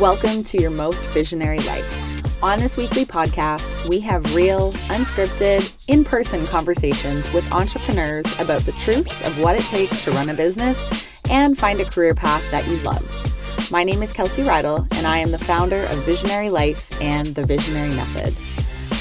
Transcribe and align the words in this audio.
Welcome 0.00 0.44
to 0.44 0.60
your 0.60 0.72
most 0.72 1.14
visionary 1.14 1.60
life. 1.60 2.42
On 2.42 2.60
this 2.60 2.76
weekly 2.76 3.06
podcast, 3.06 3.88
we 3.88 3.98
have 4.00 4.34
real, 4.34 4.72
unscripted, 4.88 5.74
in 5.88 6.04
person 6.04 6.44
conversations 6.48 7.32
with 7.32 7.50
entrepreneurs 7.50 8.38
about 8.38 8.60
the 8.66 8.72
truth 8.72 9.26
of 9.26 9.40
what 9.40 9.56
it 9.56 9.62
takes 9.62 10.04
to 10.04 10.10
run 10.10 10.28
a 10.28 10.34
business 10.34 11.08
and 11.30 11.56
find 11.56 11.80
a 11.80 11.86
career 11.86 12.14
path 12.14 12.44
that 12.50 12.66
you 12.68 12.76
love. 12.80 13.72
My 13.72 13.84
name 13.84 14.02
is 14.02 14.12
Kelsey 14.12 14.42
Riddle, 14.42 14.86
and 14.96 15.06
I 15.06 15.16
am 15.16 15.30
the 15.30 15.38
founder 15.38 15.84
of 15.86 16.04
Visionary 16.04 16.50
Life 16.50 17.00
and 17.00 17.28
the 17.28 17.46
Visionary 17.46 17.94
Method. 17.94 18.34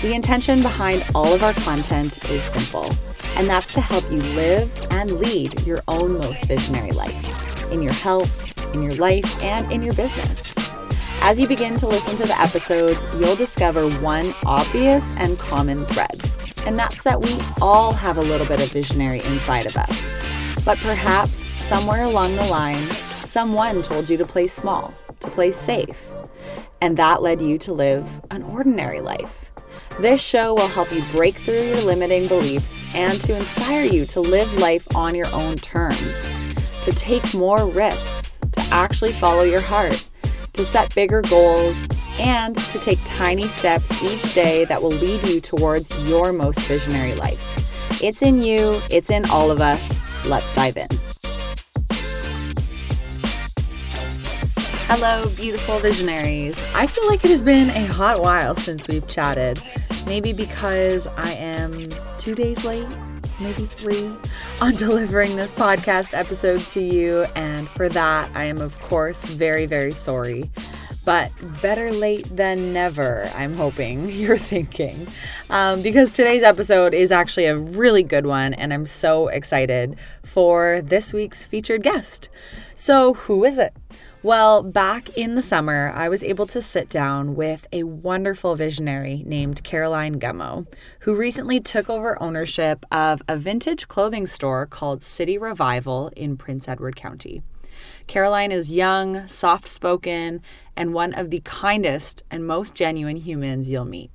The 0.02 0.16
intention 0.16 0.62
behind 0.62 1.06
all 1.14 1.34
of 1.34 1.44
our 1.44 1.54
content 1.56 2.24
is 2.30 2.42
simple, 2.42 2.90
and 3.36 3.50
that's 3.50 3.74
to 3.74 3.82
help 3.82 4.10
you 4.10 4.20
live 4.20 4.72
and 4.92 5.20
lead 5.20 5.68
your 5.68 5.80
own 5.90 6.14
most 6.14 6.46
visionary 6.46 6.92
life 6.92 7.70
in 7.70 7.82
your 7.82 7.94
health, 7.94 8.74
in 8.74 8.82
your 8.82 8.96
life, 8.96 9.44
and 9.44 9.70
in 9.74 9.82
your 9.82 9.94
business. 9.94 10.55
As 11.28 11.40
you 11.40 11.48
begin 11.48 11.76
to 11.78 11.88
listen 11.88 12.16
to 12.18 12.24
the 12.28 12.40
episodes, 12.40 13.04
you'll 13.18 13.36
discover 13.36 13.90
one 14.00 14.32
obvious 14.46 15.12
and 15.18 15.40
common 15.40 15.84
thread, 15.88 16.22
and 16.68 16.78
that's 16.78 17.02
that 17.02 17.20
we 17.20 17.36
all 17.60 17.94
have 17.94 18.18
a 18.18 18.22
little 18.22 18.46
bit 18.46 18.62
of 18.62 18.72
visionary 18.72 19.22
inside 19.22 19.66
of 19.66 19.76
us. 19.76 20.08
But 20.64 20.78
perhaps 20.78 21.44
somewhere 21.60 22.04
along 22.04 22.36
the 22.36 22.44
line, 22.44 22.86
someone 23.24 23.82
told 23.82 24.08
you 24.08 24.18
to 24.18 24.26
play 24.26 24.46
small, 24.46 24.94
to 25.22 25.28
play 25.32 25.52
safe, 25.52 26.12
and 26.80 26.96
that 26.98 27.24
led 27.24 27.42
you 27.42 27.58
to 27.58 27.74
live 27.74 28.08
an 28.30 28.44
ordinary 28.44 29.02
life. 29.02 29.52
This 30.00 30.22
show 30.22 30.54
will 30.54 30.68
help 30.68 30.92
you 30.92 31.04
break 31.12 31.34
through 31.34 31.56
your 31.56 31.82
limiting 31.82 32.28
beliefs 32.28 32.80
and 32.94 33.20
to 33.22 33.36
inspire 33.36 33.86
you 33.86 34.06
to 34.06 34.22
live 34.22 34.56
life 34.60 34.88
on 34.96 35.16
your 35.16 35.34
own 35.34 35.56
terms, 35.56 36.30
to 36.84 36.92
take 36.92 37.34
more 37.34 37.66
risks, 37.66 38.38
to 38.52 38.62
actually 38.70 39.12
follow 39.12 39.42
your 39.42 39.62
heart, 39.62 40.08
to 40.56 40.66
set 40.66 40.94
bigger 40.96 41.22
goals, 41.22 41.88
and 42.20 42.58
to 42.58 42.80
take 42.80 43.00
tiny 43.06 43.48
steps 43.48 44.04
each 44.04 44.34
day 44.34 44.66
that 44.66 44.82
will 44.82 44.90
lead 44.90 45.22
you 45.28 45.42
towards 45.42 46.08
your 46.08 46.32
most 46.32 46.60
visionary 46.62 47.14
life. 47.16 48.02
It's 48.02 48.22
in 48.22 48.42
you, 48.42 48.80
it's 48.90 49.10
in 49.10 49.26
all 49.30 49.52
of 49.52 49.62
us. 49.62 49.98
Let's 50.28 50.54
dive 50.56 50.78
in. 50.78 50.88
Hello, 54.88 55.28
beautiful 55.36 55.80
visionaries. 55.80 56.64
I 56.74 56.88
feel 56.88 57.08
like 57.08 57.26
it 57.26 57.32
has 57.32 57.42
been 57.42 57.70
a 57.72 57.86
hot 57.88 58.22
while 58.22 58.56
since 58.56 58.88
we've 58.88 59.08
chatted. 59.08 59.60
Maybe 60.06 60.32
because 60.32 61.08
I 61.08 61.32
am 61.32 61.80
two 62.18 62.36
days 62.36 62.64
late, 62.64 62.88
maybe 63.40 63.66
three, 63.66 64.12
on 64.62 64.76
delivering 64.76 65.36
this 65.36 65.52
podcast 65.52 66.18
episode 66.18 66.62
to 66.62 66.82
you. 66.82 67.26
And 67.36 67.68
for 67.70 67.90
that, 67.90 68.30
I 68.34 68.46
am, 68.46 68.60
of 68.60 68.80
course, 68.82 69.26
very, 69.26 69.66
very 69.66 69.92
sorry. 69.92 70.50
But 71.06 71.32
better 71.62 71.92
late 71.92 72.36
than 72.36 72.74
never, 72.74 73.30
I'm 73.36 73.56
hoping 73.56 74.10
you're 74.10 74.38
thinking. 74.38 75.08
Um, 75.50 75.82
because 75.84 76.12
today's 76.12 76.42
episode 76.44 76.94
is 76.94 77.12
actually 77.12 77.46
a 77.46 77.58
really 77.58 78.02
good 78.02 78.26
one, 78.26 78.54
and 78.56 78.74
I'm 78.74 78.88
so 78.88 79.28
excited 79.28 79.98
for 80.24 80.82
this 80.84 81.14
week's 81.14 81.44
featured 81.44 81.84
guest. 81.84 82.30
So, 82.74 83.14
who 83.14 83.46
is 83.46 83.60
it? 83.60 83.74
Well, 84.26 84.64
back 84.64 85.16
in 85.16 85.36
the 85.36 85.42
summer, 85.44 85.92
I 85.94 86.10
was 86.10 86.24
able 86.24 86.48
to 86.48 86.60
sit 86.60 86.90
down 86.90 87.36
with 87.36 87.68
a 87.72 87.84
wonderful 87.84 88.56
visionary 88.56 89.22
named 89.24 89.64
Caroline 89.64 90.20
Gummo, 90.20 90.66
who 91.02 91.14
recently 91.14 91.60
took 91.60 91.92
over 91.92 92.20
ownership 92.20 92.88
of 92.92 93.22
a 93.28 93.38
vintage 93.38 93.88
clothing 93.88 94.26
store 94.26 94.66
called 94.66 95.04
City 95.04 95.38
Revival 95.38 96.12
in 96.16 96.38
Prince 96.38 96.68
Edward 96.68 96.96
County. 96.96 97.44
Caroline 98.08 98.52
is 98.52 98.72
young, 98.72 99.28
soft 99.28 99.68
spoken, 99.68 100.42
and 100.76 100.96
one 100.96 101.14
of 101.14 101.30
the 101.30 101.44
kindest 101.46 102.24
and 102.32 102.48
most 102.48 102.74
genuine 102.74 103.18
humans 103.18 103.70
you'll 103.70 103.86
meet. 103.86 104.10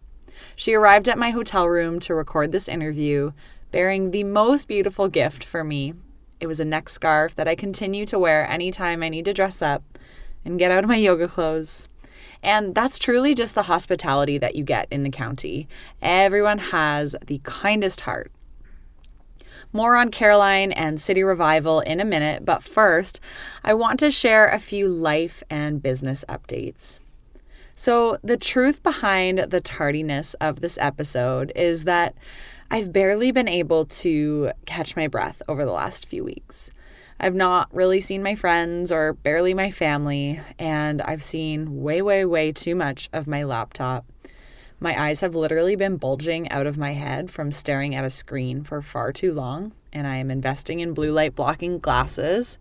She 0.56 0.74
arrived 0.74 1.08
at 1.08 1.18
my 1.18 1.30
hotel 1.30 1.68
room 1.68 2.00
to 2.00 2.16
record 2.16 2.50
this 2.50 2.66
interview, 2.66 3.30
bearing 3.70 4.10
the 4.10 4.24
most 4.24 4.66
beautiful 4.66 5.06
gift 5.06 5.44
for 5.44 5.62
me. 5.62 5.94
It 6.40 6.48
was 6.48 6.58
a 6.58 6.64
neck 6.64 6.88
scarf 6.88 7.36
that 7.36 7.46
I 7.46 7.54
continue 7.54 8.06
to 8.06 8.18
wear 8.18 8.44
anytime 8.48 9.04
I 9.04 9.08
need 9.08 9.26
to 9.26 9.34
dress 9.34 9.62
up 9.62 9.84
and 10.44 10.58
get 10.58 10.70
out 10.70 10.84
of 10.84 10.88
my 10.88 10.96
yoga 10.96 11.28
clothes. 11.28 11.88
And 12.42 12.74
that's 12.74 12.98
truly 12.98 13.34
just 13.34 13.54
the 13.54 13.64
hospitality 13.64 14.38
that 14.38 14.56
you 14.56 14.64
get 14.64 14.88
in 14.90 15.02
the 15.02 15.10
county. 15.10 15.68
Everyone 16.00 16.58
has 16.58 17.14
the 17.26 17.40
kindest 17.44 18.02
heart. 18.02 18.32
More 19.72 19.94
on 19.94 20.10
Caroline 20.10 20.72
and 20.72 21.00
City 21.00 21.22
Revival 21.22 21.80
in 21.80 22.00
a 22.00 22.04
minute, 22.04 22.44
but 22.44 22.62
first, 22.62 23.20
I 23.62 23.74
want 23.74 24.00
to 24.00 24.10
share 24.10 24.48
a 24.48 24.58
few 24.58 24.88
life 24.88 25.42
and 25.48 25.82
business 25.82 26.24
updates. 26.28 26.98
So, 27.76 28.18
the 28.22 28.36
truth 28.36 28.82
behind 28.82 29.38
the 29.38 29.60
tardiness 29.60 30.34
of 30.34 30.60
this 30.60 30.76
episode 30.80 31.52
is 31.54 31.84
that 31.84 32.14
I've 32.70 32.92
barely 32.92 33.30
been 33.30 33.48
able 33.48 33.86
to 33.86 34.50
catch 34.66 34.96
my 34.96 35.06
breath 35.06 35.40
over 35.48 35.64
the 35.64 35.72
last 35.72 36.04
few 36.04 36.24
weeks. 36.24 36.70
I've 37.22 37.34
not 37.34 37.68
really 37.74 38.00
seen 38.00 38.22
my 38.22 38.34
friends 38.34 38.90
or 38.90 39.12
barely 39.12 39.52
my 39.52 39.70
family, 39.70 40.40
and 40.58 41.02
I've 41.02 41.22
seen 41.22 41.82
way, 41.82 42.00
way, 42.00 42.24
way 42.24 42.50
too 42.50 42.74
much 42.74 43.10
of 43.12 43.26
my 43.26 43.44
laptop. 43.44 44.06
My 44.80 44.98
eyes 44.98 45.20
have 45.20 45.34
literally 45.34 45.76
been 45.76 45.98
bulging 45.98 46.48
out 46.48 46.66
of 46.66 46.78
my 46.78 46.94
head 46.94 47.30
from 47.30 47.50
staring 47.50 47.94
at 47.94 48.06
a 48.06 48.10
screen 48.10 48.64
for 48.64 48.80
far 48.80 49.12
too 49.12 49.34
long, 49.34 49.72
and 49.92 50.06
I 50.06 50.16
am 50.16 50.30
investing 50.30 50.80
in 50.80 50.94
blue 50.94 51.12
light 51.12 51.34
blocking 51.34 51.78
glasses. 51.78 52.56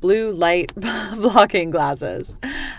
Blue 0.00 0.32
light 0.32 0.72
blocking 1.16 1.68
glasses. 1.68 2.34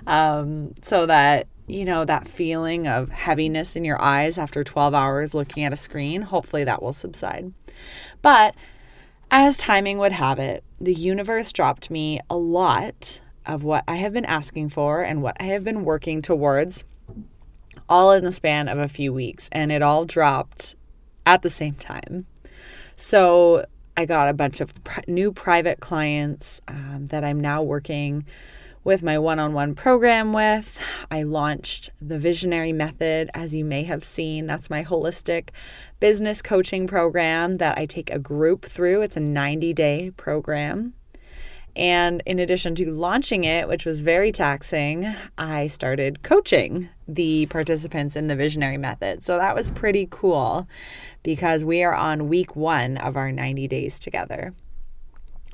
Um, 0.08 0.74
so 0.82 1.06
that, 1.06 1.46
you 1.68 1.86
know, 1.86 2.04
that 2.04 2.28
feeling 2.28 2.88
of 2.88 3.10
heaviness 3.10 3.76
in 3.76 3.86
your 3.86 4.02
eyes 4.02 4.40
after 4.40 4.64
12 4.64 4.96
hours 4.96 5.36
looking 5.36 5.64
at 5.64 5.72
a 5.72 5.78
screen, 5.78 6.24
hopefully 6.24 6.64
that 6.64 6.82
will 6.82 6.94
subside. 6.94 7.54
But 8.24 8.56
as 9.32 9.56
timing 9.58 9.98
would 9.98 10.12
have 10.12 10.38
it, 10.40 10.64
the 10.80 10.94
universe 10.94 11.52
dropped 11.52 11.90
me 11.90 12.20
a 12.30 12.36
lot 12.36 13.22
of 13.46 13.64
what 13.64 13.84
I 13.88 13.96
have 13.96 14.14
been 14.14 14.26
asking 14.26 14.70
for 14.70 15.02
and 15.02 15.22
what 15.22 15.38
I 15.40 15.46
have 15.46 15.64
been 15.64 15.86
working 15.86 16.22
towards, 16.22 16.84
all 17.88 18.12
in 18.12 18.24
the 18.24 18.32
span 18.32 18.68
of 18.68 18.78
a 18.78 18.90
few 18.90 19.14
weeks. 19.14 19.50
And 19.52 19.72
it 19.72 19.82
all 19.82 20.06
dropped 20.06 20.76
at 21.26 21.42
the 21.42 21.50
same 21.50 21.76
time. 21.76 22.26
So 22.98 23.66
I 23.96 24.06
got 24.06 24.30
a 24.30 24.34
bunch 24.34 24.62
of 24.62 24.84
pr- 24.84 25.00
new 25.08 25.32
private 25.32 25.80
clients 25.80 26.62
um, 26.68 27.08
that 27.08 27.24
I'm 27.24 27.40
now 27.40 27.64
working 27.64 28.26
with 28.84 29.04
my 29.04 29.18
one 29.18 29.40
on 29.40 29.54
one 29.54 29.76
program 29.76 30.34
with. 30.34 30.80
I 31.10 31.24
launched 31.24 31.92
the 32.02 32.18
Visionary 32.18 32.74
Method, 32.74 33.30
as 33.34 33.54
you 33.54 33.64
may 33.64 33.84
have 33.84 34.04
seen. 34.04 34.48
That's 34.48 34.70
my 34.70 34.84
holistic 34.84 35.50
business 36.00 36.42
coaching 36.42 36.88
program 36.88 37.56
that 37.56 37.78
I 37.78 37.86
take 37.86 38.10
a 38.10 38.20
group 38.20 38.66
through. 38.66 39.02
It's 39.02 39.18
a 39.18 39.22
90 39.22 39.74
day 39.74 40.12
program. 40.18 40.94
And 41.74 42.22
in 42.26 42.40
addition 42.40 42.76
to 42.76 42.92
launching 42.92 43.46
it, 43.46 43.68
which 43.68 43.86
was 43.86 44.02
very 44.02 44.32
taxing, 44.32 45.16
I 45.38 45.68
started 45.68 46.22
coaching 46.22 46.90
the 47.08 47.46
participants 47.46 48.18
in 48.18 48.28
the 48.28 48.36
Visionary 48.36 48.78
Method. 48.78 49.24
So 49.24 49.38
that 49.38 49.56
was 49.56 49.72
pretty 49.72 50.08
cool 50.12 50.68
because 51.24 51.64
we 51.64 51.82
are 51.84 51.96
on 51.96 52.28
week 52.28 52.58
one 52.58 52.98
of 52.98 53.16
our 53.16 53.32
90 53.32 53.70
days 53.70 54.00
together. 54.00 54.54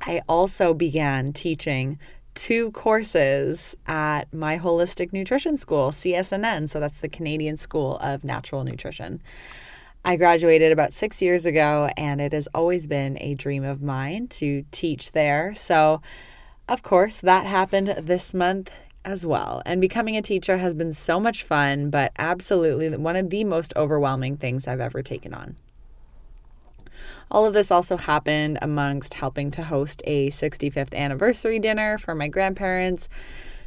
I 0.00 0.22
also 0.28 0.74
began 0.74 1.32
teaching 1.32 1.98
two 2.38 2.70
courses 2.70 3.76
at 3.88 4.32
my 4.32 4.58
holistic 4.58 5.12
nutrition 5.12 5.56
school, 5.56 5.90
CSNN. 5.90 6.70
So 6.70 6.78
that's 6.78 7.00
the 7.00 7.08
Canadian 7.08 7.56
School 7.56 7.98
of 7.98 8.22
Natural 8.22 8.62
Nutrition. 8.62 9.20
I 10.04 10.14
graduated 10.14 10.70
about 10.70 10.94
six 10.94 11.20
years 11.20 11.44
ago, 11.44 11.90
and 11.96 12.20
it 12.20 12.32
has 12.32 12.46
always 12.54 12.86
been 12.86 13.18
a 13.20 13.34
dream 13.34 13.64
of 13.64 13.82
mine 13.82 14.28
to 14.28 14.64
teach 14.70 15.10
there. 15.10 15.52
So, 15.56 16.00
of 16.68 16.84
course, 16.84 17.16
that 17.16 17.44
happened 17.44 17.88
this 17.98 18.32
month 18.32 18.70
as 19.04 19.26
well. 19.26 19.60
And 19.66 19.80
becoming 19.80 20.16
a 20.16 20.22
teacher 20.22 20.58
has 20.58 20.74
been 20.74 20.92
so 20.92 21.18
much 21.18 21.42
fun, 21.42 21.90
but 21.90 22.12
absolutely 22.18 22.96
one 22.96 23.16
of 23.16 23.30
the 23.30 23.42
most 23.42 23.72
overwhelming 23.74 24.36
things 24.36 24.68
I've 24.68 24.80
ever 24.80 25.02
taken 25.02 25.34
on. 25.34 25.56
All 27.30 27.44
of 27.44 27.52
this 27.52 27.70
also 27.70 27.96
happened 27.96 28.58
amongst 28.62 29.14
helping 29.14 29.50
to 29.52 29.64
host 29.64 30.02
a 30.06 30.30
65th 30.30 30.94
anniversary 30.94 31.58
dinner 31.58 31.98
for 31.98 32.14
my 32.14 32.28
grandparents, 32.28 33.08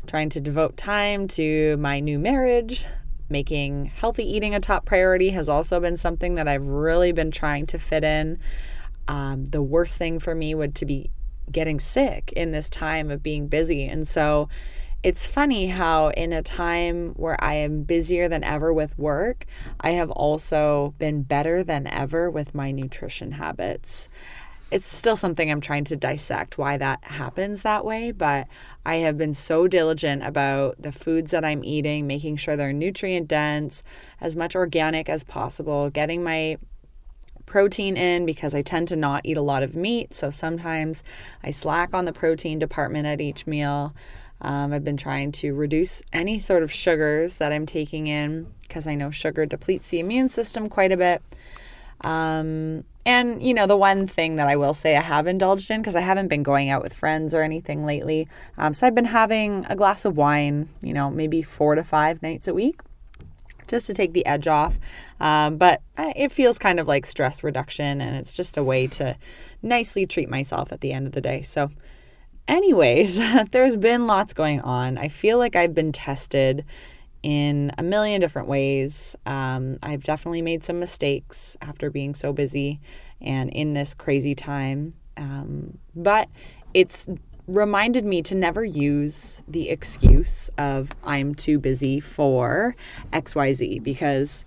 trying 0.08 0.30
to 0.30 0.42
devote 0.42 0.78
time 0.78 1.28
to 1.30 1.78
my 1.78 2.00
new 2.00 2.18
marriage. 2.18 2.86
Making 3.30 3.86
healthy 3.86 4.24
eating 4.24 4.56
a 4.56 4.60
top 4.60 4.86
priority 4.86 5.30
has 5.30 5.48
also 5.48 5.80
been 5.80 5.96
something 5.96 6.36
that 6.36 6.48
I've 6.48 6.66
really 6.66 7.12
been 7.12 7.32
trying 7.32 7.66
to 7.68 7.78
fit 7.78 8.04
in. 8.04 8.38
Um, 9.08 9.46
the 9.46 9.62
worst 9.62 9.98
thing 9.98 10.20
for 10.20 10.36
me 10.36 10.54
would 10.56 10.76
to 10.76 10.86
be 10.86 11.12
getting 11.52 11.80
sick 11.80 12.32
in 12.34 12.52
this 12.52 12.70
time 12.70 13.12
of 13.12 13.22
being 13.22 13.48
busy. 13.48 13.86
And 13.86 14.08
so 14.08 14.50
it's 15.04 15.26
funny 15.26 15.68
how, 15.68 16.10
in 16.10 16.32
a 16.32 16.44
time 16.44 17.14
where 17.16 17.42
I 17.44 17.56
am 17.56 17.84
busier 17.84 18.28
than 18.28 18.44
ever 18.44 18.72
with 18.72 18.98
work, 19.00 19.46
I 19.80 19.92
have 19.92 20.12
also 20.12 20.94
been 21.00 21.24
better 21.24 21.64
than 21.64 21.88
ever 21.88 22.30
with 22.30 22.54
my 22.54 22.72
nutrition 22.72 23.34
habits. 23.34 24.10
it's 24.72 24.88
still 24.88 25.18
something 25.18 25.52
I'm 25.52 25.60
trying 25.60 25.84
to 25.86 25.98
dissect 25.98 26.58
why 26.58 26.78
that 26.78 27.04
happens 27.04 27.62
that 27.64 27.84
way, 27.84 28.12
but 28.12 28.48
I 28.86 28.96
have 28.98 29.18
been 29.18 29.34
so 29.34 29.68
diligent 29.68 30.24
about 30.24 30.82
the 30.82 30.94
foods 30.94 31.32
that 31.32 31.44
I'm 31.44 31.64
eating, 31.66 32.08
making 32.08 32.38
sure 32.38 32.56
they're 32.56 32.72
nutrient 32.72 33.28
dense, 33.28 33.84
as 34.22 34.38
much 34.38 34.56
organic 34.56 35.10
as 35.10 35.26
possible, 35.26 35.90
getting 35.90 36.24
my 36.24 36.58
protein 37.46 37.98
in 37.98 38.26
because 38.26 38.56
I 38.56 38.62
tend 38.62 38.88
to 38.88 38.96
not 38.96 39.26
eat 39.26 39.36
a 39.36 39.42
lot 39.42 39.62
of 39.62 39.76
meat. 39.76 40.14
So 40.14 40.30
sometimes 40.30 41.04
I 41.44 41.52
slack 41.52 41.94
on 41.94 42.06
the 42.06 42.14
protein 42.14 42.58
department 42.58 43.06
at 43.06 43.20
each 43.20 43.46
meal. 43.46 43.94
Um, 44.42 44.74
I've 44.74 44.84
been 44.84 44.98
trying 44.98 45.32
to 45.34 45.54
reduce 45.54 46.02
any 46.12 46.40
sort 46.40 46.64
of 46.64 46.72
sugars 46.72 47.36
that 47.36 47.52
I'm 47.52 47.66
taking 47.66 48.08
in 48.08 48.48
because 48.68 48.88
I 48.88 48.96
know 48.96 49.12
sugar 49.12 49.46
depletes 49.46 49.90
the 49.90 50.00
immune 50.00 50.30
system 50.30 50.70
quite 50.70 50.92
a 50.92 50.98
bit. 50.98 51.22
Um, 52.04 52.84
and, 53.06 53.44
you 53.44 53.54
know, 53.54 53.68
the 53.68 53.78
one 53.78 54.08
thing 54.08 54.36
that 54.38 54.48
I 54.48 54.56
will 54.56 54.74
say 54.74 54.96
I 54.96 55.02
have 55.02 55.28
indulged 55.28 55.70
in, 55.70 55.82
because 55.82 55.96
I 55.96 56.02
haven't 56.02 56.28
been 56.28 56.44
going 56.44 56.70
out 56.70 56.82
with 56.82 56.94
friends 56.94 57.34
or 57.34 57.42
anything 57.42 57.86
lately. 57.86 58.28
Um, 58.58 58.74
so 58.74 58.88
I've 58.88 58.96
been 58.96 59.06
having 59.06 59.66
a 59.70 59.76
glass 59.76 60.06
of 60.06 60.18
wine, 60.18 60.70
you 60.82 60.94
know, 60.94 61.10
maybe 61.10 61.42
four 61.42 61.76
to 61.76 61.84
five 61.84 62.22
nights 62.22 62.48
a 62.48 62.54
week 62.54 62.80
just 63.68 63.88
to 63.88 63.94
take 63.94 64.14
the 64.14 64.26
edge 64.26 64.48
off. 64.48 64.78
Um, 65.20 65.58
but 65.58 65.82
it 65.98 66.32
feels 66.32 66.60
kind 66.60 66.80
of 66.80 66.88
like 66.88 67.06
stress 67.06 67.44
reduction, 67.44 68.02
and 68.02 68.16
it's 68.18 68.34
just 68.34 68.58
a 68.58 68.64
way 68.64 68.86
to 68.88 69.16
nicely 69.62 70.06
treat 70.06 70.30
myself 70.30 70.72
at 70.72 70.82
the 70.82 70.92
end 70.92 71.08
of 71.08 71.14
the 71.14 71.22
day. 71.22 71.42
So, 71.42 71.72
anyways, 72.48 73.20
there's 73.52 73.76
been 73.76 74.08
lots 74.08 74.34
going 74.34 74.62
on. 74.62 74.98
I 74.98 75.08
feel 75.08 75.38
like 75.38 75.56
I've 75.56 75.74
been 75.74 75.92
tested 75.92 76.66
in 77.24 77.72
a 77.78 77.84
million 77.84 78.20
different 78.20 78.48
ways. 78.48 79.16
Um, 79.26 79.78
I've 79.84 80.04
definitely 80.04 80.42
made 80.42 80.64
some 80.64 80.80
mistakes 80.80 81.56
after 81.62 81.90
being 81.90 82.16
so 82.16 82.34
busy 82.34 82.80
and 83.20 83.50
in 83.52 83.74
this 83.74 83.94
crazy 83.94 84.34
time. 84.34 84.94
Um, 85.18 85.78
but 85.96 86.30
it's 86.74 87.08
reminded 87.48 88.06
me 88.06 88.22
to 88.24 88.36
never 88.36 88.64
use 88.64 89.42
the 89.48 89.70
excuse 89.70 90.50
of 90.58 90.90
I'm 91.04 91.36
too 91.36 91.60
busy 91.60 92.00
for 92.00 92.76
XYZ 93.14 93.84
because 93.84 94.46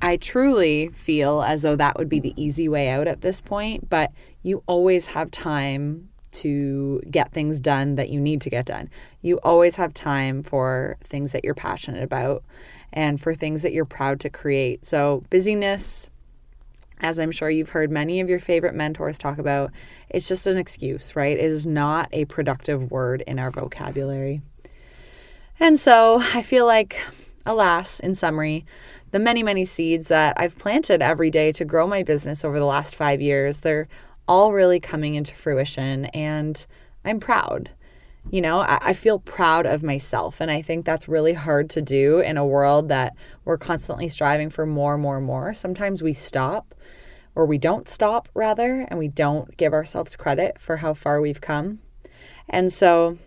I 0.00 0.16
truly 0.16 0.88
feel 0.88 1.42
as 1.42 1.62
though 1.62 1.76
that 1.76 1.96
would 1.96 2.08
be 2.08 2.20
the 2.20 2.34
easy 2.36 2.68
way 2.68 2.88
out 2.88 3.06
at 3.06 3.20
this 3.20 3.40
point, 3.40 3.88
but 3.88 4.12
you 4.42 4.62
always 4.66 5.06
have 5.06 5.30
time 5.30 6.08
to 6.32 7.00
get 7.10 7.32
things 7.32 7.60
done 7.60 7.94
that 7.96 8.10
you 8.10 8.20
need 8.20 8.40
to 8.42 8.50
get 8.50 8.66
done. 8.66 8.90
You 9.20 9.38
always 9.42 9.76
have 9.76 9.94
time 9.94 10.42
for 10.42 10.96
things 11.02 11.32
that 11.32 11.44
you're 11.44 11.54
passionate 11.54 12.02
about 12.02 12.42
and 12.92 13.20
for 13.20 13.34
things 13.34 13.62
that 13.62 13.72
you're 13.72 13.84
proud 13.84 14.20
to 14.20 14.30
create. 14.30 14.84
So, 14.84 15.24
busyness, 15.30 16.10
as 17.00 17.18
I'm 17.18 17.32
sure 17.32 17.50
you've 17.50 17.70
heard 17.70 17.90
many 17.90 18.20
of 18.20 18.30
your 18.30 18.38
favorite 18.38 18.74
mentors 18.74 19.18
talk 19.18 19.38
about, 19.38 19.72
it's 20.08 20.28
just 20.28 20.46
an 20.46 20.56
excuse, 20.56 21.16
right? 21.16 21.36
It 21.36 21.44
is 21.44 21.66
not 21.66 22.08
a 22.12 22.24
productive 22.26 22.90
word 22.90 23.22
in 23.26 23.38
our 23.38 23.50
vocabulary. 23.50 24.42
And 25.58 25.78
so 25.78 26.20
I 26.34 26.42
feel 26.42 26.66
like, 26.66 27.00
alas, 27.44 28.00
in 28.00 28.14
summary, 28.14 28.64
the 29.10 29.18
many, 29.18 29.42
many 29.42 29.64
seeds 29.64 30.08
that 30.08 30.34
I've 30.38 30.58
planted 30.58 31.02
every 31.02 31.30
day 31.30 31.52
to 31.52 31.64
grow 31.64 31.86
my 31.86 32.02
business 32.02 32.44
over 32.44 32.58
the 32.58 32.66
last 32.66 32.96
five 32.96 33.20
years, 33.20 33.58
they're 33.58 33.88
all 34.32 34.54
really 34.54 34.80
coming 34.80 35.14
into 35.14 35.34
fruition 35.34 36.06
and 36.06 36.64
I'm 37.04 37.20
proud. 37.20 37.68
You 38.30 38.40
know, 38.40 38.60
I, 38.60 38.78
I, 38.80 38.92
feel 38.94 39.18
proud 39.18 39.66
of 39.66 39.82
myself. 39.82 40.40
And 40.40 40.50
I 40.50 40.62
think 40.62 40.86
that's 40.86 41.06
really 41.06 41.34
hard 41.34 41.68
to 41.70 41.82
do 41.82 42.20
in 42.20 42.38
a 42.38 42.46
world 42.46 42.88
that 42.88 43.14
we're 43.44 43.58
constantly 43.58 44.08
striving 44.08 44.48
for 44.48 44.64
more, 44.64 44.96
more, 44.96 45.20
more. 45.20 45.52
Sometimes 45.52 46.02
we 46.02 46.14
stop 46.14 46.74
or 47.34 47.44
we 47.44 47.58
don't 47.58 47.86
stop, 47.86 48.30
rather, 48.32 48.86
and 48.88 48.98
we 48.98 49.08
don't 49.08 49.54
give 49.58 49.74
ourselves 49.74 50.16
credit 50.16 50.58
for 50.58 50.78
how 50.78 50.94
far 50.94 51.20
we've 51.20 51.42
come. 51.42 51.80
And 52.48 52.72
so 52.72 53.18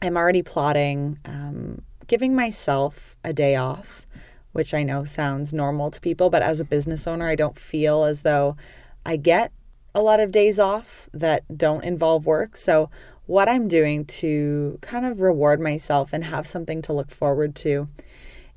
I'm 0.00 0.16
already 0.16 0.42
plotting 0.42 1.18
um, 1.26 1.82
giving 2.06 2.34
myself 2.34 3.16
a 3.22 3.34
day 3.34 3.54
off, 3.54 4.06
which 4.52 4.72
I 4.72 4.82
know 4.82 5.04
sounds 5.04 5.52
normal 5.52 5.90
to 5.90 6.00
people, 6.00 6.30
but 6.30 6.40
as 6.40 6.58
a 6.58 6.64
business 6.64 7.06
owner, 7.06 7.28
I 7.28 7.34
don't 7.34 7.58
feel 7.58 8.04
as 8.04 8.22
though 8.22 8.56
I 9.04 9.16
get 9.16 9.52
a 9.94 10.02
lot 10.02 10.20
of 10.20 10.32
days 10.32 10.58
off 10.58 11.08
that 11.12 11.56
don't 11.56 11.84
involve 11.84 12.26
work. 12.26 12.56
So, 12.56 12.90
what 13.26 13.48
I'm 13.48 13.68
doing 13.68 14.04
to 14.06 14.78
kind 14.82 15.06
of 15.06 15.20
reward 15.20 15.60
myself 15.60 16.12
and 16.12 16.24
have 16.24 16.46
something 16.46 16.82
to 16.82 16.92
look 16.92 17.10
forward 17.10 17.54
to 17.56 17.88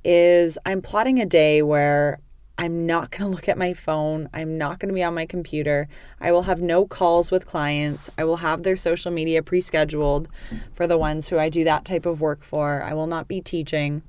is 0.03 0.57
I'm 0.65 0.81
plotting 0.81 1.19
a 1.19 1.25
day 1.25 1.61
where 1.61 2.19
I'm 2.57 2.85
not 2.85 3.11
going 3.11 3.23
to 3.29 3.35
look 3.35 3.49
at 3.49 3.57
my 3.57 3.73
phone. 3.73 4.29
I'm 4.33 4.57
not 4.57 4.79
going 4.79 4.89
to 4.89 4.93
be 4.95 5.03
on 5.03 5.13
my 5.13 5.25
computer. 5.25 5.87
I 6.19 6.31
will 6.31 6.43
have 6.43 6.61
no 6.61 6.85
calls 6.85 7.31
with 7.31 7.45
clients. 7.45 8.09
I 8.17 8.23
will 8.23 8.37
have 8.37 8.63
their 8.63 8.75
social 8.75 9.11
media 9.11 9.43
pre 9.43 9.61
scheduled 9.61 10.29
for 10.73 10.87
the 10.87 10.97
ones 10.97 11.29
who 11.29 11.37
I 11.37 11.49
do 11.49 11.63
that 11.65 11.85
type 11.85 12.05
of 12.05 12.21
work 12.21 12.43
for. 12.43 12.83
I 12.83 12.93
will 12.93 13.07
not 13.07 13.27
be 13.27 13.41
teaching. 13.41 14.03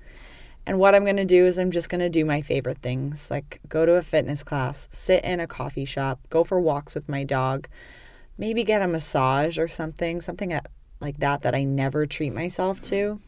And 0.67 0.81
what 0.81 0.95
I'm 0.95 1.05
going 1.05 1.17
to 1.17 1.25
do 1.25 1.47
is 1.47 1.59
I'm 1.59 1.71
just 1.71 1.89
going 1.89 2.01
to 2.01 2.09
do 2.09 2.25
my 2.25 2.41
favorite 2.41 2.79
things 2.79 3.31
like 3.31 3.61
go 3.69 3.87
to 3.87 3.93
a 3.93 4.03
fitness 4.03 4.43
class, 4.43 4.89
sit 4.91 5.25
in 5.25 5.39
a 5.39 5.47
coffee 5.47 5.85
shop, 5.85 6.19
go 6.29 6.43
for 6.43 6.61
walks 6.61 6.95
with 6.95 7.09
my 7.09 7.23
dog, 7.23 7.69
maybe 8.37 8.65
get 8.65 8.83
a 8.83 8.89
massage 8.89 9.59
or 9.59 9.69
something, 9.69 10.21
something 10.21 10.59
like 11.01 11.19
that 11.19 11.43
that 11.43 11.55
I 11.55 11.63
never 11.63 12.05
treat 12.05 12.35
myself 12.35 12.81
to, 12.83 13.21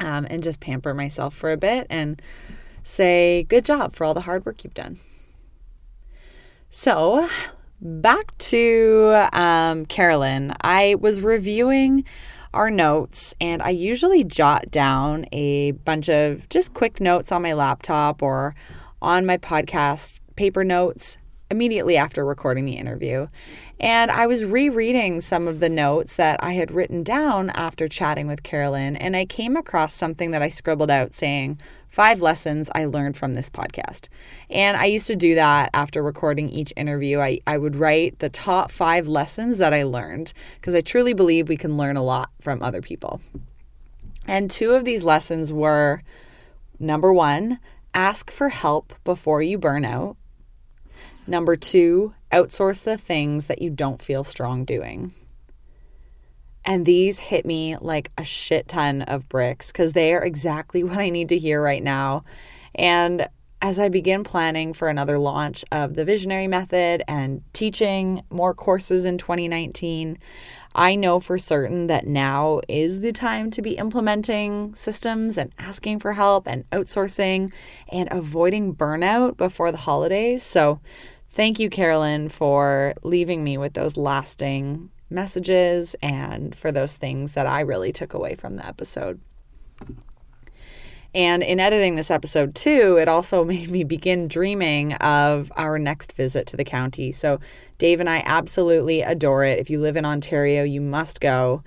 um, 0.00 0.26
and 0.28 0.42
just 0.42 0.58
pamper 0.58 0.92
myself 0.92 1.34
for 1.34 1.52
a 1.52 1.56
bit 1.56 1.86
and 1.88 2.20
say, 2.82 3.44
Good 3.44 3.64
job 3.64 3.94
for 3.94 4.04
all 4.04 4.14
the 4.14 4.22
hard 4.22 4.44
work 4.44 4.64
you've 4.64 4.74
done. 4.74 4.98
So, 6.68 7.28
back 7.80 8.36
to 8.38 9.28
um, 9.32 9.86
Carolyn. 9.86 10.54
I 10.60 10.96
was 10.96 11.20
reviewing 11.20 12.04
our 12.52 12.70
notes, 12.70 13.34
and 13.40 13.62
I 13.62 13.70
usually 13.70 14.24
jot 14.24 14.70
down 14.70 15.26
a 15.32 15.72
bunch 15.72 16.08
of 16.08 16.48
just 16.48 16.74
quick 16.74 17.00
notes 17.00 17.30
on 17.30 17.42
my 17.42 17.52
laptop 17.52 18.22
or 18.22 18.54
on 19.00 19.24
my 19.24 19.36
podcast 19.36 20.20
paper 20.36 20.64
notes 20.64 21.18
immediately 21.50 21.96
after 21.96 22.24
recording 22.24 22.64
the 22.64 22.76
interview. 22.76 23.28
And 23.80 24.10
I 24.10 24.26
was 24.26 24.44
rereading 24.44 25.22
some 25.22 25.48
of 25.48 25.58
the 25.58 25.70
notes 25.70 26.16
that 26.16 26.44
I 26.44 26.52
had 26.52 26.70
written 26.70 27.02
down 27.02 27.48
after 27.50 27.88
chatting 27.88 28.26
with 28.26 28.42
Carolyn, 28.42 28.94
and 28.94 29.16
I 29.16 29.24
came 29.24 29.56
across 29.56 29.94
something 29.94 30.32
that 30.32 30.42
I 30.42 30.48
scribbled 30.48 30.90
out 30.90 31.14
saying, 31.14 31.58
Five 31.88 32.20
lessons 32.20 32.68
I 32.74 32.84
learned 32.84 33.16
from 33.16 33.32
this 33.32 33.48
podcast. 33.48 34.08
And 34.50 34.76
I 34.76 34.84
used 34.84 35.06
to 35.08 35.16
do 35.16 35.34
that 35.34 35.70
after 35.72 36.02
recording 36.02 36.50
each 36.50 36.74
interview. 36.76 37.20
I, 37.20 37.40
I 37.46 37.56
would 37.56 37.74
write 37.74 38.18
the 38.18 38.28
top 38.28 38.70
five 38.70 39.08
lessons 39.08 39.58
that 39.58 39.72
I 39.72 39.82
learned 39.82 40.34
because 40.56 40.74
I 40.74 40.82
truly 40.82 41.14
believe 41.14 41.48
we 41.48 41.56
can 41.56 41.78
learn 41.78 41.96
a 41.96 42.04
lot 42.04 42.30
from 42.38 42.62
other 42.62 42.82
people. 42.82 43.20
And 44.28 44.50
two 44.50 44.72
of 44.72 44.84
these 44.84 45.04
lessons 45.04 45.52
were 45.52 46.02
number 46.78 47.12
one, 47.12 47.58
ask 47.94 48.30
for 48.30 48.50
help 48.50 48.92
before 49.02 49.42
you 49.42 49.58
burn 49.58 49.84
out. 49.84 50.16
Number 51.26 51.56
two, 51.56 52.14
outsource 52.32 52.84
the 52.84 52.96
things 52.96 53.46
that 53.46 53.62
you 53.62 53.70
don't 53.70 54.02
feel 54.02 54.24
strong 54.24 54.64
doing. 54.64 55.12
And 56.64 56.84
these 56.84 57.18
hit 57.18 57.46
me 57.46 57.76
like 57.80 58.12
a 58.18 58.24
shit 58.24 58.68
ton 58.68 59.02
of 59.02 59.28
bricks 59.28 59.68
because 59.68 59.92
they 59.92 60.12
are 60.12 60.22
exactly 60.22 60.84
what 60.84 60.98
I 60.98 61.10
need 61.10 61.28
to 61.30 61.38
hear 61.38 61.62
right 61.62 61.82
now. 61.82 62.24
And 62.74 63.28
as 63.62 63.78
I 63.78 63.90
begin 63.90 64.24
planning 64.24 64.72
for 64.72 64.88
another 64.88 65.18
launch 65.18 65.64
of 65.70 65.94
the 65.94 66.04
Visionary 66.04 66.46
Method 66.46 67.02
and 67.06 67.42
teaching 67.52 68.22
more 68.30 68.54
courses 68.54 69.04
in 69.04 69.18
2019, 69.18 70.16
I 70.74 70.94
know 70.94 71.20
for 71.20 71.36
certain 71.36 71.86
that 71.88 72.06
now 72.06 72.60
is 72.68 73.00
the 73.00 73.12
time 73.12 73.50
to 73.50 73.60
be 73.60 73.72
implementing 73.72 74.74
systems 74.74 75.36
and 75.36 75.52
asking 75.58 75.98
for 75.98 76.14
help 76.14 76.46
and 76.46 76.68
outsourcing 76.70 77.52
and 77.88 78.08
avoiding 78.10 78.74
burnout 78.74 79.36
before 79.36 79.72
the 79.72 79.78
holidays. 79.78 80.42
So, 80.42 80.80
Thank 81.30 81.60
you, 81.60 81.70
Carolyn, 81.70 82.28
for 82.28 82.94
leaving 83.02 83.44
me 83.44 83.56
with 83.56 83.74
those 83.74 83.96
lasting 83.96 84.90
messages 85.10 85.94
and 86.02 86.54
for 86.54 86.72
those 86.72 86.94
things 86.94 87.32
that 87.32 87.46
I 87.46 87.60
really 87.60 87.92
took 87.92 88.14
away 88.14 88.34
from 88.34 88.56
the 88.56 88.66
episode. 88.66 89.20
And 91.14 91.42
in 91.42 91.58
editing 91.58 91.96
this 91.96 92.10
episode 92.10 92.54
too, 92.54 92.96
it 93.00 93.08
also 93.08 93.44
made 93.46 93.70
me 93.70 93.84
begin 93.84 94.28
dreaming 94.28 94.94
of 94.94 95.52
our 95.56 95.78
next 95.78 96.12
visit 96.12 96.46
to 96.48 96.56
the 96.56 96.64
county. 96.64 97.12
So, 97.12 97.40
Dave 97.78 98.00
and 98.00 98.10
I 98.10 98.22
absolutely 98.26 99.02
adore 99.02 99.44
it. 99.44 99.58
If 99.58 99.70
you 99.70 99.80
live 99.80 99.96
in 99.96 100.04
Ontario, 100.04 100.64
you 100.64 100.80
must 100.80 101.20
go. 101.20 101.62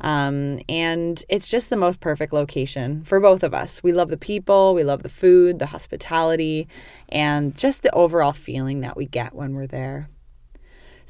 Um, 0.00 0.60
and 0.68 1.24
it's 1.28 1.48
just 1.48 1.70
the 1.70 1.76
most 1.76 2.00
perfect 2.00 2.32
location 2.32 3.02
for 3.02 3.18
both 3.20 3.42
of 3.42 3.52
us. 3.52 3.82
We 3.82 3.92
love 3.92 4.10
the 4.10 4.16
people, 4.16 4.74
we 4.74 4.84
love 4.84 5.02
the 5.02 5.08
food, 5.08 5.58
the 5.58 5.66
hospitality, 5.66 6.68
and 7.08 7.56
just 7.56 7.82
the 7.82 7.92
overall 7.94 8.32
feeling 8.32 8.80
that 8.80 8.96
we 8.96 9.06
get 9.06 9.34
when 9.34 9.54
we're 9.54 9.66
there. 9.66 10.08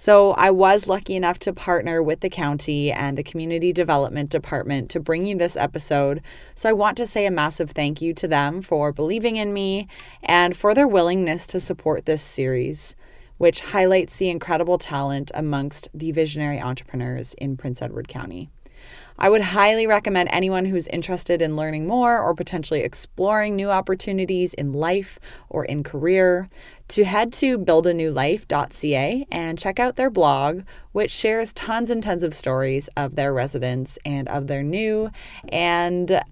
So, 0.01 0.31
I 0.35 0.53
was 0.53 0.87
lucky 0.87 1.17
enough 1.17 1.41
to 1.41 1.53
partner 1.53 2.01
with 2.01 2.21
the 2.21 2.31
county 2.31 2.93
and 2.93 3.19
the 3.19 3.25
community 3.25 3.73
development 3.73 4.31
department 4.31 4.91
to 4.91 5.01
bring 5.01 5.27
you 5.27 5.37
this 5.37 5.57
episode. 5.57 6.23
So, 6.55 6.69
I 6.69 6.73
want 6.73 6.97
to 6.99 7.07
say 7.07 7.27
a 7.27 7.33
massive 7.33 7.73
thank 7.73 8.01
you 8.01 8.15
to 8.15 8.29
them 8.29 8.63
for 8.63 8.93
believing 8.93 9.35
in 9.35 9.53
me 9.53 9.89
and 10.23 10.57
for 10.57 10.73
their 10.73 10.87
willingness 10.87 11.49
to 11.49 11.59
support 11.59 12.07
this 12.07 12.23
series. 12.23 12.95
which 13.39 13.61
highlights 13.61 14.17
the 14.17 14.29
incredible 14.29 14.79
talent 14.79 15.31
amongst 15.33 15.89
the 15.95 16.11
visionary 16.13 16.61
entrepreneurs 16.61 17.35
in 17.35 17.57
Prince 17.57 17.81
Edward 17.81 18.09
County. 18.09 18.51
I 19.19 19.29
would 19.29 19.43
highly 19.43 19.87
recommend 19.87 20.29
anyone 20.31 20.65
who's 20.65 20.87
interested 20.87 21.43
in 21.43 21.57
learning 21.57 21.87
more 21.87 22.21
or 22.21 22.35
potentially 22.35 22.81
exploring 22.81 23.57
new 23.57 23.71
opportunities 23.71 24.55
in 24.55 24.73
life 24.73 25.19
or 25.49 25.65
in 25.65 25.83
career 25.83 26.49
to 26.89 27.05
head 27.05 27.33
to 27.35 27.59
buildanewlife.ca 27.59 29.27
and 29.31 29.59
check 29.59 29.81
out 29.81 29.97
their 29.97 30.11
blog, 30.11 30.63
which 30.93 31.11
shares 31.11 31.53
tons 31.53 31.91
and 31.91 32.03
tons 32.03 32.23
of 32.23 32.33
stories 32.33 32.89
of 32.97 33.17
their 33.17 33.35
residents 33.35 33.99
and 34.05 34.29
of 34.29 34.47
their 34.47 34.63
new 34.63 35.11
and 35.49 36.23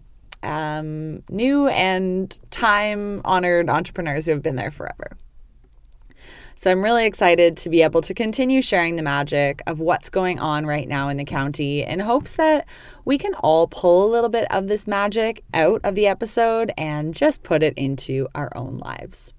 um, 0.45 1.23
new 1.28 1.66
and 1.69 2.38
time 2.50 3.21
honored 3.25 3.69
entrepreneurs 3.69 4.26
who 4.26 4.33
have 4.33 4.43
been 4.43 4.57
there 4.57 4.71
forever. 4.71 5.16
So 6.59 6.71
I'm 6.71 6.83
really 6.83 7.05
excited 7.05 7.59
to 7.59 7.69
be 7.69 7.83
able 7.83 8.01
to 8.01 8.15
continue 8.15 8.63
sharing 8.63 8.97
the 8.97 9.03
magic 9.03 9.61
of 9.67 9.79
what's 9.79 10.09
going 10.09 10.39
on 10.39 10.65
right 10.65 10.89
now 10.89 11.11
in 11.11 11.19
the 11.19 11.25
county 11.25 11.83
in 11.83 12.01
hopes 12.01 12.37
that 12.37 12.67
we 13.05 13.19
can 13.19 13.35
all 13.35 13.67
pull 13.67 14.07
a 14.07 14.11
little 14.11 14.31
bit 14.31 14.51
of 14.51 14.67
this 14.67 14.87
magic 14.87 15.45
out 15.53 15.83
of 15.85 15.95
the 15.95 16.07
episode 16.07 16.73
and 16.79 17.15
just 17.15 17.43
put 17.43 17.63
it 17.63 17.75
into 17.77 18.27
our 18.35 18.51
own 18.57 18.79
lives. 18.79 19.35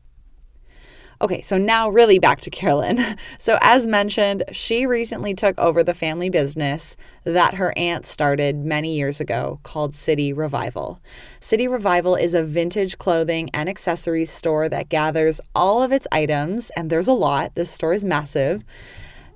Okay, 1.19 1.41
so 1.41 1.57
now 1.57 1.89
really 1.89 2.19
back 2.19 2.41
to 2.41 2.49
Carolyn. 2.49 3.17
So, 3.39 3.57
as 3.61 3.87
mentioned, 3.87 4.43
she 4.51 4.85
recently 4.85 5.33
took 5.33 5.57
over 5.57 5.83
the 5.83 5.93
family 5.93 6.29
business 6.29 6.97
that 7.23 7.55
her 7.55 7.73
aunt 7.77 8.05
started 8.05 8.57
many 8.57 8.95
years 8.95 9.19
ago 9.19 9.59
called 9.63 9.93
City 9.95 10.33
Revival. 10.33 10.99
City 11.39 11.67
Revival 11.67 12.15
is 12.15 12.33
a 12.33 12.43
vintage 12.43 12.97
clothing 12.97 13.49
and 13.53 13.69
accessories 13.69 14.31
store 14.31 14.69
that 14.69 14.89
gathers 14.89 15.39
all 15.55 15.81
of 15.81 15.91
its 15.91 16.07
items, 16.11 16.71
and 16.71 16.89
there's 16.89 17.07
a 17.07 17.13
lot. 17.13 17.55
This 17.55 17.71
store 17.71 17.93
is 17.93 18.03
massive. 18.03 18.63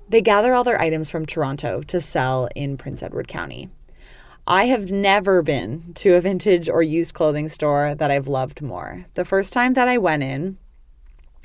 They 0.08 0.20
gather 0.20 0.52
all 0.52 0.64
their 0.64 0.80
items 0.80 1.10
from 1.10 1.26
Toronto 1.26 1.82
to 1.82 2.00
sell 2.00 2.48
in 2.54 2.76
Prince 2.76 3.02
Edward 3.02 3.28
County. 3.28 3.70
I 4.46 4.66
have 4.66 4.90
never 4.90 5.42
been 5.42 5.92
to 5.94 6.14
a 6.14 6.20
vintage 6.20 6.68
or 6.68 6.82
used 6.82 7.14
clothing 7.14 7.48
store 7.48 7.94
that 7.94 8.10
I've 8.10 8.26
loved 8.26 8.60
more. 8.60 9.06
The 9.14 9.24
first 9.24 9.52
time 9.52 9.74
that 9.74 9.86
I 9.86 9.98
went 9.98 10.24
in, 10.24 10.58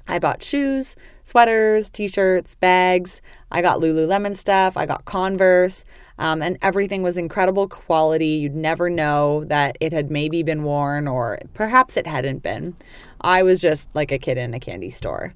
I 0.08 0.20
bought 0.20 0.42
shoes, 0.42 0.96
sweaters, 1.24 1.90
t 1.90 2.08
shirts, 2.08 2.56
bags. 2.56 3.22
I 3.52 3.62
got 3.62 3.80
Lululemon 3.80 4.36
stuff. 4.36 4.78
I 4.78 4.86
got 4.86 5.06
Converse. 5.06 5.84
Um, 6.18 6.42
and 6.42 6.58
everything 6.62 7.04
was 7.04 7.18
incredible 7.18 7.68
quality. 7.68 8.28
You'd 8.28 8.56
never 8.56 8.90
know 8.90 9.44
that 9.46 9.78
it 9.80 9.92
had 9.92 10.10
maybe 10.10 10.44
been 10.44 10.64
worn 10.64 11.08
or 11.08 11.40
perhaps 11.54 11.98
it 11.98 12.08
hadn't 12.08 12.44
been. 12.44 12.76
I 13.22 13.44
was 13.44 13.60
just 13.60 13.90
like 13.94 14.12
a 14.12 14.18
kid 14.18 14.38
in 14.38 14.54
a 14.54 14.60
candy 14.60 14.90
store 14.90 15.34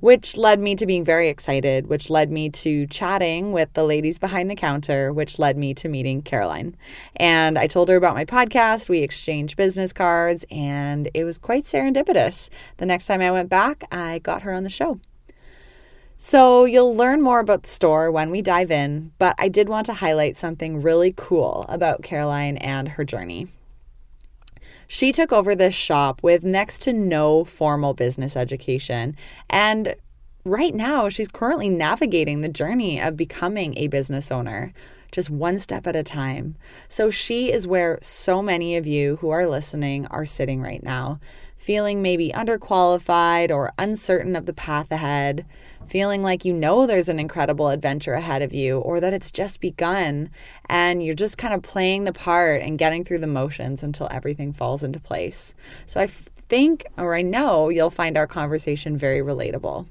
which 0.00 0.36
led 0.36 0.60
me 0.60 0.74
to 0.76 0.86
being 0.86 1.04
very 1.04 1.28
excited, 1.28 1.86
which 1.86 2.10
led 2.10 2.30
me 2.30 2.48
to 2.50 2.86
chatting 2.86 3.52
with 3.52 3.72
the 3.72 3.84
ladies 3.84 4.18
behind 4.18 4.50
the 4.50 4.54
counter, 4.54 5.12
which 5.12 5.38
led 5.38 5.56
me 5.56 5.74
to 5.74 5.88
meeting 5.88 6.22
Caroline. 6.22 6.76
And 7.16 7.58
I 7.58 7.66
told 7.66 7.88
her 7.88 7.96
about 7.96 8.14
my 8.14 8.24
podcast. 8.24 8.88
We 8.88 9.00
exchanged 9.00 9.56
business 9.56 9.92
cards, 9.92 10.44
and 10.50 11.10
it 11.14 11.24
was 11.24 11.38
quite 11.38 11.64
serendipitous. 11.64 12.48
The 12.76 12.86
next 12.86 13.06
time 13.06 13.20
I 13.20 13.30
went 13.30 13.48
back, 13.48 13.84
I 13.90 14.18
got 14.20 14.42
her 14.42 14.52
on 14.52 14.64
the 14.64 14.70
show. 14.70 15.00
So 16.16 16.64
you'll 16.64 16.96
learn 16.96 17.22
more 17.22 17.38
about 17.38 17.62
the 17.62 17.68
store 17.68 18.10
when 18.10 18.32
we 18.32 18.42
dive 18.42 18.72
in, 18.72 19.12
but 19.18 19.36
I 19.38 19.48
did 19.48 19.68
want 19.68 19.86
to 19.86 19.94
highlight 19.94 20.36
something 20.36 20.82
really 20.82 21.14
cool 21.16 21.64
about 21.68 22.02
Caroline 22.02 22.56
and 22.56 22.88
her 22.88 23.04
journey. 23.04 23.46
She 24.88 25.12
took 25.12 25.32
over 25.32 25.54
this 25.54 25.74
shop 25.74 26.22
with 26.22 26.44
next 26.44 26.80
to 26.82 26.92
no 26.94 27.44
formal 27.44 27.92
business 27.92 28.36
education. 28.36 29.16
And 29.50 29.94
right 30.44 30.74
now, 30.74 31.10
she's 31.10 31.28
currently 31.28 31.68
navigating 31.68 32.40
the 32.40 32.48
journey 32.48 32.98
of 32.98 33.16
becoming 33.16 33.76
a 33.76 33.88
business 33.88 34.32
owner, 34.32 34.72
just 35.12 35.28
one 35.28 35.58
step 35.58 35.86
at 35.86 35.94
a 35.94 36.02
time. 36.02 36.56
So 36.88 37.10
she 37.10 37.52
is 37.52 37.66
where 37.66 37.98
so 38.00 38.42
many 38.42 38.76
of 38.76 38.86
you 38.86 39.16
who 39.16 39.28
are 39.28 39.46
listening 39.46 40.06
are 40.06 40.24
sitting 40.24 40.62
right 40.62 40.82
now, 40.82 41.20
feeling 41.68 42.00
maybe 42.00 42.30
underqualified 42.30 43.50
or 43.50 43.74
uncertain 43.76 44.34
of 44.34 44.46
the 44.46 44.54
path 44.54 44.90
ahead 44.90 45.44
feeling 45.86 46.22
like 46.22 46.42
you 46.42 46.54
know 46.54 46.86
there's 46.86 47.10
an 47.10 47.20
incredible 47.20 47.68
adventure 47.68 48.14
ahead 48.14 48.40
of 48.40 48.54
you 48.54 48.78
or 48.78 49.00
that 49.00 49.12
it's 49.12 49.30
just 49.30 49.60
begun 49.60 50.30
and 50.70 51.04
you're 51.04 51.12
just 51.12 51.36
kind 51.36 51.52
of 51.52 51.60
playing 51.60 52.04
the 52.04 52.12
part 52.14 52.62
and 52.62 52.78
getting 52.78 53.04
through 53.04 53.18
the 53.18 53.26
motions 53.26 53.82
until 53.82 54.08
everything 54.10 54.50
falls 54.50 54.82
into 54.82 54.98
place. 54.98 55.52
So 55.84 56.00
I 56.00 56.06
think, 56.06 56.86
or 56.96 57.14
I 57.14 57.20
know, 57.20 57.68
you'll 57.68 57.90
find 57.90 58.16
our 58.16 58.26
conversation 58.26 58.96
very 58.96 59.20
relatable. 59.20 59.88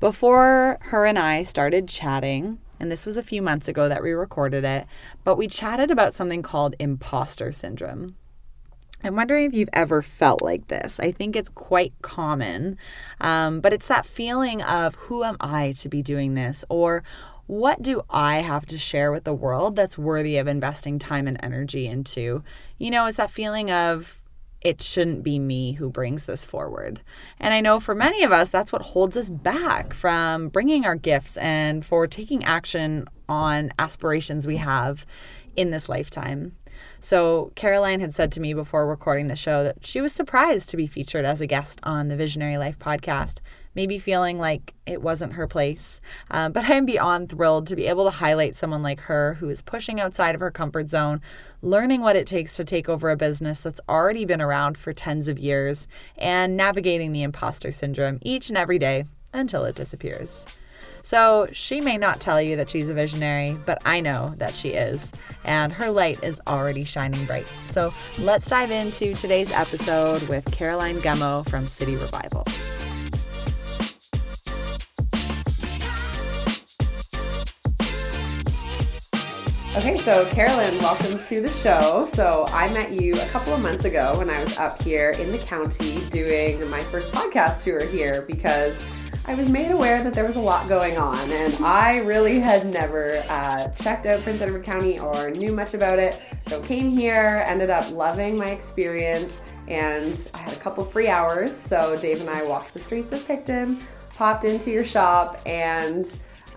Before 0.00 0.78
her 0.84 1.04
and 1.04 1.18
I 1.18 1.42
started 1.42 1.86
chatting, 1.86 2.60
and 2.80 2.90
this 2.90 3.04
was 3.04 3.18
a 3.18 3.22
few 3.22 3.42
months 3.42 3.68
ago 3.68 3.90
that 3.90 4.02
we 4.02 4.12
recorded 4.12 4.64
it, 4.64 4.86
but 5.22 5.36
we 5.36 5.48
chatted 5.48 5.90
about 5.90 6.14
something 6.14 6.40
called 6.40 6.76
imposter 6.78 7.52
syndrome. 7.52 8.16
I'm 9.04 9.16
wondering 9.16 9.46
if 9.46 9.54
you've 9.54 9.68
ever 9.72 10.02
felt 10.02 10.42
like 10.42 10.68
this. 10.68 11.00
I 11.00 11.10
think 11.10 11.34
it's 11.34 11.50
quite 11.50 11.92
common, 12.02 12.78
um, 13.20 13.60
but 13.60 13.72
it's 13.72 13.88
that 13.88 14.06
feeling 14.06 14.62
of 14.62 14.94
who 14.94 15.24
am 15.24 15.36
I 15.40 15.72
to 15.78 15.88
be 15.88 16.02
doing 16.02 16.34
this? 16.34 16.64
Or 16.68 17.02
what 17.46 17.82
do 17.82 18.02
I 18.08 18.40
have 18.40 18.66
to 18.66 18.78
share 18.78 19.12
with 19.12 19.24
the 19.24 19.34
world 19.34 19.76
that's 19.76 19.98
worthy 19.98 20.36
of 20.38 20.46
investing 20.46 20.98
time 20.98 21.26
and 21.26 21.38
energy 21.42 21.86
into? 21.86 22.44
You 22.78 22.90
know, 22.90 23.06
it's 23.06 23.16
that 23.16 23.30
feeling 23.30 23.70
of 23.70 24.22
it 24.60 24.80
shouldn't 24.80 25.24
be 25.24 25.38
me 25.38 25.72
who 25.72 25.90
brings 25.90 26.24
this 26.24 26.44
forward. 26.44 27.00
And 27.40 27.52
I 27.52 27.60
know 27.60 27.80
for 27.80 27.94
many 27.94 28.22
of 28.22 28.30
us, 28.30 28.48
that's 28.48 28.72
what 28.72 28.82
holds 28.82 29.16
us 29.16 29.28
back 29.28 29.92
from 29.92 30.48
bringing 30.48 30.86
our 30.86 30.94
gifts 30.94 31.36
and 31.36 31.84
for 31.84 32.06
taking 32.06 32.44
action 32.44 33.08
on 33.28 33.72
aspirations 33.78 34.46
we 34.46 34.58
have 34.58 35.04
in 35.56 35.70
this 35.70 35.88
lifetime. 35.88 36.56
So, 37.04 37.50
Caroline 37.56 37.98
had 37.98 38.14
said 38.14 38.30
to 38.30 38.40
me 38.40 38.54
before 38.54 38.86
recording 38.86 39.26
the 39.26 39.34
show 39.34 39.64
that 39.64 39.84
she 39.84 40.00
was 40.00 40.12
surprised 40.12 40.70
to 40.70 40.76
be 40.76 40.86
featured 40.86 41.24
as 41.24 41.40
a 41.40 41.48
guest 41.48 41.80
on 41.82 42.06
the 42.06 42.14
Visionary 42.14 42.56
Life 42.56 42.78
podcast, 42.78 43.38
maybe 43.74 43.98
feeling 43.98 44.38
like 44.38 44.72
it 44.86 45.02
wasn't 45.02 45.32
her 45.32 45.48
place. 45.48 46.00
Um, 46.30 46.52
but 46.52 46.66
I 46.66 46.74
am 46.74 46.86
beyond 46.86 47.28
thrilled 47.28 47.66
to 47.66 47.74
be 47.74 47.88
able 47.88 48.04
to 48.04 48.12
highlight 48.12 48.54
someone 48.54 48.84
like 48.84 49.00
her 49.00 49.34
who 49.34 49.48
is 49.48 49.62
pushing 49.62 49.98
outside 49.98 50.36
of 50.36 50.40
her 50.40 50.52
comfort 50.52 50.90
zone, 50.90 51.20
learning 51.60 52.02
what 52.02 52.14
it 52.14 52.28
takes 52.28 52.54
to 52.54 52.64
take 52.64 52.88
over 52.88 53.10
a 53.10 53.16
business 53.16 53.58
that's 53.58 53.80
already 53.88 54.24
been 54.24 54.40
around 54.40 54.78
for 54.78 54.92
tens 54.92 55.26
of 55.26 55.40
years, 55.40 55.88
and 56.16 56.56
navigating 56.56 57.10
the 57.10 57.24
imposter 57.24 57.72
syndrome 57.72 58.20
each 58.22 58.48
and 58.48 58.56
every 58.56 58.78
day 58.78 59.06
until 59.32 59.64
it 59.64 59.74
disappears. 59.74 60.46
So 61.02 61.48
she 61.52 61.80
may 61.80 61.98
not 61.98 62.20
tell 62.20 62.40
you 62.40 62.56
that 62.56 62.70
she's 62.70 62.88
a 62.88 62.94
visionary, 62.94 63.58
but 63.66 63.82
I 63.84 64.00
know 64.00 64.34
that 64.38 64.54
she 64.54 64.70
is, 64.70 65.10
and 65.44 65.72
her 65.72 65.90
light 65.90 66.22
is 66.22 66.40
already 66.46 66.84
shining 66.84 67.24
bright. 67.26 67.52
So 67.68 67.92
let's 68.18 68.48
dive 68.48 68.70
into 68.70 69.14
today's 69.14 69.50
episode 69.52 70.22
with 70.28 70.50
Caroline 70.52 70.96
Gummo 70.96 71.48
from 71.48 71.66
City 71.66 71.96
Revival. 71.96 72.44
Okay, 79.74 79.96
so 79.98 80.26
Carolyn, 80.26 80.76
welcome 80.80 81.18
to 81.18 81.40
the 81.40 81.48
show. 81.48 82.06
So 82.12 82.44
I 82.48 82.72
met 82.74 82.92
you 82.92 83.14
a 83.14 83.26
couple 83.28 83.54
of 83.54 83.62
months 83.62 83.86
ago 83.86 84.18
when 84.18 84.28
I 84.28 84.44
was 84.44 84.58
up 84.58 84.82
here 84.82 85.10
in 85.18 85.32
the 85.32 85.38
county 85.38 85.98
doing 86.10 86.68
my 86.68 86.80
first 86.80 87.10
podcast 87.10 87.64
tour 87.64 87.84
here 87.86 88.22
because 88.28 88.84
I 89.24 89.34
was 89.34 89.48
made 89.48 89.70
aware 89.70 90.02
that 90.02 90.14
there 90.14 90.26
was 90.26 90.34
a 90.34 90.40
lot 90.40 90.68
going 90.68 90.98
on, 90.98 91.30
and 91.30 91.54
I 91.64 91.98
really 91.98 92.40
had 92.40 92.66
never 92.66 93.18
uh, 93.28 93.68
checked 93.80 94.04
out 94.04 94.20
Prince 94.24 94.42
Edward 94.42 94.64
County 94.64 94.98
or 94.98 95.30
knew 95.30 95.52
much 95.52 95.74
about 95.74 96.00
it. 96.00 96.20
So 96.48 96.60
came 96.60 96.90
here, 96.90 97.44
ended 97.46 97.70
up 97.70 97.88
loving 97.92 98.36
my 98.36 98.46
experience, 98.48 99.40
and 99.68 100.28
I 100.34 100.38
had 100.38 100.52
a 100.52 100.58
couple 100.58 100.84
free 100.84 101.06
hours. 101.06 101.56
So 101.56 101.96
Dave 102.00 102.20
and 102.20 102.30
I 102.30 102.42
walked 102.42 102.74
the 102.74 102.80
streets 102.80 103.12
of 103.12 103.24
Picton, 103.24 103.78
popped 104.12 104.44
into 104.44 104.72
your 104.72 104.84
shop, 104.84 105.40
and 105.46 106.04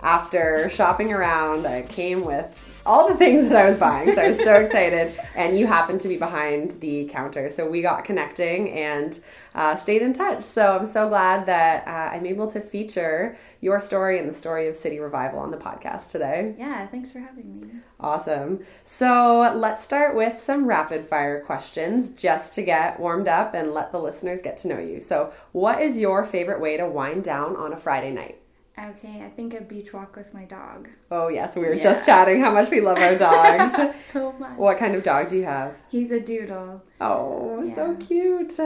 after 0.02 0.68
shopping 0.72 1.14
around, 1.14 1.68
I 1.68 1.84
came 1.84 2.24
with 2.24 2.64
all 2.84 3.08
the 3.08 3.16
things 3.16 3.50
that 3.50 3.58
I 3.58 3.70
was 3.70 3.80
buying. 3.80 4.14
So 4.14 4.22
I 4.22 4.30
was 4.30 4.44
so 4.44 4.54
excited. 4.64 5.20
And 5.36 5.58
you 5.58 5.68
happened 5.68 6.02
to 6.02 6.08
be 6.08 6.18
behind 6.18 6.80
the 6.82 7.06
counter. 7.06 7.50
So 7.50 7.68
we 7.70 7.82
got 7.82 8.06
connecting 8.06 8.72
and 8.72 9.20
uh, 9.56 9.76
stayed 9.76 10.02
in 10.02 10.14
touch. 10.14 10.44
So 10.44 10.78
I'm 10.78 10.86
so 10.86 11.08
glad 11.08 11.46
that 11.48 11.88
uh, 11.88 12.16
I'm 12.16 12.26
able 12.26 12.52
to 12.52 12.60
feature 12.60 13.38
your 13.62 13.80
story 13.80 14.20
and 14.20 14.30
the 14.30 14.34
story 14.34 14.68
of 14.68 14.76
City 14.76 15.00
Revival 15.00 15.40
on 15.40 15.50
the 15.50 15.58
podcast 15.58 16.12
today. 16.12 16.54
Yeah, 16.58 16.86
thanks 16.88 17.12
for 17.12 17.20
having 17.20 17.62
me. 17.62 17.70
Awesome. 18.00 18.66
So 18.84 19.52
let's 19.56 19.84
start 19.84 20.16
with 20.16 20.40
some 20.40 20.68
rapid 20.68 21.08
fire 21.08 21.42
questions 21.42 22.12
just 22.12 22.54
to 22.56 22.62
get 22.62 23.00
warmed 23.00 23.30
up 23.30 23.54
and 23.54 23.74
let 23.74 23.94
the 23.94 24.00
listeners 24.00 24.42
get 24.42 24.58
to 24.60 24.68
know 24.68 24.80
you. 24.80 25.00
So, 25.00 25.32
what 25.54 25.82
is 25.82 25.98
your 25.98 26.26
favorite 26.26 26.60
way 26.60 26.76
to 26.78 26.86
wind 26.86 27.24
down 27.24 27.56
on 27.56 27.72
a 27.72 27.78
Friday 27.78 28.12
night? 28.12 28.42
Okay, 28.78 29.24
I 29.24 29.30
think 29.30 29.54
a 29.54 29.62
beach 29.62 29.94
walk 29.94 30.18
with 30.18 30.34
my 30.34 30.44
dog. 30.44 30.90
Oh 31.10 31.30
yes, 31.30 31.56
we 31.56 31.62
were 31.62 31.74
yeah. 31.74 31.84
just 31.84 32.06
chatting 32.06 32.42
how 32.42 32.52
much 32.52 32.70
we 32.70 32.82
love 32.82 32.98
our 32.98 33.16
dogs. 33.18 33.96
so 34.06 34.34
much. 34.34 34.58
What 34.58 34.78
kind 34.78 34.96
of 34.96 35.04
dog 35.04 35.30
do 35.30 35.38
you 35.38 35.46
have? 35.46 35.78
He's 35.90 36.12
a 36.12 36.20
doodle. 36.20 36.84
Oh, 37.00 37.64
yeah. 37.64 37.76
so 37.76 37.96
cute. 37.96 38.60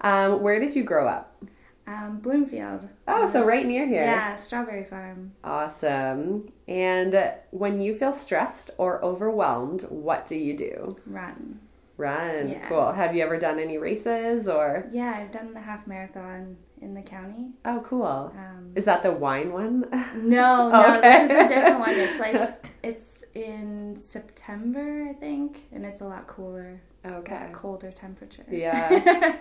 Um, 0.00 0.42
where 0.42 0.58
did 0.58 0.74
you 0.74 0.82
grow 0.82 1.06
up? 1.06 1.44
Um, 1.86 2.18
Bloomfield. 2.20 2.88
Oh, 3.06 3.28
so 3.28 3.44
right 3.44 3.66
near 3.66 3.86
here. 3.86 4.02
Yeah, 4.02 4.36
Strawberry 4.36 4.84
Farm. 4.84 5.32
Awesome. 5.44 6.52
And 6.66 7.32
when 7.50 7.80
you 7.80 7.94
feel 7.94 8.12
stressed 8.12 8.70
or 8.78 9.04
overwhelmed, 9.04 9.82
what 9.82 10.26
do 10.26 10.36
you 10.36 10.56
do? 10.56 10.96
Run. 11.06 11.60
Run. 11.96 12.48
Yeah. 12.48 12.68
Cool. 12.68 12.92
Have 12.92 13.14
you 13.14 13.22
ever 13.22 13.38
done 13.38 13.58
any 13.58 13.78
races 13.78 14.48
or? 14.48 14.88
Yeah, 14.92 15.12
I've 15.16 15.30
done 15.30 15.54
the 15.54 15.60
half 15.60 15.86
marathon 15.86 16.56
in 16.82 16.94
the 16.94 17.02
county. 17.02 17.50
Oh, 17.64 17.82
cool. 17.86 18.32
Um, 18.36 18.72
Is 18.74 18.84
that 18.86 19.02
the 19.02 19.12
wine 19.12 19.52
one? 19.52 19.86
no, 20.16 20.68
no, 20.70 20.96
Okay. 20.98 21.28
this 21.28 21.30
is 21.44 21.50
a 21.50 21.54
different 21.54 21.80
one. 21.80 21.90
It's 21.94 22.20
like 22.20 22.66
it's 22.82 23.24
in 23.34 23.98
September, 24.02 25.06
I 25.08 25.14
think, 25.14 25.62
and 25.72 25.86
it's 25.86 26.00
a 26.02 26.04
lot 26.04 26.26
cooler. 26.26 26.80
okay. 27.06 27.48
colder 27.52 27.90
temperature. 27.90 28.44
Yeah. 28.50 28.88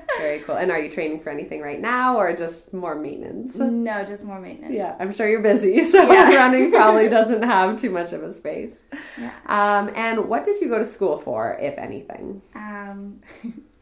Very 0.18 0.40
cool. 0.42 0.56
And 0.56 0.72
are 0.72 0.80
you 0.80 0.90
training 0.90 1.20
for 1.20 1.30
anything 1.30 1.60
right 1.62 1.80
now 1.80 2.18
or 2.18 2.34
just 2.36 2.74
more 2.74 2.96
maintenance? 2.96 3.58
no, 3.58 4.06
just 4.06 4.24
more 4.26 4.40
maintenance. 4.40 4.74
Yeah, 4.74 4.96
I'm 5.00 5.14
sure 5.14 5.28
you're 5.28 5.42
busy, 5.42 5.84
so 5.84 6.10
Yeah. 6.12 6.34
running 6.36 6.72
probably 6.72 7.10
doesn't 7.10 7.44
have 7.44 7.80
too 7.82 7.90
much 7.90 8.14
of 8.14 8.24
a 8.24 8.34
space. 8.34 8.76
Yeah. 9.20 9.34
Um, 9.48 9.92
and 9.96 10.28
what 10.30 10.46
did 10.46 10.62
you 10.62 10.70
go 10.70 10.78
to 10.80 10.86
school 10.86 11.18
for, 11.18 11.58
if 11.60 11.78
anything? 11.78 12.42
Um, 12.56 13.20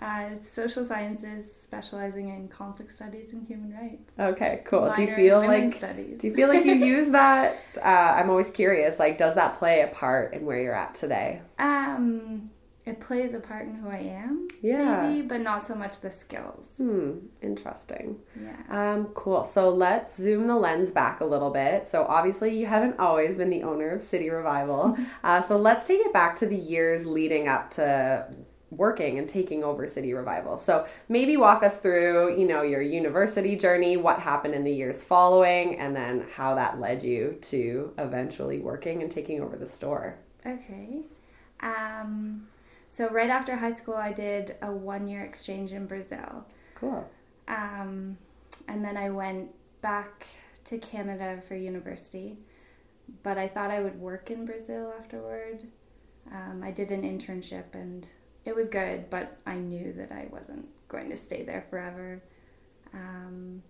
uh, 0.02 0.36
social 0.42 0.86
sciences, 0.86 1.54
specializing 1.54 2.30
in 2.30 2.48
conflict 2.48 2.92
studies 2.92 3.34
and 3.34 3.46
human 3.48 3.74
rights. 3.74 4.14
Okay, 4.18 4.62
cool. 4.66 4.92
do 4.96 5.02
you 5.02 5.16
feel 5.16 5.40
like 5.40 5.74
studies? 5.74 6.20
do 6.20 6.28
you 6.28 6.36
feel 6.36 6.48
like 6.48 6.66
you 6.66 6.74
use 6.96 7.12
that? 7.12 7.62
Uh, 7.78 7.82
I'm 8.16 8.30
always 8.30 8.52
curious. 8.52 9.00
Like, 9.00 9.18
does 9.18 9.36
that 9.36 9.58
play 9.60 9.82
a 9.82 9.88
part 9.88 10.34
in 10.34 10.46
where 10.46 10.60
you're 10.60 10.76
at 10.76 10.96
today? 10.96 11.42
um, 11.60 12.50
it 12.90 13.00
plays 13.00 13.34
a 13.34 13.40
part 13.40 13.68
in 13.68 13.76
who 13.76 13.90
I 13.90 13.98
am. 13.98 14.48
Yeah. 14.62 15.04
Maybe, 15.04 15.22
but 15.22 15.42
not 15.42 15.64
so 15.64 15.76
much 15.76 16.00
the 16.00 16.10
skills. 16.10 16.72
Hmm. 16.78 17.20
Interesting. 17.42 18.18
Yeah. 18.42 18.56
Um, 18.94 19.06
cool. 19.14 19.46
So 19.46 19.70
let's 19.70 20.18
zoom 20.18 20.48
the 20.48 20.56
lens 20.56 20.90
back 20.90 21.22
a 21.22 21.26
little 21.26 21.52
bit. 21.52 21.90
So 21.90 22.06
obviously, 22.06 22.58
you 22.58 22.66
haven't 22.66 23.00
always 23.00 23.36
been 23.36 23.52
the 23.52 23.64
owner 23.64 23.90
of 23.90 24.02
City 24.02 24.30
Revival. 24.30 24.98
uh, 25.24 25.42
so 25.42 25.58
let's 25.58 25.86
take 25.86 26.00
it 26.00 26.14
back 26.14 26.38
to 26.38 26.48
the 26.48 26.56
years 26.56 27.06
leading 27.06 27.48
up 27.48 27.70
to 27.72 28.34
working 28.72 29.18
and 29.18 29.28
taking 29.28 29.64
over 29.64 29.88
City 29.88 30.14
Revival. 30.14 30.58
So 30.58 30.88
maybe 31.08 31.38
walk 31.38 31.64
us 31.64 31.78
through, 31.78 32.40
you 32.40 32.48
know, 32.48 32.62
your 32.62 32.82
university 32.82 33.56
journey, 33.56 33.98
what 33.98 34.20
happened 34.20 34.54
in 34.54 34.64
the 34.64 34.72
years 34.72 35.04
following, 35.04 35.80
and 35.80 35.96
then 35.96 36.26
how 36.36 36.56
that 36.56 36.80
led 36.80 37.04
you 37.04 37.38
to 37.42 37.94
eventually 37.98 38.60
working 38.60 39.02
and 39.02 39.12
taking 39.12 39.42
over 39.42 39.56
the 39.56 39.68
store. 39.68 40.18
Okay. 40.46 41.02
Um, 41.62 42.48
so 42.88 43.10
right 43.10 43.30
after 43.30 43.56
high 43.56 43.70
school, 43.70 43.96
I 43.96 44.14
did 44.14 44.56
a 44.62 44.72
one-year 44.72 45.24
exchange 45.24 45.74
in 45.74 45.86
Brazil. 45.86 46.46
Cool. 46.76 47.10
Um, 47.48 48.18
and 48.68 48.86
then 48.86 48.98
I 48.98 49.10
went 49.10 49.50
back 49.82 50.28
to 50.66 50.78
Canada 50.78 51.42
for 51.48 51.56
university, 51.56 52.38
but 53.24 53.38
I 53.38 53.48
thought 53.48 53.72
I 53.72 53.82
would 53.82 54.00
work 54.00 54.30
in 54.30 54.46
Brazil 54.46 54.94
afterward. 55.00 55.64
Um, 56.32 56.62
I 56.64 56.72
did 56.72 56.92
an 56.92 57.02
internship 57.02 57.74
and 57.74 58.08
it 58.46 58.56
was 58.56 58.70
good, 58.70 59.10
but 59.10 59.38
I 59.46 59.56
knew 59.56 59.94
that 59.94 60.12
I 60.12 60.28
wasn't 60.32 60.66
going 60.88 61.10
to 61.10 61.16
stay 61.16 61.44
there 61.44 61.66
forever. 61.70 62.22
Um, 62.94 63.62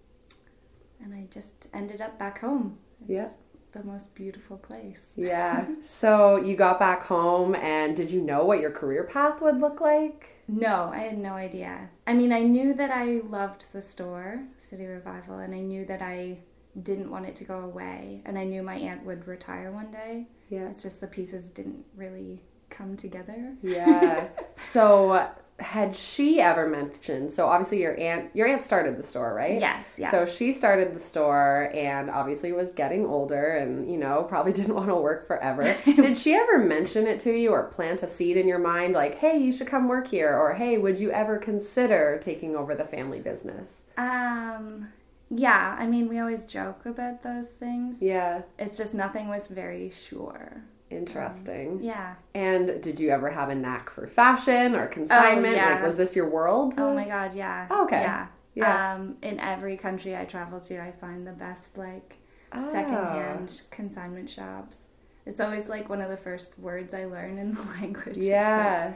and 1.03 1.13
I 1.13 1.27
just 1.31 1.67
ended 1.73 2.01
up 2.01 2.17
back 2.19 2.39
home. 2.39 2.77
It's 3.01 3.09
Yeah. 3.09 3.29
the 3.71 3.83
most 3.83 4.13
beautiful 4.15 4.57
place. 4.57 5.13
Yeah. 5.15 5.65
so 5.83 6.37
you 6.37 6.55
got 6.55 6.79
back 6.79 7.03
home, 7.03 7.55
and 7.55 7.95
did 7.95 8.09
you 8.11 8.21
know 8.21 8.45
what 8.45 8.59
your 8.59 8.71
career 8.71 9.03
path 9.03 9.41
would 9.41 9.59
look 9.59 9.81
like? 9.81 10.35
No, 10.47 10.89
I 10.93 10.99
had 10.99 11.17
no 11.17 11.33
idea. 11.33 11.89
I 12.07 12.13
mean, 12.13 12.31
I 12.33 12.41
knew 12.41 12.73
that 12.73 12.89
I 12.91 13.21
loved 13.27 13.67
the 13.71 13.81
store, 13.81 14.43
City 14.57 14.85
Revival, 14.85 15.39
and 15.39 15.53
I 15.53 15.59
knew 15.59 15.85
that 15.85 16.01
I 16.01 16.39
didn't 16.83 17.11
want 17.11 17.25
it 17.25 17.35
to 17.35 17.43
go 17.43 17.59
away, 17.59 18.21
and 18.25 18.37
I 18.37 18.43
knew 18.45 18.63
my 18.63 18.75
aunt 18.75 19.05
would 19.05 19.27
retire 19.27 19.71
one 19.71 19.91
day. 19.91 20.27
Yeah. 20.49 20.67
It's 20.69 20.81
just 20.81 21.01
the 21.01 21.07
pieces 21.07 21.51
didn't 21.51 21.85
really 21.95 22.41
come 22.69 22.95
together. 22.95 23.55
Yeah. 23.61 24.27
so 24.59 25.27
had 25.59 25.93
she 25.93 26.39
ever 26.39 26.67
mentioned 26.69 27.31
so 27.31 27.47
obviously 27.47 27.81
your 27.81 27.99
aunt 27.99 28.29
your 28.33 28.47
aunt 28.47 28.63
started 28.63 28.97
the 28.97 29.03
store, 29.03 29.33
right? 29.33 29.59
Yes, 29.59 29.97
yeah. 29.99 30.09
So 30.11 30.25
she 30.25 30.53
started 30.53 30.93
the 30.93 30.99
store 30.99 31.71
and 31.73 32.09
obviously 32.09 32.51
was 32.51 32.71
getting 32.71 33.05
older 33.05 33.57
and 33.57 33.91
you 33.91 33.97
know 33.97 34.23
probably 34.29 34.53
didn't 34.53 34.75
want 34.75 34.87
to 34.87 34.95
work 34.95 35.27
forever. 35.27 35.75
Did 35.85 36.15
she 36.15 36.33
ever 36.33 36.59
mention 36.59 37.07
it 37.07 37.19
to 37.21 37.33
you 37.33 37.51
or 37.51 37.63
plant 37.63 38.03
a 38.03 38.07
seed 38.07 38.37
in 38.37 38.47
your 38.47 38.59
mind 38.59 38.93
like, 38.93 39.15
"Hey, 39.15 39.37
you 39.37 39.51
should 39.51 39.67
come 39.67 39.87
work 39.87 40.07
here," 40.07 40.37
or 40.37 40.53
"Hey, 40.53 40.77
would 40.77 40.97
you 40.99 41.11
ever 41.11 41.37
consider 41.37 42.19
taking 42.21 42.55
over 42.55 42.75
the 42.75 42.85
family 42.85 43.19
business?" 43.19 43.83
um, 43.97 44.87
yeah, 45.29 45.75
I 45.77 45.85
mean, 45.85 46.09
we 46.09 46.19
always 46.19 46.45
joke 46.45 46.85
about 46.85 47.21
those 47.21 47.49
things. 47.49 47.97
Yeah. 48.01 48.41
It's 48.57 48.77
just 48.77 48.93
nothing 48.93 49.27
was 49.27 49.47
very 49.47 49.91
sure. 49.91 50.63
Interesting. 50.89 51.79
Yeah. 51.81 52.15
And 52.33 52.81
did 52.81 52.99
you 52.99 53.09
ever 53.11 53.29
have 53.29 53.49
a 53.49 53.55
knack 53.55 53.89
for 53.89 54.07
fashion 54.07 54.75
or 54.75 54.87
consignment? 54.87 55.55
yeah. 55.55 55.75
Like 55.75 55.83
was 55.83 55.95
this 55.97 56.15
your 56.15 56.29
world? 56.29 56.73
Oh 56.77 56.93
my 56.93 57.05
god, 57.05 57.33
yeah. 57.35 57.67
Oh, 57.69 57.83
okay. 57.85 58.01
Yeah. 58.01 58.27
Yeah. 58.55 58.93
Um, 58.95 59.15
in 59.21 59.39
every 59.39 59.77
country 59.77 60.15
I 60.15 60.25
travel 60.25 60.59
to, 60.61 60.81
I 60.81 60.91
find 60.91 61.25
the 61.25 61.31
best 61.33 61.77
like 61.77 62.17
Ah. 62.51 62.57
secondhand 62.57 63.61
consignment 63.69 64.29
shops. 64.29 64.87
It's 65.27 65.39
always 65.39 65.69
like 65.69 65.87
one 65.89 66.01
of 66.01 66.09
the 66.09 66.17
first 66.17 66.57
words 66.57 66.93
I 66.95 67.05
learn 67.05 67.37
in 67.37 67.53
the 67.53 67.61
language. 67.79 68.17
Yeah. 68.17 68.93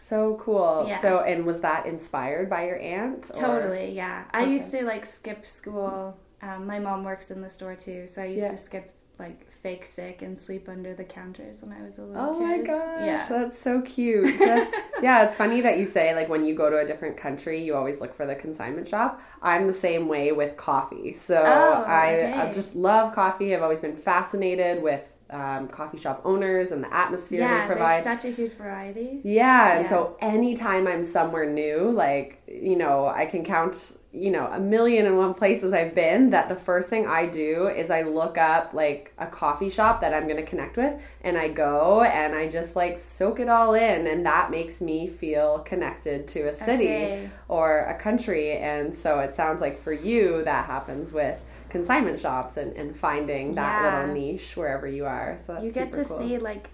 So 0.00 0.36
cool. 0.40 0.84
Yeah. 0.88 0.98
So, 1.00 1.20
and 1.20 1.44
was 1.46 1.60
that 1.60 1.86
inspired 1.86 2.50
by 2.50 2.66
your 2.66 2.78
aunt? 2.78 3.30
or- 3.30 3.34
totally, 3.40 3.92
yeah. 3.92 4.24
I 4.32 4.42
Okay. 4.42 4.52
used 4.52 4.70
to 4.72 4.84
like 4.84 5.04
skip 5.04 5.46
school. 5.46 6.16
Um, 6.42 6.66
my 6.66 6.78
mom 6.78 7.02
works 7.04 7.30
in 7.30 7.40
the 7.40 7.48
store 7.48 7.74
too, 7.76 8.06
so 8.08 8.22
I 8.22 8.26
used 8.26 8.44
Yeah. 8.44 8.50
to 8.52 8.56
skip 8.56 8.92
like 9.18 9.47
fake 9.62 9.84
sick 9.84 10.22
and 10.22 10.36
sleep 10.36 10.68
under 10.68 10.94
the 10.94 11.04
counters 11.04 11.62
when 11.62 11.72
I 11.72 11.82
was 11.82 11.98
a 11.98 12.02
little 12.02 12.30
Oh 12.30 12.34
kid. 12.38 12.42
my 12.42 12.58
gosh, 12.58 13.06
Yeah. 13.06 13.26
that's 13.28 13.60
so 13.60 13.80
cute. 13.82 14.40
Yeah, 15.00 15.24
it's 15.24 15.36
funny 15.36 15.60
that 15.60 15.78
you 15.78 15.84
say 15.84 16.12
like 16.14 16.28
when 16.28 16.44
you 16.44 16.56
go 16.56 16.68
to 16.70 16.78
a 16.78 16.84
different 16.84 17.16
country, 17.16 17.62
you 17.64 17.76
always 17.76 18.00
look 18.00 18.14
for 18.14 18.26
the 18.26 18.34
consignment 18.34 18.88
shop. 18.88 19.20
I'm 19.40 19.66
the 19.68 19.72
same 19.72 20.08
way 20.08 20.32
with 20.32 20.56
coffee. 20.56 21.12
So 21.12 21.36
Oh, 21.40 21.84
I, 21.86 22.42
I 22.48 22.50
just 22.52 22.74
love 22.74 23.14
coffee. 23.14 23.54
I've 23.54 23.62
always 23.62 23.78
been 23.78 23.96
fascinated 23.96 24.82
with 24.82 25.02
um, 25.30 25.68
coffee 25.68 25.98
shop 26.00 26.22
owners 26.24 26.72
and 26.72 26.82
the 26.82 26.92
atmosphere 26.92 27.40
yeah, 27.42 27.60
they 27.60 27.66
provide. 27.66 28.02
there's 28.02 28.22
such 28.22 28.24
a 28.24 28.30
huge 28.34 28.52
variety. 28.52 29.20
Yeah, 29.22 29.74
and 29.76 29.84
Yeah. 29.84 29.90
so 29.90 30.16
anytime 30.20 30.88
I'm 30.88 31.04
somewhere 31.04 31.44
new, 31.48 31.90
like, 31.90 32.42
you 32.48 32.74
know, 32.76 33.06
I 33.06 33.26
can 33.26 33.44
count, 33.44 33.97
you 34.10 34.30
know, 34.30 34.46
a 34.46 34.58
million 34.58 35.04
and 35.04 35.18
one 35.18 35.34
places 35.34 35.74
I've 35.74 35.94
been 35.94 36.30
that 36.30 36.48
the 36.48 36.56
first 36.56 36.88
thing 36.88 37.06
I 37.06 37.26
do 37.26 37.68
is 37.68 37.90
I 37.90 38.02
look 38.02 38.38
up 38.38 38.72
like 38.72 39.12
a 39.18 39.26
coffee 39.26 39.68
shop 39.68 40.00
that 40.00 40.14
I'm 40.14 40.24
going 40.24 40.38
to 40.42 40.46
connect 40.46 40.78
with 40.78 40.94
and 41.20 41.36
I 41.36 41.48
go 41.48 42.00
and 42.02 42.34
I 42.34 42.48
just 42.48 42.74
like 42.74 42.98
soak 42.98 43.38
it 43.38 43.50
all 43.50 43.74
in 43.74 44.06
and 44.06 44.24
that 44.24 44.50
makes 44.50 44.80
me 44.80 45.08
feel 45.08 45.58
connected 45.60 46.26
to 46.28 46.48
a 46.48 46.54
city 46.54 46.86
Okay. 46.88 47.30
or 47.48 47.80
a 47.80 47.98
country 47.98 48.52
and 48.56 48.96
so 48.96 49.18
it 49.20 49.34
sounds 49.36 49.60
like 49.60 49.78
for 49.78 49.92
you 49.92 50.42
that 50.44 50.64
happens 50.64 51.12
with 51.12 51.38
consignment 51.68 52.18
shops 52.18 52.56
and, 52.56 52.72
and 52.78 52.96
finding 52.96 53.52
that 53.56 53.82
Yeah. 53.82 54.00
little 54.00 54.14
niche 54.14 54.56
wherever 54.56 54.86
you 54.86 55.04
are. 55.04 55.38
So 55.38 55.52
that's 55.52 55.64
you 55.66 55.70
get 55.70 55.92
to 55.92 56.04
cool. 56.06 56.18
see 56.18 56.38
like 56.38 56.70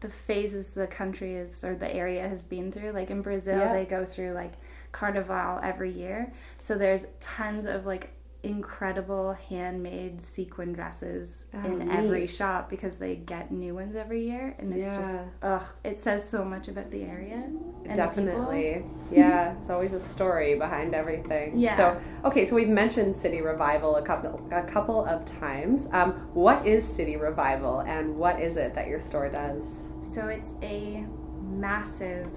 the 0.00 0.08
phases 0.08 0.66
the 0.74 0.88
country 0.88 1.36
is 1.36 1.62
or 1.62 1.76
the 1.76 1.94
area 1.94 2.28
has 2.28 2.42
been 2.42 2.70
through 2.72 2.90
like 2.90 3.08
in 3.10 3.22
brazil 3.22 3.56
Yeah. 3.56 3.72
they 3.72 3.84
go 3.84 4.04
through 4.04 4.32
like 4.32 4.52
carnival 4.96 5.60
every 5.62 5.92
year 5.92 6.32
so 6.58 6.74
there's 6.76 7.06
tons 7.20 7.66
of 7.66 7.84
like 7.84 8.10
incredible 8.42 9.36
handmade 9.48 10.22
sequin 10.22 10.72
dresses 10.72 11.46
Oh, 11.52 11.64
in 11.66 11.90
every 11.90 12.26
shop 12.28 12.70
because 12.70 12.96
they 12.96 13.16
get 13.16 13.50
new 13.50 13.74
ones 13.74 13.96
every 13.96 14.22
year 14.24 14.54
and 14.58 14.72
it's 14.72 14.82
Yeah. 14.84 14.96
just 15.00 15.20
ugh 15.42 15.62
it 15.82 16.00
says 16.00 16.28
so 16.28 16.44
much 16.44 16.68
about 16.68 16.90
the 16.92 17.02
area 17.02 17.42
and 17.44 17.90
the. 17.92 17.96
Definitely. 17.96 18.84
Yeah, 19.10 19.54
it's 19.58 19.68
always 19.68 19.94
a 19.94 20.00
story 20.00 20.54
behind 20.56 20.94
everything. 20.94 21.58
Yeah. 21.58 21.76
So, 21.76 22.00
okay, 22.24 22.44
so 22.44 22.54
we've 22.54 22.68
mentioned 22.68 23.16
City 23.16 23.40
Revival 23.42 23.96
a 23.96 24.02
couple 24.02 24.32
a 24.52 24.62
couple 24.62 25.04
of 25.04 25.24
times. 25.24 25.88
Um, 25.92 26.12
what 26.32 26.64
is 26.66 26.84
City 26.98 27.16
Revival 27.16 27.80
and 27.80 28.16
what 28.16 28.40
is 28.40 28.56
it 28.56 28.74
that 28.74 28.86
your 28.86 29.00
store 29.00 29.28
does? 29.28 29.88
So 30.02 30.28
it's 30.28 30.52
a 30.62 31.04
massive, 31.42 32.28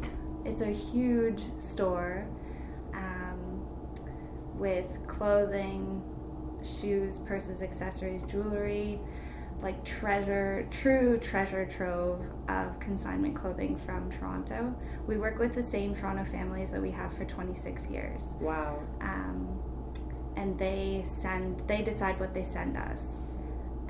it's 0.45 0.61
a 0.61 0.71
huge 0.71 1.43
store 1.59 2.25
with 4.59 4.99
clothing, 5.07 6.03
shoes, 6.63 7.19
purses, 7.19 7.63
accessories, 7.63 8.23
jewelry, 8.23 8.99
like 9.61 9.83
treasure, 9.83 10.67
true 10.71 11.17
treasure 11.17 11.65
trove 11.65 12.25
of 12.47 12.79
consignment 12.79 13.35
clothing 13.35 13.77
from 13.77 14.09
Toronto. 14.11 14.73
We 15.07 15.17
work 15.17 15.39
with 15.39 15.55
the 15.55 15.63
same 15.63 15.93
Toronto 15.93 16.23
families 16.23 16.71
that 16.71 16.81
we 16.81 16.91
have 16.91 17.11
for 17.11 17.25
26 17.25 17.89
years. 17.89 18.35
Wow. 18.39 18.79
Um, 19.01 19.59
and 20.35 20.57
they 20.57 21.01
send, 21.03 21.61
they 21.61 21.81
decide 21.81 22.19
what 22.19 22.33
they 22.33 22.43
send 22.43 22.77
us 22.77 23.19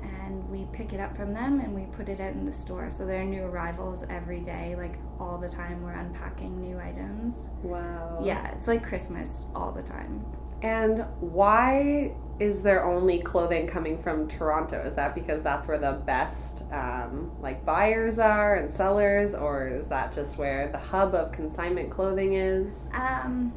and 0.02 0.48
we 0.48 0.66
pick 0.72 0.92
it 0.92 1.00
up 1.00 1.16
from 1.16 1.32
them 1.32 1.60
and 1.60 1.74
we 1.74 1.82
put 1.96 2.08
it 2.08 2.20
out 2.20 2.32
in 2.32 2.44
the 2.44 2.52
store. 2.52 2.90
So 2.90 3.04
there 3.04 3.20
are 3.20 3.24
new 3.24 3.44
arrivals 3.44 4.04
every 4.08 4.40
day, 4.40 4.74
like 4.76 4.98
all 5.18 5.38
the 5.38 5.48
time. 5.48 5.82
We're 5.82 5.92
unpacking 5.92 6.60
new 6.60 6.78
items. 6.78 7.50
Wow. 7.62 8.22
Yeah, 8.24 8.48
it's 8.52 8.68
like 8.68 8.82
Christmas 8.82 9.46
all 9.54 9.72
the 9.72 9.82
time. 9.82 10.24
And 10.62 11.04
why 11.20 12.14
is 12.38 12.62
there 12.62 12.84
only 12.84 13.18
clothing 13.20 13.66
coming 13.66 14.02
from 14.02 14.26
Toronto? 14.28 14.82
Is 14.86 14.94
that 14.94 15.14
because 15.14 15.42
that's 15.42 15.68
where 15.68 15.78
the 15.78 16.02
best 16.06 16.62
um, 16.72 17.30
like 17.40 17.64
buyers 17.64 18.18
are 18.18 18.56
and 18.56 18.72
sellers, 18.72 19.34
or 19.34 19.68
is 19.68 19.88
that 19.88 20.12
just 20.12 20.38
where 20.38 20.70
the 20.72 20.78
hub 20.78 21.14
of 21.14 21.32
consignment 21.32 21.90
clothing 21.90 22.34
is? 22.34 22.88
Um, 22.94 23.52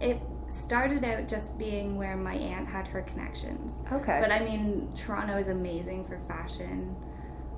it 0.00 0.20
started 0.48 1.04
out 1.04 1.28
just 1.28 1.58
being 1.58 1.96
where 1.96 2.16
my 2.16 2.34
aunt 2.34 2.68
had 2.68 2.86
her 2.88 3.02
connections. 3.02 3.76
Okay. 3.92 4.18
But 4.20 4.32
I 4.32 4.40
mean, 4.44 4.90
Toronto 4.94 5.36
is 5.36 5.48
amazing 5.48 6.04
for 6.04 6.18
fashion. 6.28 6.96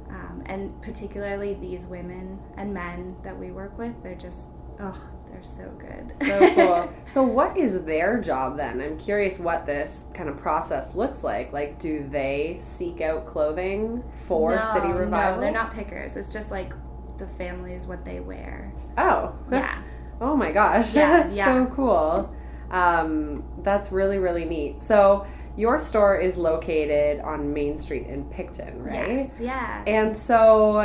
Um, 0.08 0.42
and 0.46 0.82
particularly 0.82 1.54
these 1.54 1.86
women 1.86 2.38
and 2.58 2.74
men 2.74 3.16
that 3.22 3.38
we 3.38 3.50
work 3.50 3.78
with, 3.78 4.02
they're 4.02 4.14
just, 4.14 4.48
oh, 4.78 5.10
they're 5.42 5.66
so 5.66 5.70
good. 5.78 6.12
so 6.26 6.54
cool. 6.54 6.92
so, 7.06 7.22
what 7.22 7.56
is 7.56 7.82
their 7.84 8.20
job 8.20 8.56
then? 8.56 8.80
I'm 8.80 8.98
curious 8.98 9.38
what 9.38 9.66
this 9.66 10.06
kind 10.14 10.28
of 10.28 10.36
process 10.36 10.94
looks 10.94 11.24
like. 11.24 11.52
Like, 11.52 11.78
do 11.78 12.06
they 12.08 12.58
seek 12.60 13.00
out 13.00 13.26
clothing 13.26 14.02
for 14.26 14.56
no, 14.56 14.72
City 14.72 14.88
Revival? 14.92 15.36
No, 15.36 15.40
they're 15.40 15.52
not 15.52 15.72
pickers. 15.72 16.16
It's 16.16 16.32
just 16.32 16.50
like 16.50 16.72
the 17.18 17.26
family 17.26 17.74
is 17.74 17.86
what 17.86 18.04
they 18.04 18.20
wear. 18.20 18.72
Oh. 18.98 19.34
Yeah. 19.50 19.82
oh 20.20 20.36
my 20.36 20.52
gosh. 20.52 20.94
Yeah, 20.94 21.08
That's 21.22 21.34
yeah. 21.34 21.46
so 21.46 21.66
cool. 21.74 22.34
Um, 22.70 23.44
that's 23.62 23.92
really, 23.92 24.18
really 24.18 24.44
neat. 24.44 24.82
So, 24.82 25.26
your 25.56 25.78
store 25.78 26.16
is 26.16 26.38
located 26.38 27.20
on 27.20 27.52
Main 27.52 27.76
Street 27.76 28.06
in 28.06 28.24
Picton, 28.30 28.82
right? 28.82 29.18
Yes, 29.18 29.38
yeah. 29.38 29.84
And 29.86 30.16
so, 30.16 30.80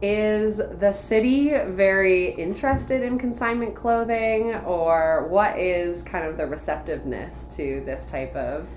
is 0.00 0.56
the 0.56 0.92
city 0.92 1.50
very 1.50 2.34
interested 2.34 3.02
in 3.02 3.18
consignment 3.18 3.74
clothing, 3.74 4.54
or 4.54 5.26
what 5.28 5.58
is 5.58 6.02
kind 6.02 6.24
of 6.26 6.36
the 6.36 6.46
receptiveness 6.46 7.44
to 7.56 7.82
this 7.84 8.08
type 8.08 8.34
of 8.36 8.68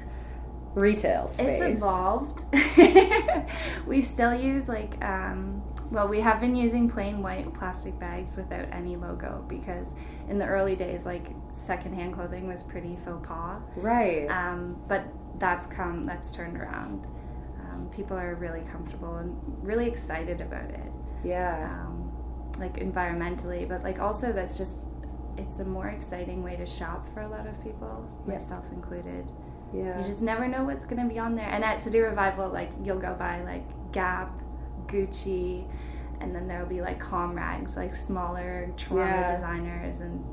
retail 0.73 1.27
space? 1.27 1.61
It's 1.61 1.77
evolved. 1.77 2.45
we 3.85 4.01
still 4.01 4.33
use 4.33 4.67
like 4.67 5.03
um, 5.03 5.61
well, 5.91 6.07
we 6.07 6.21
have 6.21 6.39
been 6.39 6.55
using 6.55 6.89
plain 6.89 7.21
white 7.21 7.53
plastic 7.53 7.99
bags 7.99 8.37
without 8.37 8.65
any 8.71 8.95
logo 8.95 9.43
because 9.49 9.93
in 10.29 10.39
the 10.39 10.45
early 10.45 10.75
days, 10.75 11.05
like 11.05 11.27
secondhand 11.51 12.13
clothing 12.13 12.47
was 12.47 12.63
pretty 12.63 12.95
faux 13.03 13.27
pas. 13.27 13.61
Right. 13.75 14.25
Um, 14.29 14.81
but 14.87 15.03
that's 15.37 15.65
come, 15.65 16.05
that's 16.05 16.31
turned 16.31 16.55
around. 16.55 17.07
Um, 17.59 17.89
people 17.93 18.17
are 18.17 18.35
really 18.35 18.61
comfortable 18.61 19.17
and 19.17 19.35
really 19.67 19.85
excited 19.85 20.39
about 20.39 20.69
it, 20.69 20.91
yeah. 21.23 21.69
um, 21.85 22.11
like 22.59 22.77
environmentally, 22.77 23.67
but 23.67 23.83
like 23.83 23.99
also 23.99 24.31
that's 24.31 24.57
just 24.57 24.79
it's 25.37 25.59
a 25.59 25.65
more 25.65 25.87
exciting 25.87 26.43
way 26.43 26.55
to 26.57 26.65
shop 26.65 27.07
for 27.13 27.21
a 27.21 27.27
lot 27.27 27.47
of 27.47 27.61
people, 27.63 28.07
Yeah. 28.27 28.33
myself 28.33 28.65
included. 28.71 29.31
Yeah. 29.73 29.97
You 29.97 30.03
just 30.03 30.21
never 30.21 30.47
know 30.47 30.65
what's 30.65 30.85
gonna 30.85 31.07
be 31.07 31.17
on 31.19 31.35
there. 31.35 31.47
And 31.49 31.63
at 31.63 31.79
City 31.79 31.99
Revival, 31.99 32.49
like 32.49 32.69
you'll 32.83 32.99
go 32.99 33.13
by 33.15 33.41
like 33.43 33.63
Gap, 33.93 34.29
Gucci, 34.87 35.65
and 36.19 36.35
then 36.35 36.47
there'll 36.47 36.67
be 36.67 36.81
like 36.81 37.01
Comrags, 37.01 37.75
like 37.77 37.95
smaller 37.95 38.71
Toronto 38.77 39.21
Yeah. 39.21 39.31
designers, 39.31 40.01
and 40.01 40.23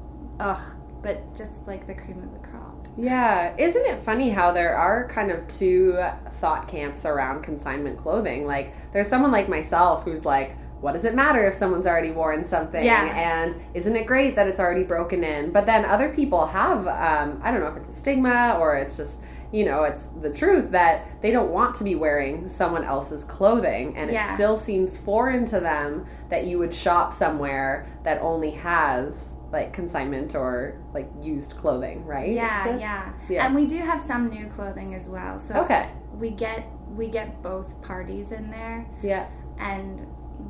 ugh, 0.41 0.61
but 1.03 1.35
just 1.37 1.67
like 1.69 1.87
the 1.87 1.95
cream 1.95 2.19
of 2.23 2.33
the 2.33 2.47
crop. 2.49 2.89
Yeah, 2.97 3.55
isn't 3.57 3.87
it 3.87 4.01
funny 4.03 4.31
how 4.31 4.51
there 4.51 4.77
are 4.77 5.07
kind 5.09 5.31
of 5.31 5.47
two 5.47 5.97
thought 6.41 6.67
camps 6.67 7.07
around 7.07 7.43
consignment 7.45 7.97
clothing? 7.97 8.45
Like, 8.45 8.75
there's 8.93 9.07
someone 9.07 9.31
like 9.31 9.49
myself 9.49 10.03
who's 10.03 10.25
like, 10.25 10.57
what 10.81 10.93
does 10.93 11.05
it 11.05 11.15
matter 11.15 11.47
if 11.47 11.55
someone's 11.55 11.87
already 11.87 12.13
worn 12.13 12.45
something? 12.45 12.85
Yeah. 12.85 13.05
And 13.05 13.61
isn't 13.75 13.97
it 13.97 14.07
great 14.07 14.37
that 14.37 14.47
it's 14.49 14.61
already 14.61 14.85
broken 14.85 15.25
in? 15.25 15.51
But 15.53 15.67
then 15.67 15.85
other 15.85 16.11
people 16.11 16.47
have, 16.47 16.87
um, 16.87 17.41
I 17.43 17.51
don't 17.51 17.61
know 17.61 17.69
if 17.69 17.77
it's 17.77 17.89
a 17.91 17.93
stigma 18.01 18.57
or 18.61 18.77
it's 18.77 18.97
just, 18.97 19.21
you 19.51 19.65
know, 19.65 19.85
it's 19.85 20.07
the 20.21 20.31
truth 20.31 20.71
that 20.73 21.21
they 21.23 21.31
don't 21.31 21.51
want 21.51 21.75
to 21.77 21.85
be 21.85 21.95
wearing 21.95 22.49
someone 22.49 22.85
else's 22.85 23.25
clothing. 23.25 23.97
And 23.97 24.11
it 24.11 24.21
still 24.35 24.57
seems 24.57 24.97
foreign 24.97 25.47
to 25.47 25.59
them 25.61 26.07
that 26.29 26.47
you 26.47 26.59
would 26.59 26.75
shop 26.75 27.13
somewhere 27.13 27.89
that 28.05 28.21
only 28.21 28.51
has 28.53 29.29
like 29.51 29.73
consignment 29.73 30.35
or 30.35 30.79
like 30.93 31.09
used 31.23 31.53
clothing, 31.57 32.05
right? 32.05 32.31
Yeah, 32.31 32.65
So- 32.65 32.77
yeah, 32.77 33.13
yeah. 33.31 33.47
And 33.47 33.55
we 33.55 33.65
do 33.67 33.79
have 33.79 33.99
some 34.01 34.29
new 34.29 34.47
clothing 34.47 34.95
as 34.95 35.09
well. 35.09 35.39
So 35.39 35.55
Okay. 35.63 35.89
we 36.15 36.31
get 36.31 36.67
we 36.95 37.07
get 37.07 37.43
both 37.43 37.81
parties 37.83 38.33
in 38.33 38.51
there, 38.51 38.85
Yeah. 39.03 39.27
and 39.59 40.05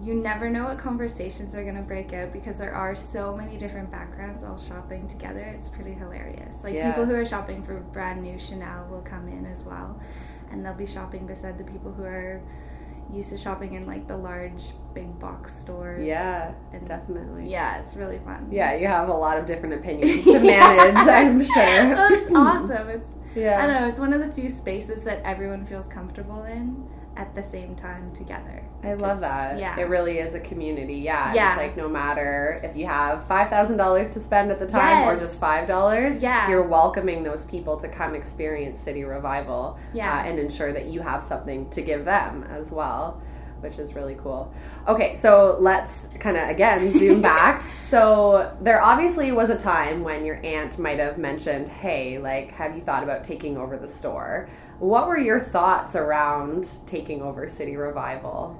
you 0.04 0.14
never 0.14 0.50
know 0.50 0.64
what 0.64 0.78
conversations 0.78 1.54
are 1.54 1.64
gonna 1.64 1.82
break 1.82 2.12
out 2.12 2.32
because 2.32 2.58
there 2.58 2.74
are 2.74 2.94
so 2.94 3.36
many 3.36 3.56
different 3.56 3.90
backgrounds 3.90 4.44
all 4.44 4.58
shopping 4.58 5.06
together. 5.08 5.40
It's 5.40 5.68
pretty 5.68 5.92
hilarious. 5.92 6.62
Like 6.62 6.74
Yeah. 6.74 6.90
people 6.90 7.06
who 7.06 7.14
are 7.14 7.24
shopping 7.24 7.62
for 7.62 7.74
brand 7.80 8.22
new 8.22 8.38
Chanel 8.38 8.86
will 8.90 9.00
come 9.02 9.28
in 9.28 9.46
as 9.46 9.64
well, 9.64 9.98
and 10.50 10.64
they'll 10.64 10.74
be 10.74 10.86
shopping 10.86 11.26
beside 11.26 11.56
the 11.58 11.64
people 11.64 11.90
who 11.92 12.04
are 12.04 12.40
used 13.10 13.30
to 13.30 13.38
shopping 13.38 13.72
in 13.74 13.86
like 13.86 14.06
the 14.06 14.16
large 14.16 14.72
big 14.92 15.18
box 15.18 15.54
stores. 15.54 16.06
Yeah, 16.06 16.52
And- 16.74 16.86
definitely. 16.86 17.48
Yeah, 17.48 17.78
it's 17.78 17.96
really 17.96 18.18
fun. 18.18 18.48
Yeah, 18.50 18.74
you 18.74 18.86
have 18.86 19.08
a 19.08 19.14
lot 19.14 19.38
of 19.38 19.46
different 19.46 19.74
opinions 19.76 20.24
to 20.24 20.38
manage, 20.38 21.08
I'm 21.08 21.42
sure. 21.44 21.94
Oh, 21.96 22.08
it's 22.12 22.30
awesome. 22.34 22.88
It's 22.90 23.08
Yeah. 23.34 23.62
I 23.62 23.66
don't 23.66 23.80
know. 23.80 23.88
It's 23.88 24.00
one 24.00 24.12
of 24.12 24.20
the 24.20 24.30
few 24.32 24.50
spaces 24.50 25.04
that 25.04 25.22
everyone 25.24 25.64
feels 25.64 25.88
comfortable 25.88 26.42
in 26.44 26.86
at 27.18 27.34
the 27.34 27.42
same 27.42 27.74
time 27.74 28.12
together. 28.14 28.62
I 28.84 28.94
love 28.94 29.18
that. 29.20 29.58
Yeah. 29.58 29.76
It 29.78 29.88
really 29.88 30.18
is 30.20 30.34
a 30.34 30.40
community. 30.40 30.94
Yeah. 30.94 31.34
Yeah. 31.34 31.50
It's 31.54 31.58
like 31.58 31.76
no 31.76 31.88
matter 31.88 32.60
if 32.62 32.76
you 32.76 32.86
have 32.86 33.26
$5,000 33.26 34.12
to 34.12 34.20
spend 34.20 34.52
at 34.52 34.60
the 34.60 34.66
time 34.68 35.06
or 35.06 35.16
just 35.16 35.40
$5, 35.40 36.22
Yeah. 36.22 36.48
you're 36.48 36.62
welcoming 36.66 37.24
those 37.24 37.44
people 37.46 37.76
to 37.80 37.88
come 37.88 38.14
experience 38.14 38.80
City 38.80 39.02
Revival 39.02 39.78
Yeah. 39.92 40.16
uh, 40.16 40.22
and 40.22 40.38
ensure 40.38 40.72
that 40.72 40.86
you 40.86 41.00
have 41.00 41.24
something 41.24 41.68
to 41.70 41.82
give 41.82 42.04
them 42.04 42.44
as 42.56 42.70
well. 42.70 43.20
Which 43.60 43.78
is 43.78 43.94
really 43.94 44.14
cool. 44.22 44.52
Okay, 44.86 45.16
so 45.16 45.56
let's 45.58 46.08
kind 46.20 46.36
of 46.36 46.48
again 46.48 46.92
zoom 46.92 47.20
back. 47.34 47.64
So, 47.82 48.56
there 48.60 48.80
obviously 48.82 49.32
was 49.32 49.50
a 49.50 49.58
time 49.58 50.04
when 50.04 50.24
your 50.24 50.44
aunt 50.44 50.78
might 50.78 50.98
have 50.98 51.18
mentioned, 51.18 51.68
Hey, 51.68 52.18
like, 52.18 52.52
have 52.52 52.76
you 52.76 52.82
thought 52.82 53.02
about 53.02 53.24
taking 53.24 53.56
over 53.56 53.76
the 53.76 53.88
store? 53.88 54.48
What 54.78 55.08
were 55.08 55.18
your 55.18 55.40
thoughts 55.40 55.96
around 55.96 56.68
taking 56.86 57.20
over 57.20 57.48
City 57.48 57.76
Revival? 57.76 58.58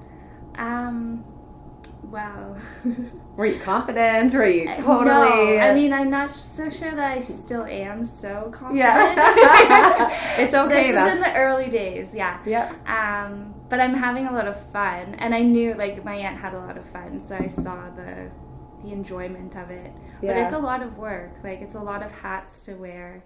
Um. 0.55 1.23
Well. 2.03 2.57
Were 3.35 3.45
you 3.45 3.59
confident? 3.59 4.33
Were 4.33 4.45
you 4.45 4.67
totally? 4.73 5.05
No, 5.05 5.59
I 5.59 5.73
mean, 5.73 5.93
I'm 5.93 6.09
not 6.09 6.31
so 6.31 6.69
sure 6.69 6.91
that 6.91 7.17
I 7.17 7.21
still 7.21 7.65
am 7.65 8.03
so 8.03 8.49
confident. 8.51 8.79
Yeah. 8.79 10.35
It's 10.39 10.53
okay, 10.53 10.91
This 10.91 11.07
is 11.07 11.15
in 11.15 11.21
the 11.21 11.33
early 11.35 11.69
days, 11.69 12.15
yeah. 12.15 12.39
Yeah. 12.45 12.73
Um, 12.87 13.53
but 13.69 13.79
I'm 13.79 13.93
having 13.93 14.25
a 14.27 14.31
lot 14.33 14.47
of 14.47 14.59
fun, 14.71 15.15
and 15.19 15.33
I 15.33 15.41
knew 15.41 15.73
like 15.75 16.03
my 16.03 16.15
aunt 16.15 16.37
had 16.39 16.53
a 16.53 16.59
lot 16.59 16.77
of 16.77 16.85
fun, 16.85 17.19
so 17.19 17.35
I 17.35 17.47
saw 17.47 17.89
the 17.91 18.29
the 18.83 18.91
enjoyment 18.93 19.55
of 19.57 19.69
it. 19.71 19.91
But 20.21 20.37
it's 20.37 20.53
a 20.53 20.57
lot 20.59 20.81
of 20.81 20.97
work. 20.97 21.33
Like 21.43 21.61
it's 21.61 21.75
a 21.75 21.81
lot 21.81 22.01
of 22.03 22.11
hats 22.11 22.65
to 22.65 22.73
wear. 22.75 23.23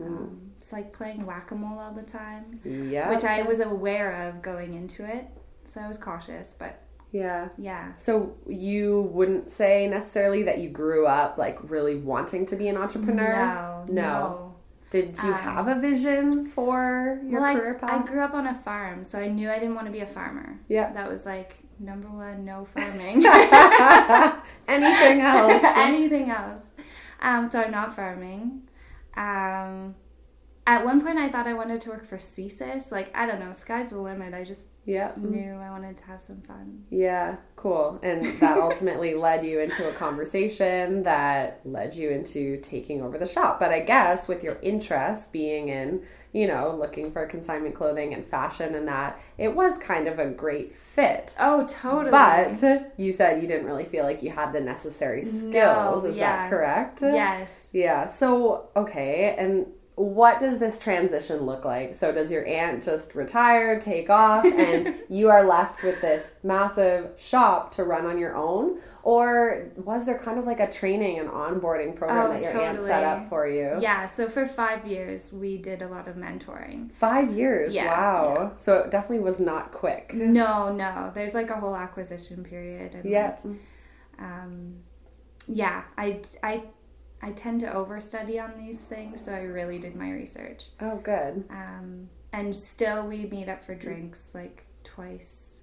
Mm. 0.00 0.06
Um, 0.06 0.40
it's 0.58 0.72
like 0.72 0.92
playing 0.92 1.24
whack 1.26 1.50
a 1.50 1.54
mole 1.54 1.78
all 1.78 1.92
the 1.92 2.02
time, 2.02 2.58
Yeah. 2.64 3.10
which 3.10 3.22
I 3.24 3.42
was 3.42 3.60
aware 3.60 4.12
of 4.28 4.40
going 4.42 4.74
into 4.74 5.04
it, 5.04 5.26
so 5.64 5.80
I 5.80 5.86
was 5.88 5.98
cautious. 5.98 6.54
But 6.58 6.80
Yeah. 7.12 7.48
yeah, 7.58 7.94
So 7.96 8.34
you 8.48 9.02
wouldn't 9.12 9.50
say 9.50 9.86
necessarily 9.86 10.42
that 10.44 10.58
you 10.58 10.68
grew 10.70 11.06
up 11.06 11.36
like 11.38 11.58
really 11.70 11.96
wanting 11.96 12.46
to 12.46 12.56
be 12.56 12.66
an 12.68 12.76
entrepreneur? 12.76 13.36
no, 13.36 13.84
no. 13.88 14.53
Did 14.90 15.16
you 15.22 15.32
Um, 15.32 15.40
have 15.40 15.68
a 15.68 15.74
vision 15.80 16.46
for 16.46 17.20
your 17.26 17.40
well, 17.40 17.54
career 17.56 17.78
I, 17.82 17.96
I 17.98 18.02
grew 18.04 18.20
up 18.20 18.32
on 18.34 18.46
a 18.46 18.54
farm, 18.54 19.02
so 19.04 19.18
I 19.18 19.26
knew 19.28 19.50
I 19.50 19.58
didn't 19.58 19.74
want 19.74 19.86
to 19.86 19.92
be 19.92 20.00
a 20.00 20.06
farmer. 20.06 20.58
Yeah. 20.68 20.92
That 20.92 21.10
was 21.10 21.26
like 21.26 21.58
number 21.80 22.08
one, 22.08 22.44
no 22.44 22.64
farming. 22.74 23.24
Anything 24.68 25.20
else? 25.20 25.62
Anything 25.76 26.30
else. 26.30 26.66
Um, 27.20 27.48
so 27.50 27.60
I'm 27.60 27.70
not 27.70 27.94
farming. 27.96 28.62
Um, 29.16 29.94
at 30.66 30.84
one 30.84 31.00
point, 31.00 31.18
I 31.18 31.28
thought 31.28 31.46
I 31.46 31.54
wanted 31.54 31.80
to 31.82 31.90
work 31.90 32.06
for 32.06 32.16
CSIS. 32.16 32.90
Like, 32.92 33.14
I 33.16 33.26
don't 33.26 33.40
know, 33.40 33.52
sky's 33.52 33.90
the 33.90 33.98
limit. 33.98 34.32
I 34.32 34.44
just 34.44 34.68
yeah. 34.86 35.12
knew 35.16 35.38
mm-hmm. 35.38 35.62
I 35.62 35.70
wanted 35.70 35.96
to 35.96 36.04
have 36.04 36.20
some 36.20 36.40
fun. 36.42 36.84
Yeah, 36.90 37.36
cool. 37.56 37.98
And 38.02 38.38
that 38.40 38.58
ultimately 38.58 39.14
led 39.26 39.44
you 39.44 39.60
into 39.60 39.88
a 39.88 39.92
conversation 39.92 41.02
that 41.04 41.60
led 41.64 41.94
you 41.94 42.10
into 42.10 42.58
taking 42.58 43.02
over 43.02 43.18
the 43.18 43.26
shop. 43.26 43.58
But 43.58 43.72
I 43.72 43.80
guess 43.80 44.28
with 44.28 44.42
your 44.42 44.58
interest 44.62 45.32
being 45.32 45.68
in, 45.68 46.02
you 46.32 46.46
know, 46.46 46.76
looking 46.76 47.12
for 47.12 47.24
consignment 47.26 47.74
clothing 47.74 48.12
and 48.12 48.26
fashion 48.26 48.74
and 48.74 48.86
that, 48.88 49.20
it 49.38 49.54
was 49.54 49.78
kind 49.78 50.08
of 50.08 50.18
a 50.18 50.26
great 50.26 50.74
fit. 50.74 51.34
Oh, 51.40 51.64
totally. 51.66 52.10
But 52.10 52.62
you 52.98 53.12
said 53.12 53.40
you 53.40 53.48
didn't 53.48 53.66
really 53.66 53.84
feel 53.84 54.04
like 54.04 54.22
you 54.22 54.30
had 54.30 54.52
the 54.52 54.60
necessary 54.60 55.22
skills. 55.22 56.04
No, 56.04 56.10
Is 56.10 56.16
yeah. 56.16 56.36
that 56.36 56.50
correct? 56.50 57.00
yes. 57.02 57.70
Yeah. 57.72 58.08
So, 58.08 58.68
okay. 58.76 59.34
And 59.38 59.66
what 59.96 60.40
does 60.40 60.58
this 60.58 60.78
transition 60.80 61.42
look 61.46 61.64
like? 61.64 61.94
So 61.94 62.10
does 62.10 62.30
your 62.30 62.44
aunt 62.46 62.82
just 62.82 63.14
retire, 63.14 63.78
take 63.80 64.10
off, 64.10 64.44
and 64.44 64.96
you 65.08 65.28
are 65.30 65.44
left 65.44 65.84
with 65.84 66.00
this 66.00 66.34
massive 66.42 67.10
shop 67.16 67.72
to 67.76 67.84
run 67.84 68.04
on 68.04 68.18
your 68.18 68.34
own? 68.34 68.80
Or 69.04 69.66
was 69.76 70.04
there 70.06 70.18
kind 70.18 70.38
of 70.38 70.46
like 70.46 70.58
a 70.60 70.68
training 70.72 71.18
and 71.20 71.28
onboarding 71.28 71.94
program 71.94 72.26
Oh, 72.26 72.32
that 72.32 72.42
your 72.42 72.60
aunt 72.60 72.80
set 72.80 73.02
totally. 73.02 73.04
up 73.04 73.28
for 73.28 73.46
you? 73.46 73.76
Yeah, 73.80 74.06
so 74.06 74.28
for 74.28 74.46
five 74.46 74.84
years, 74.86 75.32
we 75.32 75.58
did 75.58 75.82
a 75.82 75.86
lot 75.88 76.08
of 76.08 76.16
mentoring. 76.16 76.90
Five 76.90 77.30
years. 77.32 77.72
Yeah, 77.74 77.86
wow. 77.86 78.52
So 78.56 78.78
it 78.78 78.90
definitely 78.90 79.20
was 79.24 79.38
not 79.38 79.70
quick. 79.72 80.12
No, 80.14 80.72
no, 80.72 81.12
there's 81.14 81.34
like 81.34 81.50
a 81.50 81.60
whole 81.60 81.76
acquisition 81.76 82.42
period. 82.42 82.94
And 82.96 83.04
Yeah. 83.04 83.36
like, 83.44 83.56
um, 84.18 84.76
yeah, 85.46 85.84
I, 85.98 86.20
I, 86.42 86.62
I 87.24 87.30
tend 87.32 87.60
to 87.60 87.66
overstudy 87.68 88.38
on 88.42 88.52
these 88.62 88.86
things, 88.86 89.24
so 89.24 89.32
I 89.32 89.40
really 89.44 89.78
did 89.78 89.96
my 89.96 90.10
research. 90.12 90.66
Oh, 90.80 90.96
good. 90.96 91.42
Um, 91.48 92.08
and 92.34 92.54
still, 92.54 93.06
we 93.08 93.24
meet 93.24 93.48
up 93.48 93.62
for 93.64 93.74
drinks 93.74 94.32
like 94.34 94.66
twice, 94.82 95.62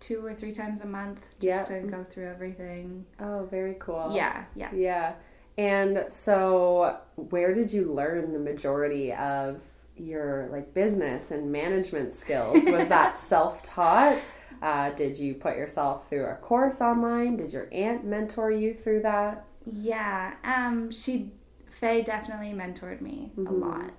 two 0.00 0.24
or 0.26 0.34
three 0.34 0.50
times 0.50 0.80
a 0.80 0.86
month, 0.86 1.36
just 1.38 1.70
Yeah. 1.70 1.80
to 1.82 1.86
go 1.86 2.02
through 2.02 2.26
everything. 2.28 3.06
Oh, 3.20 3.46
very 3.48 3.76
cool. 3.78 4.10
Yeah, 4.12 4.44
yeah. 4.56 4.70
Yeah. 4.74 5.12
And 5.56 6.06
so, 6.08 6.98
where 7.14 7.54
did 7.54 7.72
you 7.72 7.92
learn 7.92 8.32
the 8.32 8.38
majority 8.40 9.12
of 9.12 9.60
your 9.96 10.48
like 10.50 10.74
business 10.74 11.30
and 11.30 11.52
management 11.52 12.14
skills? 12.16 12.64
Was 12.64 12.88
that 12.96 13.18
self-taught? 13.18 14.26
Uh, 14.62 14.90
did 14.90 15.16
you 15.18 15.34
put 15.34 15.56
yourself 15.56 16.08
through 16.08 16.26
a 16.26 16.34
course 16.34 16.80
online? 16.80 17.36
Did 17.36 17.52
your 17.52 17.68
aunt 17.72 18.04
mentor 18.04 18.50
you 18.50 18.74
through 18.74 19.02
that? 19.02 19.44
Yeah, 19.72 20.34
um, 20.44 20.90
she, 20.90 21.32
Faye 21.68 22.02
definitely 22.02 22.52
mentored 22.52 23.00
me 23.00 23.32
a 23.36 23.40
Mhm. 23.40 23.60
lot. 23.60 23.92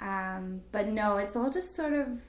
Um, 0.00 0.62
but 0.72 0.88
no, 0.88 1.18
it's 1.18 1.36
all 1.36 1.50
just 1.50 1.74
sort 1.74 1.92
of, 1.92 2.20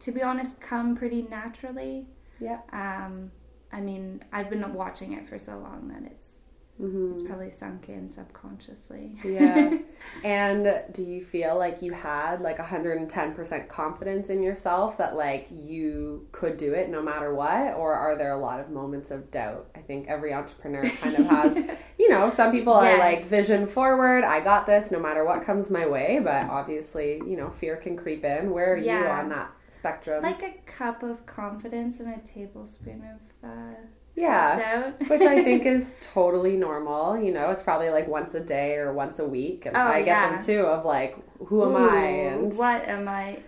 to 0.00 0.12
be 0.12 0.22
honest, 0.22 0.60
come 0.60 0.94
pretty 0.96 1.22
naturally. 1.22 2.06
Yeah. 2.38 2.60
Um, 2.72 3.30
I 3.72 3.80
mean, 3.80 4.22
I've 4.32 4.50
been 4.50 4.72
watching 4.74 5.12
it 5.12 5.26
for 5.26 5.38
so 5.38 5.58
long 5.58 5.88
that 5.88 6.02
it's 6.10 6.43
hmm 6.78 7.12
it's 7.12 7.22
probably 7.22 7.50
sunk 7.50 7.88
in 7.88 8.08
subconsciously. 8.08 9.16
Yeah. 9.24 9.78
and 10.24 10.82
do 10.92 11.02
you 11.02 11.24
feel 11.24 11.56
like 11.56 11.82
you 11.82 11.92
had 11.92 12.40
like 12.40 12.58
110% 12.58 13.68
confidence 13.68 14.28
in 14.28 14.42
yourself 14.42 14.98
that 14.98 15.14
like 15.16 15.46
you 15.50 16.26
could 16.32 16.56
do 16.56 16.72
it 16.72 16.90
no 16.90 17.02
matter 17.02 17.32
what? 17.34 17.74
Or 17.74 17.94
are 17.94 18.16
there 18.16 18.32
a 18.32 18.38
lot 18.38 18.58
of 18.58 18.70
moments 18.70 19.10
of 19.10 19.30
doubt? 19.30 19.68
I 19.74 19.80
think 19.80 20.08
every 20.08 20.34
entrepreneur 20.34 20.82
kind 20.82 21.16
of 21.16 21.26
has, 21.26 21.56
you 21.98 22.08
know, 22.08 22.28
some 22.28 22.50
people 22.50 22.72
are 22.72 22.98
like 22.98 23.24
vision 23.24 23.66
forward, 23.66 24.24
I 24.24 24.40
got 24.40 24.66
this 24.66 24.90
no 24.90 24.98
matter 24.98 25.24
what 25.24 25.44
comes 25.44 25.70
my 25.70 25.86
way. 25.86 26.20
But 26.22 26.48
obviously, 26.50 27.18
you 27.18 27.36
know, 27.36 27.50
fear 27.50 27.76
can 27.76 27.96
creep 27.96 28.24
in. 28.24 28.50
Where 28.50 28.74
are 28.74 28.76
you 28.76 28.90
on 28.90 29.28
that 29.28 29.50
spectrum? 29.70 30.22
like 30.22 30.42
a 30.42 30.54
cup 30.66 31.02
of 31.02 31.24
confidence 31.26 32.00
and 32.00 32.14
a 32.14 32.18
tablespoon 32.18 33.02
of 33.02 33.48
uh, 33.48 33.74
Yeah. 34.16 34.90
which 35.08 35.22
I 35.22 35.42
think 35.42 35.66
is 35.66 35.96
totally 36.12 36.56
normal. 36.56 37.18
You 37.18 37.32
know, 37.32 37.50
it's 37.50 37.62
probably 37.62 37.90
like 37.90 38.06
once 38.08 38.34
a 38.34 38.40
day 38.40 38.74
or 38.76 38.92
once 38.92 39.18
a 39.18 39.26
week, 39.26 39.66
and 39.66 39.76
Oh, 39.76 39.80
I 39.80 39.98
get 40.00 40.06
yeah. 40.06 40.30
them 40.36 40.42
too. 40.42 40.60
Of 40.60 40.84
like, 40.84 41.16
who 41.46 41.64
am 41.64 41.76
I 41.90 42.06
and 42.06 42.56
what 42.56 42.86
am 42.88 43.08
I? 43.08 43.38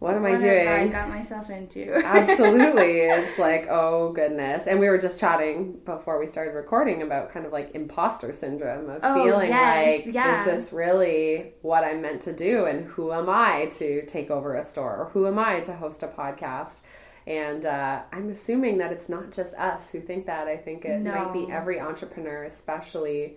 what 0.00 0.14
am 0.14 0.26
I 0.26 0.32
what 0.32 0.42
I 0.42 0.76
doing? 0.78 0.90
got 0.90 1.08
myself 1.08 1.48
into? 1.48 1.94
Absolutely, 2.04 3.00
it's 3.00 3.38
like, 3.38 3.66
oh 3.70 4.12
goodness. 4.12 4.66
And 4.66 4.78
we 4.80 4.88
were 4.88 4.98
just 4.98 5.18
chatting 5.18 5.78
before 5.84 6.18
we 6.18 6.26
started 6.26 6.52
recording 6.52 7.00
about 7.02 7.30
kind 7.32 7.46
of 7.46 7.52
like 7.52 7.74
imposter 7.74 8.32
syndrome 8.34 8.90
of 8.90 9.00
Oh, 9.02 9.14
feeling 9.24 9.48
yes, 9.48 10.04
like, 10.06 10.14
yeah. 10.14 10.40
is 10.40 10.62
this 10.64 10.72
really 10.74 11.52
what 11.62 11.84
I'm 11.84 12.02
meant 12.02 12.20
to 12.22 12.32
do, 12.34 12.64
and 12.66 12.84
who 12.86 13.12
am 13.12 13.30
I 13.30 13.66
to 13.74 14.04
take 14.06 14.30
over 14.30 14.54
a 14.56 14.64
store, 14.64 14.94
or 14.96 15.04
who 15.14 15.26
am 15.26 15.38
I 15.38 15.60
to 15.60 15.74
host 15.74 16.02
a 16.02 16.08
podcast? 16.08 16.80
And 17.26 17.64
uh, 17.64 18.02
I'm 18.12 18.28
assuming 18.30 18.78
that 18.78 18.92
it's 18.92 19.08
not 19.08 19.30
just 19.32 19.54
us 19.54 19.90
who 19.90 20.00
think 20.00 20.26
that. 20.26 20.46
I 20.46 20.56
think 20.56 20.84
it 20.84 21.02
might 21.02 21.32
be 21.32 21.50
every 21.50 21.80
entrepreneur, 21.80 22.44
especially 22.44 23.34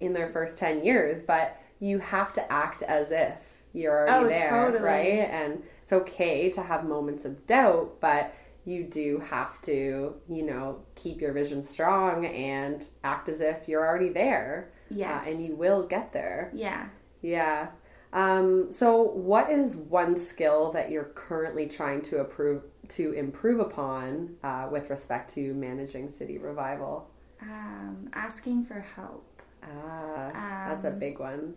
in 0.00 0.12
their 0.12 0.28
first 0.28 0.56
10 0.58 0.84
years. 0.84 1.22
But 1.22 1.58
you 1.78 1.98
have 2.00 2.32
to 2.34 2.52
act 2.52 2.82
as 2.82 3.10
if 3.12 3.38
you're 3.72 4.08
already 4.08 4.34
Oh, 4.34 4.36
there, 4.36 4.50
totally. 4.50 4.82
right? 4.84 5.30
And 5.30 5.62
it's 5.82 5.92
okay 5.92 6.50
to 6.50 6.62
have 6.62 6.84
moments 6.84 7.24
of 7.24 7.46
doubt, 7.46 7.98
but 8.00 8.34
you 8.66 8.84
do 8.84 9.20
have 9.30 9.60
to, 9.62 10.14
you 10.28 10.42
know, 10.42 10.80
keep 10.94 11.20
your 11.22 11.32
vision 11.32 11.64
strong 11.64 12.26
and 12.26 12.84
act 13.02 13.28
as 13.30 13.40
if 13.40 13.66
you're 13.68 13.86
already 13.86 14.10
there. 14.10 14.70
yes. 14.90 15.26
Uh, 15.26 15.30
and 15.30 15.42
you 15.42 15.54
will 15.56 15.82
get 15.84 16.12
there. 16.12 16.50
yeah. 16.54 16.88
Yeah. 17.22 17.68
Um, 18.12 18.72
so, 18.72 19.02
what 19.02 19.50
is 19.50 19.76
one 19.76 20.16
skill 20.16 20.72
that 20.72 20.90
you're 20.90 21.04
currently 21.14 21.66
trying 21.66 22.02
to 22.02 22.18
approve 22.18 22.62
to 22.90 23.12
improve 23.12 23.60
upon 23.60 24.36
uh, 24.42 24.68
with 24.70 24.90
respect 24.90 25.32
to 25.34 25.54
managing 25.54 26.10
City 26.10 26.38
Revival? 26.38 27.10
Um, 27.42 28.10
asking 28.12 28.64
for 28.64 28.80
help. 28.80 29.42
Ah, 29.62 30.66
that's 30.68 30.84
a 30.84 30.88
Um, 30.92 30.98
big 30.98 31.18
one. 31.18 31.54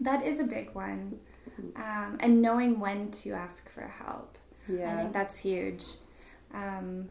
That 0.00 0.24
is 0.24 0.40
a 0.40 0.44
big 0.44 0.74
one. 0.74 1.18
Um, 1.76 2.16
and 2.20 2.40
knowing 2.42 2.80
when 2.80 3.10
to 3.22 3.32
ask 3.32 3.68
for 3.70 3.82
help. 3.86 4.38
I 4.68 4.96
think 4.96 5.12
that's 5.12 5.36
huge. 5.36 5.84
Um, 6.54 7.08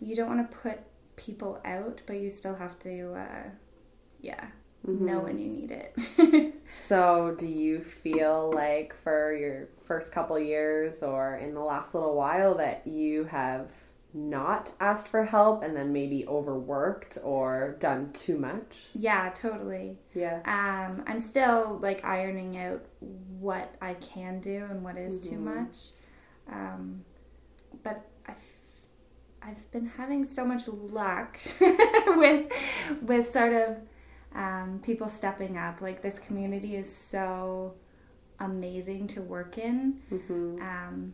you 0.00 0.14
don't 0.16 0.28
want 0.28 0.50
to 0.50 0.56
put 0.56 0.78
people 1.16 1.60
out, 1.64 2.02
but 2.06 2.16
you 2.20 2.30
still 2.30 2.54
have 2.54 2.78
to, 2.80 3.14
uh, 3.14 3.50
yeah, 4.20 4.46
Mm-hmm. 4.86 5.06
know 5.06 5.18
when 5.20 5.38
you 5.38 5.48
need 5.48 5.70
it. 5.70 6.54
So, 6.70 7.34
do 7.38 7.46
you 7.46 7.80
feel 7.80 8.52
like 8.54 8.94
for 9.02 9.34
your 9.34 9.68
first 9.86 10.12
couple 10.12 10.38
years 10.38 11.02
or 11.02 11.36
in 11.36 11.54
the 11.54 11.60
last 11.60 11.94
little 11.94 12.14
while 12.14 12.54
that 12.56 12.86
you 12.86 13.24
have 13.24 13.70
not 14.12 14.70
asked 14.78 15.08
for 15.08 15.24
help 15.24 15.62
and 15.62 15.74
then 15.74 15.92
maybe 15.94 16.26
overworked 16.26 17.16
or 17.24 17.76
done 17.80 18.12
too 18.12 18.36
much? 18.38 18.86
yeah, 18.94 19.30
totally. 19.34 19.96
Yeah. 20.14 20.40
Um, 20.44 21.02
I'm 21.06 21.20
still 21.20 21.78
like 21.80 22.04
ironing 22.04 22.58
out 22.58 22.84
what 23.00 23.74
I 23.80 23.94
can 23.94 24.40
do 24.40 24.66
and 24.70 24.84
what 24.84 24.98
is 24.98 25.18
too 25.20 25.36
Mhm. 25.36 25.40
much. 25.56 25.76
Um, 26.52 27.02
but 27.82 28.06
I've, 28.26 28.36
I've 29.42 29.70
been 29.72 29.86
having 29.86 30.24
so 30.26 30.44
much 30.44 30.68
luck 30.68 31.38
with 31.60 32.50
with 33.02 33.30
sort 33.32 33.54
of 33.54 33.76
um, 34.34 34.80
people 34.82 35.08
stepping 35.08 35.56
up. 35.56 35.80
Like 35.80 36.02
this 36.02 36.18
community 36.18 36.76
is 36.76 36.92
so 36.94 37.74
amazing 38.40 39.06
to 39.08 39.20
work 39.20 39.58
in 39.58 39.94
hmm 40.10 40.62
um, 40.62 41.12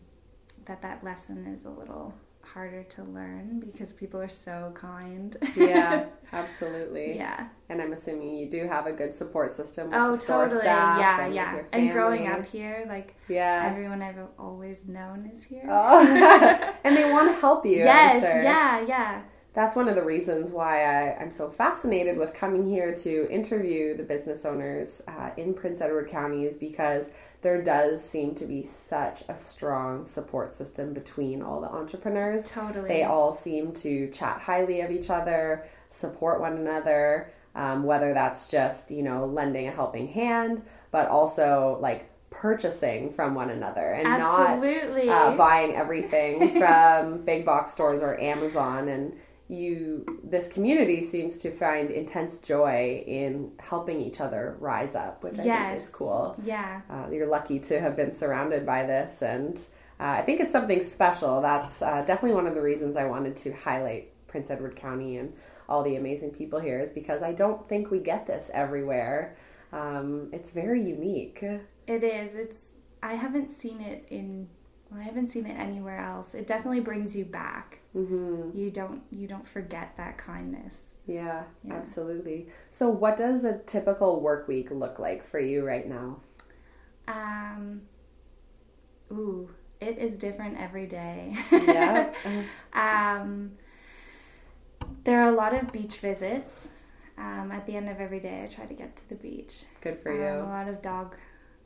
that 0.67 0.83
that 0.83 1.03
lesson 1.03 1.47
is 1.47 1.65
a 1.65 1.71
little 1.71 2.15
harder 2.43 2.83
to 2.85 3.03
learn 3.05 3.61
because 3.61 3.93
people 3.93 4.21
are 4.21 4.29
so 4.29 4.71
kind. 4.75 5.37
Yeah, 5.57 6.07
absolutely. 6.33 7.17
yeah. 7.17 7.49
And 7.71 7.81
I'm 7.81 7.93
assuming 7.93 8.35
you 8.35 8.51
do 8.51 8.69
have 8.69 8.87
a 8.87 8.93
good 8.93 9.17
support 9.17 9.55
system 9.57 9.87
with 9.89 9.97
Oh, 9.99 10.17
totally. 10.17 10.65
Yeah, 10.65 11.25
and 11.25 11.35
yeah. 11.35 11.63
And 11.73 11.91
growing 11.91 12.27
up 12.29 12.45
here, 12.47 12.85
like 12.89 13.15
Yeah. 13.29 13.67
everyone 13.71 14.03
I've 14.03 14.19
always 14.39 14.87
known 14.87 15.27
is 15.33 15.43
here. 15.45 15.67
Oh. 15.69 16.01
and 16.85 16.97
they 16.97 17.11
want 17.11 17.35
to 17.35 17.41
help 17.41 17.65
you. 17.65 17.79
Yes, 17.79 18.23
sure. 18.23 18.43
yeah, 18.43 18.81
yeah. 18.87 19.23
That's 19.55 19.77
one 19.77 19.89
of 19.89 19.95
the 19.95 20.03
reasons 20.03 20.51
why 20.51 20.83
I, 20.85 21.17
I'm 21.21 21.31
so 21.31 21.49
fascinated 21.49 22.19
with 22.19 22.35
coming 22.35 22.69
here 22.69 22.93
to 22.97 23.31
interview 23.31 23.97
the 23.97 24.03
business 24.03 24.45
owners 24.45 25.01
uh, 25.07 25.31
in 25.37 25.55
Prince 25.55 25.81
Edward 25.81 26.09
County 26.09 26.45
is 26.45 26.57
because 26.57 27.11
there 27.43 27.63
does 27.63 28.03
seem 28.03 28.35
to 28.35 28.47
be 28.47 28.65
such 28.65 29.23
a 29.29 29.37
strong 29.37 30.07
support 30.07 30.57
system 30.57 30.93
between 30.93 31.41
all 31.41 31.61
the 31.61 31.69
entrepreneurs. 31.69 32.51
Totally. 32.51 32.89
They 32.89 33.05
all 33.05 33.33
seem 33.33 33.73
to 33.75 34.11
chat 34.11 34.41
highly 34.41 34.81
of 34.81 34.91
each 34.91 35.09
other, 35.09 35.65
support 35.89 36.41
one 36.41 36.57
another, 36.57 37.33
um, 37.55 37.85
whether 37.85 38.13
that's 38.13 38.49
just, 38.49 38.91
you 38.91 39.03
know, 39.05 39.25
lending 39.25 39.69
a 39.69 39.71
helping 39.71 40.09
hand, 40.09 40.63
but 40.91 41.07
also 41.09 41.79
like 41.81 42.11
purchasing 42.31 43.13
from 43.13 43.37
one 43.37 43.51
another 43.51 43.93
and 43.93 44.09
Absolutely. 44.09 45.07
not 45.07 45.35
uh, 45.35 45.37
buying 45.37 45.77
everything 45.77 46.59
from 46.59 47.23
big 47.23 47.45
box 47.45 47.73
stores 47.73 48.03
or 48.03 48.21
Amazon. 48.21 48.89
And 48.89 49.13
you, 49.49 50.21
this 50.25 50.49
community 50.49 51.05
seems 51.05 51.39
to 51.39 51.51
find 51.51 51.91
intense 51.91 52.39
joy 52.39 53.05
in 53.07 53.53
helping 53.61 54.01
each 54.01 54.21
other 54.21 54.57
rise 54.59 54.95
up, 54.95 55.23
which 55.23 55.39
I 55.39 55.43
think 55.69 55.81
is 55.81 55.89
cool 55.91 56.35
Yeah. 56.43 56.81
uh, 56.91 57.09
you're 57.13 57.27
lucky 57.27 57.59
to 57.61 57.81
have 57.81 57.95
been 57.95 58.15
surrounded 58.15 58.65
by 58.65 58.85
this 58.85 59.23
and 59.23 59.59
uh, 60.01 60.05
i 60.21 60.23
think 60.23 60.41
it's 60.41 60.51
something 60.51 60.83
special 60.83 61.41
that's 61.43 61.83
uh, 61.83 62.03
definitely 62.07 62.33
one 62.35 62.47
of 62.47 62.55
the 62.55 62.63
reasons 62.63 62.97
i 62.97 63.05
wanted 63.05 63.37
to 63.37 63.53
highlight 63.53 64.11
prince 64.27 64.51
edward 64.51 64.75
county 64.77 65.19
and 65.19 65.33
all 65.69 65.83
the 65.85 65.95
amazing 65.97 66.31
people 66.31 66.59
here 66.59 66.81
is 66.81 66.91
because 66.91 67.23
i 67.23 67.33
don't 67.33 67.69
think 67.69 67.91
we 67.91 67.99
get 68.01 68.27
this 68.27 68.51
everywhere 68.55 69.37
um, 69.73 70.29
it's 70.33 70.53
very 70.53 70.81
unique 70.83 71.43
It 71.87 72.03
is. 72.05 72.35
It's 72.35 72.59
I 73.03 73.15
haven't 73.15 73.51
seen 73.51 73.81
it 73.81 74.07
in 74.11 74.49
well, 74.91 75.01
I 75.01 75.05
haven't 75.05 75.29
seen 75.29 75.47
it 75.47 75.55
anywhere 75.59 75.99
else. 75.99 76.35
It 76.35 76.47
definitely 76.47 76.81
brings 76.81 77.15
you 77.17 77.25
back. 77.25 77.81
Mm-hmm. 77.97 78.57
You 78.59 78.71
don't 78.71 79.03
you 79.11 79.29
don't 79.29 79.47
forget 79.47 79.97
that 79.97 80.19
kindness. 80.19 80.95
Yeah, 81.07 81.45
Yeah. 81.63 81.75
absolutely. 81.75 82.49
So, 82.71 82.89
what 82.89 83.17
does 83.17 83.45
a 83.45 83.59
typical 83.59 84.21
work 84.21 84.49
week 84.49 84.71
look 84.71 84.99
like 84.99 85.25
for 85.25 85.39
you 85.39 85.65
right 85.65 85.87
now? 85.89 86.19
Um, 87.07 87.83
ooh, 89.13 89.51
it 89.81 89.99
is 89.99 90.17
different 90.19 90.59
every 90.59 90.87
day. 90.87 91.37
Yeah. 91.53 92.13
um, 92.73 93.53
there 95.05 95.21
are 95.23 95.29
a 95.29 95.35
lot 95.37 95.55
of 95.55 95.71
beach 95.73 95.99
visits. 95.99 96.69
Um, 97.17 97.53
at 97.53 97.65
the 97.67 97.77
end 97.77 97.89
of 97.89 98.01
every 98.01 98.19
day, 98.19 98.43
I 98.43 98.47
try 98.49 98.67
to 98.67 98.75
get 98.75 98.97
to 98.97 99.09
the 99.09 99.15
beach. 99.15 99.65
Good 99.83 99.99
for 99.99 100.11
Um, 100.11 100.47
a 100.47 100.49
lot 100.49 100.67
of 100.69 100.83
dog, 100.83 101.17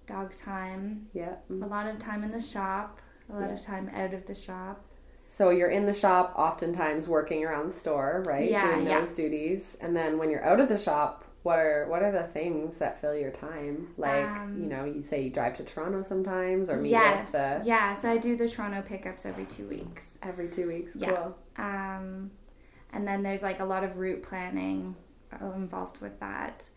dog 0.07 0.35
time. 0.35 1.07
Yeah. 1.14 1.37
A 1.51 1.55
lot 1.67 1.87
of 1.87 1.99
time 1.99 2.23
in 2.23 2.31
the 2.33 2.41
shop. 2.41 3.01
A 3.33 3.38
lot 3.41 3.51
of 3.51 3.61
time 3.61 3.91
out 3.95 4.12
of 4.12 4.27
the 4.27 4.35
shop. 4.35 4.85
So 5.31 5.51
you're 5.51 5.69
in 5.71 5.85
the 5.87 5.93
shop, 5.93 6.33
oftentimes 6.37 7.07
working 7.07 7.45
around 7.45 7.69
the 7.69 7.73
store, 7.75 8.25
right? 8.27 8.51
Yeah, 8.51 8.75
Doing 8.75 8.87
yeah. 8.87 9.01
those 9.01 9.12
duties, 9.12 9.77
and 9.81 9.95
then 9.95 10.19
when 10.19 10.31
you're 10.31 10.45
out 10.45 10.59
of 10.59 10.69
the 10.71 10.79
shop, 10.79 11.25
what 11.43 11.59
are 11.59 11.87
what 11.88 12.03
are 12.03 12.11
the 12.11 12.25
things 12.25 12.79
that 12.79 12.99
fill 13.01 13.14
your 13.14 13.31
time? 13.31 13.88
Like 13.99 14.25
Um, 14.27 14.59
you 14.61 14.67
know, 14.67 14.85
you 14.85 15.03
say 15.03 15.23
you 15.23 15.31
drive 15.31 15.57
to 15.59 15.64
Toronto 15.64 16.03
sometimes, 16.03 16.69
or 16.71 16.79
meet 16.79 16.91
yes, 16.91 17.33
with 17.33 17.33
the 17.33 17.62
yeah. 17.67 17.93
So 17.95 18.11
I 18.11 18.17
do 18.19 18.37
the 18.37 18.49
Toronto 18.49 18.83
pickups 18.83 19.27
every 19.27 19.45
two 19.45 19.69
weeks. 19.69 20.19
every 20.23 20.49
two 20.49 20.67
weeks. 20.67 20.97
Yeah. 20.97 21.12
Cool. 21.14 21.37
Um, 21.59 22.31
and 22.93 23.07
then 23.07 23.23
there's 23.23 23.43
like 23.43 23.61
a 23.61 23.64
lot 23.64 23.85
of 23.85 23.97
route 23.99 24.23
planning 24.23 24.97
uh, 25.33 25.53
involved 25.53 26.01
with 26.01 26.19
that. 26.21 26.69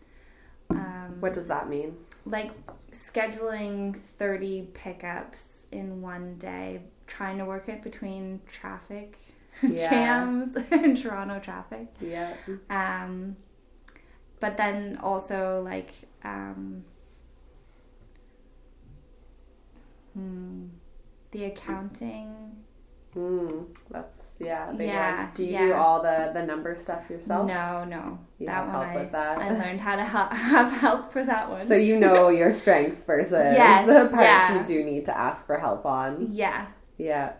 Um, 0.70 1.16
What 1.20 1.34
does 1.34 1.46
that 1.48 1.68
mean? 1.68 1.96
like 2.24 2.52
scheduling 2.92 3.96
30 3.96 4.68
pickups 4.74 5.66
in 5.72 6.00
one 6.02 6.36
day, 6.36 6.82
trying 7.06 7.38
to 7.38 7.44
work 7.44 7.68
it 7.68 7.82
between 7.82 8.40
traffic 8.46 9.18
Yeah. 9.62 9.90
jams 9.90 10.56
and 10.70 10.96
Toronto 10.96 11.38
traffic. 11.40 11.88
Yeah. 12.00 12.32
Um, 12.70 13.36
but 14.40 14.56
then 14.56 14.98
also 15.02 15.62
like 15.62 15.90
um, 16.24 16.84
hmm, 20.14 20.66
the 21.30 21.44
accounting. 21.44 22.34
Mm, 23.16 23.66
that's 23.90 24.36
yeah. 24.40 24.72
Yeah, 24.78 25.24
one. 25.24 25.30
Do 25.34 25.44
you 25.44 25.58
do 25.58 25.72
all 25.74 26.02
the 26.02 26.30
the 26.32 26.42
number 26.46 26.74
stuff 26.74 27.10
yourself? 27.10 27.46
No, 27.46 27.84
no, 27.84 28.18
You 28.38 28.46
that 28.46 28.62
one 28.62 28.70
help 28.70 28.86
I, 28.86 28.96
with 28.96 29.12
that? 29.12 29.38
I 29.38 29.50
learned 29.50 29.80
how 29.82 29.96
to 29.96 30.04
help, 30.04 30.32
have 30.54 30.72
help 30.72 31.12
for 31.12 31.22
that 31.22 31.50
one. 31.50 31.66
So 31.66 31.74
you 31.74 31.98
know 32.00 32.30
your 32.30 32.52
strengths 32.54 33.04
versus 33.04 33.32
Yes, 33.32 33.86
the 33.86 34.10
parts 34.16 34.28
yeah. 34.28 34.58
you 34.58 34.64
do 34.64 34.82
need 34.82 35.04
to 35.04 35.16
ask 35.16 35.44
for 35.46 35.58
help 35.58 35.84
on. 35.84 36.28
yeah, 36.30 36.68
Yeah, 37.02 37.32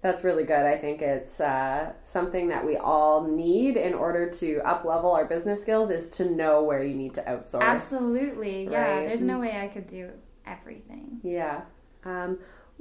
that's 0.00 0.24
really 0.24 0.44
good. 0.44 0.64
I 0.64 0.78
think 0.78 1.02
it's 1.02 1.40
uh, 1.40 1.92
something 2.02 2.48
that 2.48 2.64
we 2.64 2.78
all 2.78 3.28
need 3.28 3.76
in 3.76 3.92
order 3.92 4.30
to 4.30 4.60
up 4.64 4.86
level 4.86 5.10
our 5.10 5.26
business 5.26 5.60
skills 5.60 5.90
is 5.90 6.08
to 6.10 6.24
know 6.24 6.64
where 6.64 6.82
you 6.82 6.94
need 6.94 7.12
to 7.14 7.22
outsource. 7.22 7.60
absolutely. 7.60 8.64
Yeah, 8.64 9.00
there's 9.00 9.22
no 9.22 9.38
way 9.38 9.60
I 9.60 9.68
could 9.68 9.86
do 9.86 10.10
everything. 10.46 11.20
Yeah. 11.22 11.60
Um, 12.06 12.38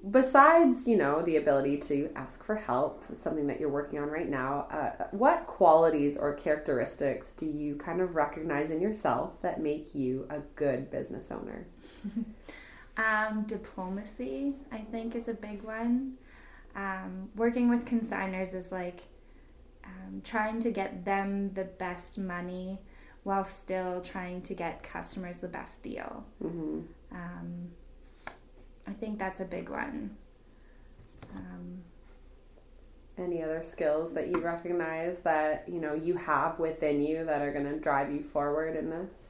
besides, 0.09 0.87
you 0.87 0.95
know, 0.95 1.21
the 1.23 1.35
ability 1.35 1.75
to 1.79 2.09
ask 2.15 2.41
for 2.41 2.55
help, 2.55 3.03
something 3.21 3.47
that 3.47 3.59
you're 3.59 3.67
working 3.67 3.99
on 3.99 4.07
right 4.07 4.29
now, 4.29 4.67
uh, 4.71 5.07
what 5.11 5.45
qualities 5.45 6.15
or 6.15 6.33
characteristics 6.35 7.33
do 7.33 7.45
you 7.45 7.75
kind 7.75 7.99
of 7.99 8.15
recognize 8.15 8.71
in 8.71 8.79
yourself 8.79 9.41
that 9.41 9.61
make 9.61 9.93
you 9.93 10.25
a 10.29 10.39
good 10.55 10.89
business 10.89 11.31
owner? 11.31 11.67
Um, 12.99 13.43
diplomacy, 13.43 14.55
I 14.71 14.79
think, 14.79 15.15
is 15.15 15.29
a 15.29 15.33
big 15.33 15.63
one. 15.63 16.17
Um, 16.75 17.29
working 17.35 17.69
with 17.69 17.85
consigners 17.85 18.53
is 18.55 18.71
like 18.71 19.01
um, 19.85 20.21
trying 20.23 20.59
to 20.61 20.71
get 20.71 21.03
them 21.03 21.53
the 21.53 21.65
best 21.65 22.17
money 22.17 22.79
while 23.23 23.43
still 23.43 24.01
trying 24.01 24.41
to 24.43 24.53
get 24.53 24.81
customers 24.83 25.39
the 25.39 25.47
best 25.47 25.83
deal. 25.83 26.23
hmm 26.41 26.81
Um, 27.11 27.71
I 28.87 28.91
think 28.93 29.19
that's 29.19 29.39
a 29.39 29.45
big 29.45 29.69
one. 29.69 30.15
Um, 31.35 31.83
Any 33.17 33.43
other 33.43 33.61
skills 33.61 34.13
that 34.13 34.27
you 34.29 34.39
recognize 34.39 35.19
that 35.21 35.65
you 35.67 35.79
know 35.79 35.93
you 35.93 36.15
have 36.15 36.57
within 36.59 37.01
you 37.01 37.25
that 37.25 37.41
are 37.41 37.51
going 37.51 37.65
to 37.65 37.77
drive 37.79 38.11
you 38.11 38.21
forward 38.23 38.75
in 38.77 38.89
this? 38.89 39.28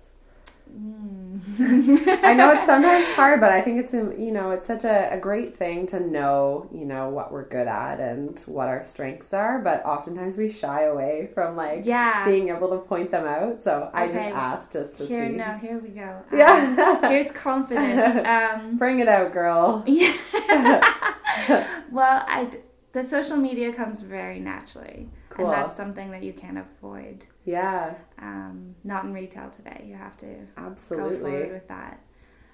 Mm. 0.71 2.23
I 2.23 2.34
know 2.34 2.51
it's 2.51 2.65
sometimes 2.65 3.08
hard, 3.15 3.39
but 3.39 3.51
I 3.51 3.62
think 3.62 3.79
it's 3.79 3.93
you 3.93 4.32
know 4.32 4.51
it's 4.51 4.67
such 4.67 4.84
a, 4.84 5.13
a 5.13 5.17
great 5.17 5.55
thing 5.55 5.88
to 5.88 5.99
know 5.99 6.69
you 6.73 6.86
know 6.86 7.10
what 7.10 7.32
we're 7.32 7.47
good 7.47 7.67
at 7.67 7.99
and 7.99 8.38
what 8.41 8.67
our 8.67 8.84
strengths 8.84 9.34
are. 9.34 9.60
But 9.60 9.86
oftentimes 9.86 10.38
we 10.38 10.49
shy 10.49 10.84
away 10.84 11.29
from 11.34 11.55
like 11.55 11.86
yeah. 11.86 12.25
being 12.25 12.49
able 12.49 12.69
to 12.69 12.77
point 12.77 13.12
them 13.12 13.25
out. 13.25 13.63
So 13.63 13.89
I 13.93 14.08
just 14.08 14.17
asked 14.17 14.73
just 14.73 14.95
to 14.95 15.05
Here, 15.05 15.29
see. 15.29 15.36
no, 15.36 15.58
here 15.58 15.79
we 15.79 15.89
go. 15.89 16.23
Um, 16.32 16.38
Yeah, 16.38 17.10
Here's 17.10 17.32
confidence. 17.32 18.25
Um, 18.29 18.77
bring 18.77 18.99
it 18.99 19.08
out, 19.08 19.34
girl. 19.34 19.84
Yeah. 19.86 20.13
well, 21.91 22.23
I 22.27 22.49
the 22.91 23.03
social 23.03 23.38
media 23.38 23.71
comes 23.73 24.01
very 24.01 24.39
naturally, 24.39 25.10
Cool. 25.39 25.52
and 25.52 25.63
that's 25.63 25.75
something 25.75 26.12
that 26.12 26.23
you 26.23 26.34
can't 26.34 26.58
avoid. 26.58 27.25
Yeah, 27.45 27.95
Um, 28.21 28.75
not 28.84 29.06
in 29.06 29.13
retail 29.13 29.49
today. 29.49 29.86
You 29.88 29.95
have 29.95 30.15
to 30.17 30.28
absolutely 30.58 31.10
go 31.17 31.19
forward 31.21 31.52
with 31.54 31.67
that. 31.67 31.99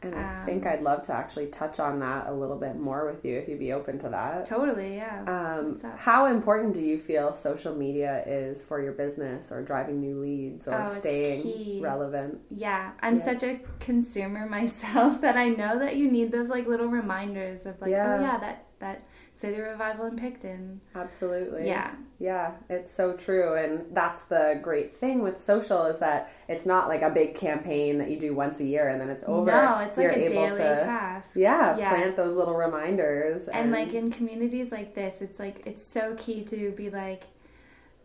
And 0.02 0.14
I 0.14 0.40
Um, 0.42 0.46
think 0.46 0.66
I'd 0.68 0.84
love 0.84 1.02
to 1.04 1.14
actually 1.14 1.48
touch 1.48 1.80
on 1.80 2.00
that 2.00 2.28
a 2.28 2.32
little 2.34 2.58
bit 2.58 2.76
more 2.78 3.06
with 3.08 3.26
you 3.26 3.38
if 3.38 3.48
you'd 3.50 3.58
be 3.60 3.74
open 3.74 3.98
to 4.00 4.10
that. 4.10 4.46
Totally, 4.46 4.98
yeah. 4.98 5.24
Um, 5.26 5.82
how 5.98 6.28
important 6.28 6.76
do 6.76 6.82
you 6.82 7.00
feel 7.00 7.34
social 7.34 7.74
media 7.74 8.22
is 8.28 8.64
for 8.64 8.80
your 8.82 8.92
business 8.94 9.52
or 9.52 9.64
driving 9.64 10.00
new 10.02 10.20
leads 10.22 10.68
or 10.68 10.80
Oh, 10.86 10.94
staying 10.94 11.82
relevant? 11.82 12.40
Yeah, 12.52 12.92
I'm 13.00 13.16
Yeah. 13.16 13.22
such 13.24 13.44
a 13.44 13.60
consumer 13.80 14.46
myself 14.60 15.22
that 15.22 15.38
I 15.38 15.50
know 15.50 15.80
that 15.80 15.96
you 15.96 16.12
need 16.12 16.32
those 16.32 16.50
like 16.50 16.68
little 16.68 16.88
reminders 16.88 17.66
of 17.66 17.82
like, 17.82 17.92
Yeah. 17.92 18.18
oh 18.18 18.22
yeah, 18.22 18.38
that 18.38 18.66
that 18.80 19.02
city 19.36 19.60
revival 19.60 20.06
in 20.06 20.16
Picton. 20.16 20.80
Absolutely. 20.96 21.68
Yeah, 21.68 21.92
Yeah, 22.20 22.54
it's 22.70 22.90
so 22.90 23.14
true. 23.14 23.56
And 23.56 23.86
that's 23.94 24.22
the 24.24 24.58
great 24.64 24.96
thing 24.96 25.22
with 25.22 25.44
social 25.44 25.86
is 25.88 26.00
that 26.00 26.32
it's 26.48 26.66
not 26.66 26.88
like 26.88 27.02
a 27.02 27.10
big 27.10 27.36
campaign 27.36 27.98
that 27.98 28.10
you 28.10 28.18
do 28.18 28.34
once 28.34 28.62
a 28.62 28.64
year 28.64 28.88
and 28.88 29.00
then 29.00 29.10
it's 29.10 29.26
over. 29.28 29.52
no, 29.52 29.80
it's 29.80 29.98
like 29.98 30.06
You're 30.06 30.14
a 30.14 30.32
able 30.32 30.34
daily 30.58 30.58
to, 30.58 30.78
task. 30.78 31.36
Yeah, 31.36 31.78
Yeah. 31.78 31.90
plant 31.94 32.16
those 32.16 32.34
little 32.34 32.56
reminders. 32.56 33.50
and 33.50 33.72
like 33.72 33.94
in 33.94 34.10
communities 34.10 34.72
like 34.72 34.94
this 34.96 35.22
it's 35.22 35.38
like 35.40 35.62
it's 35.68 35.86
so 35.86 36.16
key 36.18 36.42
to 36.46 36.72
be 36.72 36.90
like 36.90 37.24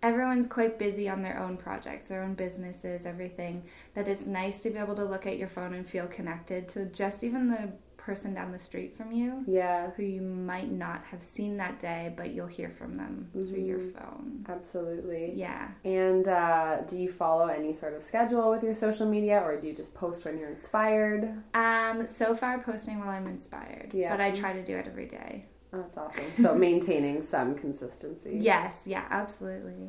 everyone's 0.03 0.47
quite 0.47 0.79
busy 0.79 1.09
on 1.09 1.23
their 1.23 1.39
own 1.39 1.57
projects 1.57 2.09
their 2.09 2.23
own 2.23 2.35
businesses 2.35 3.05
everything 3.07 3.63
that 3.95 4.09
it's 4.09 4.27
nice 4.27 4.61
to 4.63 4.71
be 4.71 4.79
able 4.79 4.95
to 4.95 5.05
look 5.05 5.27
at 5.27 5.37
your 5.37 5.47
phone 5.49 5.75
and 5.75 5.87
feel 5.87 6.07
connected 6.07 6.67
to 6.69 6.87
just 6.87 7.23
even 7.23 7.49
the 7.51 7.69
person 8.01 8.35
down 8.35 8.51
the 8.51 8.59
street 8.59 8.97
from 8.97 9.13
you 9.13 9.45
yeah, 9.47 9.91
who 9.97 10.03
you 10.03 10.21
might 10.23 10.71
not 10.71 11.05
have 11.05 11.23
seen 11.23 11.57
that 11.59 11.79
day 11.79 12.13
but 12.17 12.33
you'll 12.35 12.47
hear 12.47 12.71
from 12.71 12.95
them 12.95 13.29
through 13.33 13.61
your 13.63 13.79
phone 13.81 14.45
absolutely. 14.49 15.33
yeah 15.35 15.69
And 15.85 16.27
uh, 16.29 16.79
do 16.89 16.99
you 16.99 17.09
follow 17.11 17.47
any 17.47 17.73
sort 17.73 17.95
of 17.95 18.03
schedule 18.03 18.51
with 18.51 18.63
your 18.63 18.75
social 18.75 19.07
media 19.07 19.39
or 19.41 19.57
do 19.61 19.67
you 19.69 19.75
just 19.75 19.93
post 19.95 20.25
when 20.25 20.39
you're 20.39 20.51
inspired? 20.51 21.33
um 21.55 22.07
so 22.07 22.35
far 22.35 22.59
posting 22.61 22.99
while 23.01 23.11
i'm 23.11 23.27
inspired 23.27 23.91
Yeah. 23.93 24.11
but 24.11 24.21
i 24.21 24.31
try 24.31 24.53
to 24.55 24.63
do 24.65 24.77
it 24.77 24.87
every 24.87 25.07
day 25.07 25.45
Oh, 25.73 25.79
that's 25.83 25.97
awesome. 25.99 26.25
So 26.37 26.53
maintaining 26.69 27.23
some 27.23 27.55
consistency. 27.55 28.39
yes 28.41 28.87
yeah 28.89 29.05
absolutely 29.11 29.89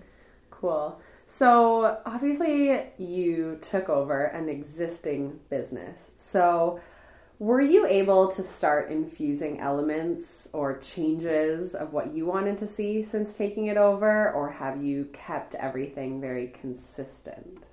Cool. 0.52 1.00
So 1.26 1.98
obviously 2.06 2.84
you 3.00 3.58
took 3.62 3.90
over 3.90 4.26
an 4.26 4.48
existing 4.48 5.40
business. 5.50 6.12
So 6.18 6.80
were 7.42 7.60
you 7.60 7.88
able 7.88 8.28
to 8.28 8.44
start 8.44 8.92
infusing 8.92 9.60
elements 9.60 10.48
or 10.54 10.78
changes 10.78 11.74
of 11.74 11.92
what 11.92 12.14
you 12.14 12.24
wanted 12.24 12.56
to 12.56 12.68
see 12.68 13.02
since 13.02 13.36
taking 13.36 13.66
it 13.66 13.78
over 13.78 14.32
or 14.34 14.52
have 14.52 14.84
you 14.84 15.06
kept 15.12 15.56
everything 15.56 16.22
very 16.22 16.50
consistent? 16.50 17.64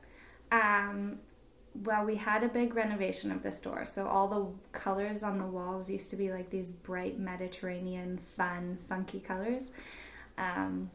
Um, 0.51 1.19
well, 1.85 2.07
we 2.07 2.15
had 2.15 2.43
a 2.45 2.49
big 2.49 2.77
renovation 2.77 3.31
of 3.31 3.43
the 3.43 3.53
store, 3.53 3.85
so 3.85 4.07
all 4.07 4.27
the 4.27 4.47
colors 4.73 5.23
on 5.23 5.37
the 5.37 5.45
walls 5.45 5.91
used 5.91 6.09
to 6.09 6.17
be 6.17 6.33
like 6.33 6.49
these 6.49 6.73
bright 6.73 7.19
Mediterranean, 7.19 8.19
fun, 8.39 8.79
funky 8.89 9.21
colors, 9.21 9.71
um, 10.39 10.91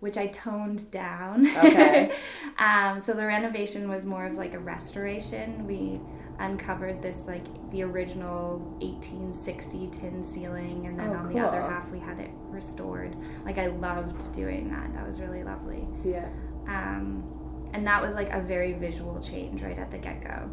which 0.00 0.16
I 0.16 0.26
toned 0.26 0.90
down. 0.90 1.46
Okay. 1.58 2.12
um, 2.58 2.98
so 2.98 3.12
the 3.12 3.24
renovation 3.24 3.88
was 3.88 4.04
more 4.04 4.26
of 4.26 4.34
like 4.34 4.54
a 4.54 4.58
restoration. 4.58 5.64
We 5.64 6.00
uncovered 6.38 7.00
this 7.02 7.26
like 7.26 7.44
the 7.70 7.82
original 7.82 8.58
1860 8.80 9.86
tin 9.88 10.22
ceiling, 10.22 10.86
and 10.86 10.98
then 10.98 11.10
Oh, 11.10 11.14
on 11.14 11.28
the 11.32 11.40
other 11.40 11.60
half 11.60 11.90
we 11.90 11.98
had 11.98 12.18
it 12.18 12.30
restored. 12.48 13.16
Like 13.44 13.58
I 13.58 13.66
loved 13.68 14.32
doing 14.34 14.70
that. 14.70 14.92
That 14.94 15.06
was 15.06 15.20
really 15.20 15.42
lovely. 15.44 15.86
Yeah. 16.04 16.28
Um, 16.68 17.24
and 17.72 17.86
that 17.86 18.00
was 18.00 18.14
like 18.14 18.30
a 18.32 18.40
very 18.40 18.72
visual 18.72 19.20
change 19.20 19.62
right 19.62 19.78
at 19.78 19.90
the 19.90 19.98
get 19.98 20.22
go. 20.22 20.48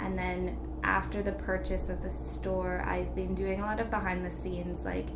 And 0.00 0.18
then 0.18 0.56
after 0.82 1.22
the 1.22 1.32
purchase 1.32 1.88
of 1.88 2.02
the 2.02 2.10
store, 2.10 2.82
I've 2.86 3.14
been 3.14 3.34
doing 3.34 3.60
a 3.60 3.64
lot 3.64 3.80
of 3.80 3.90
behind 3.90 4.24
the 4.24 4.30
scenes, 4.30 4.84
like 4.84 5.08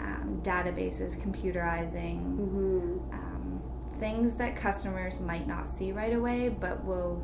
um, 0.00 0.40
databases, 0.42 1.16
computerizing, 1.16 2.20
Mm-hmm. 2.38 3.12
um, 3.12 3.62
things 3.98 4.34
that 4.36 4.56
customers 4.56 5.20
might 5.20 5.46
not 5.46 5.68
see 5.68 5.92
right 5.92 6.12
away, 6.14 6.48
but 6.48 6.84
will 6.84 7.22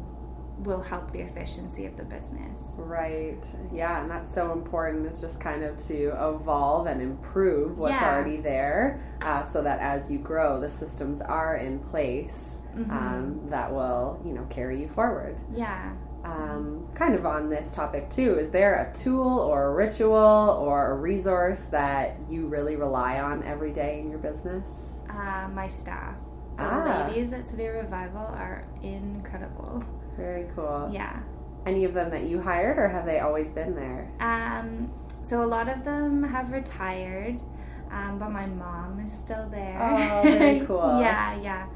will 0.65 0.83
help 0.83 1.11
the 1.11 1.21
efficiency 1.21 1.87
of 1.87 1.97
the 1.97 2.05
business. 2.05 2.77
Right. 2.79 3.45
Yeah, 3.73 4.03
and 4.03 4.11
that's 4.11 4.33
so 4.33 4.53
important. 4.53 5.07
Is 5.07 5.21
just 5.21 5.41
kind 5.41 5.63
of 5.63 5.79
to 5.89 6.13
evolve 6.21 6.87
and 6.87 7.01
improve 7.01 7.79
what's 7.79 7.93
Yeah. 7.93 8.15
already 8.15 8.37
there, 8.39 9.01
uh, 9.25 9.43
so 9.43 9.63
that 9.63 9.79
as 9.81 10.11
you 10.11 10.19
grow, 10.19 10.61
the 10.61 10.69
systems 10.69 11.21
are 11.21 11.57
in 11.57 11.79
place 11.79 12.57
Mm-hmm. 12.77 12.91
um, 12.93 13.41
that 13.51 13.73
will, 13.73 14.23
you 14.25 14.33
know, 14.33 14.47
carry 14.49 14.81
you 14.81 14.87
forward. 14.87 15.37
Yeah. 15.53 15.91
Um, 16.23 16.87
kind 16.95 17.17
of 17.17 17.27
on 17.27 17.49
this 17.49 17.73
topic 17.73 18.09
too, 18.11 18.39
is 18.39 18.51
there 18.51 18.75
a 18.89 18.97
tool 18.97 19.27
or 19.41 19.65
a 19.65 19.75
ritual 19.75 20.15
or 20.61 20.93
a 20.93 20.95
resource 20.95 21.63
that 21.73 22.15
you 22.29 22.47
really 22.47 22.77
rely 22.77 23.19
on 23.19 23.43
every 23.43 23.73
day 23.73 23.99
in 23.99 24.09
your 24.09 24.21
business? 24.21 25.01
Uh, 25.11 25.49
my 25.53 25.67
staff, 25.67 26.15
the 26.59 26.63
Ah. 26.65 27.07
ladies 27.09 27.33
at 27.33 27.43
City 27.43 27.67
Revival, 27.67 28.21
are 28.21 28.63
incredible. 28.83 29.83
Very 30.17 30.47
cool. 30.55 30.89
Yeah. 30.93 31.21
Any 31.67 31.85
of 31.85 31.93
them 31.95 32.11
that 32.11 32.25
you 32.25 32.41
hired, 32.41 32.79
or 32.79 32.89
have 32.89 33.05
they 33.05 33.21
always 33.21 33.51
been 33.51 33.75
there? 33.75 34.11
Um, 34.21 34.91
so 35.23 35.43
a 35.43 35.47
lot 35.47 35.69
of 35.69 35.85
them 35.85 36.23
have 36.23 36.51
retired, 36.53 37.43
um, 37.91 38.19
but 38.19 38.31
my 38.31 38.47
mom 38.47 39.01
is 39.05 39.13
still 39.13 39.49
there. 39.51 39.79
Oh, 39.81 40.23
very 40.23 40.61
cool. 40.67 40.99
yeah, 41.01 41.39
yeah. 41.41 41.67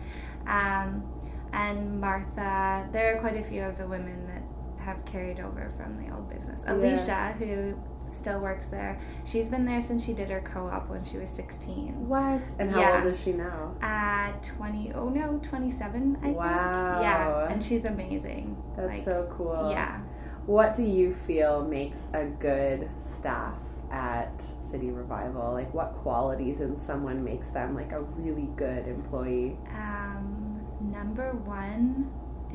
Um, 0.47 1.05
and 1.53 2.01
Martha, 2.01 2.89
there 2.93 3.15
are 3.17 3.21
quite 3.21 3.37
a 3.37 3.43
few 3.43 3.63
of 3.63 3.77
the 3.77 3.87
women 3.87 4.27
that 4.27 4.43
have 4.83 5.05
carried 5.05 5.41
over 5.41 5.71
from 5.77 5.95
the 5.95 6.13
old 6.15 6.29
business. 6.31 6.65
Alicia, 6.67 7.35
who 7.39 7.79
still 8.07 8.41
works 8.41 8.67
there, 8.69 8.99
she's 9.25 9.49
been 9.49 9.65
there 9.65 9.81
since 9.81 10.05
she 10.05 10.13
did 10.13 10.31
her 10.31 10.41
co-op 10.41 10.89
when 10.91 11.05
she 11.05 11.17
was 11.19 11.31
16. 11.31 12.09
What? 12.09 12.43
And 12.59 12.71
how 12.71 12.81
Yeah. 12.81 12.97
old 12.99 13.07
is 13.13 13.21
she 13.21 13.33
now? 13.33 13.75
At 13.83 14.43
20, 14.43 14.93
oh 14.95 15.09
no, 15.09 15.39
27, 15.43 16.19
I 16.23 16.31
Wow. 16.31 16.45
think. 16.93 17.03
Yeah, 17.03 17.49
and 17.51 17.63
she's 17.63 17.85
amazing. 17.85 18.57
That's 18.77 18.89
like, 18.89 19.03
so 19.05 19.29
cool. 19.37 19.71
Yeah. 19.71 20.01
What 20.47 20.75
do 20.75 20.85
you 20.85 21.15
feel 21.15 21.65
makes 21.65 22.09
a 22.13 22.25
good 22.25 22.89
staff 23.01 23.59
at 23.91 24.43
City 24.43 24.91
Revival? 24.91 25.53
Like, 25.53 25.73
what 25.73 25.93
qualities 25.95 26.61
in 26.61 26.79
someone 26.79 27.25
makes 27.25 27.49
them 27.49 27.75
like 27.75 27.93
a 27.93 28.03
really 28.03 28.49
good 28.57 28.87
employee? 28.87 29.57
Um, 29.75 30.61
number 30.93 31.33
one 31.33 32.11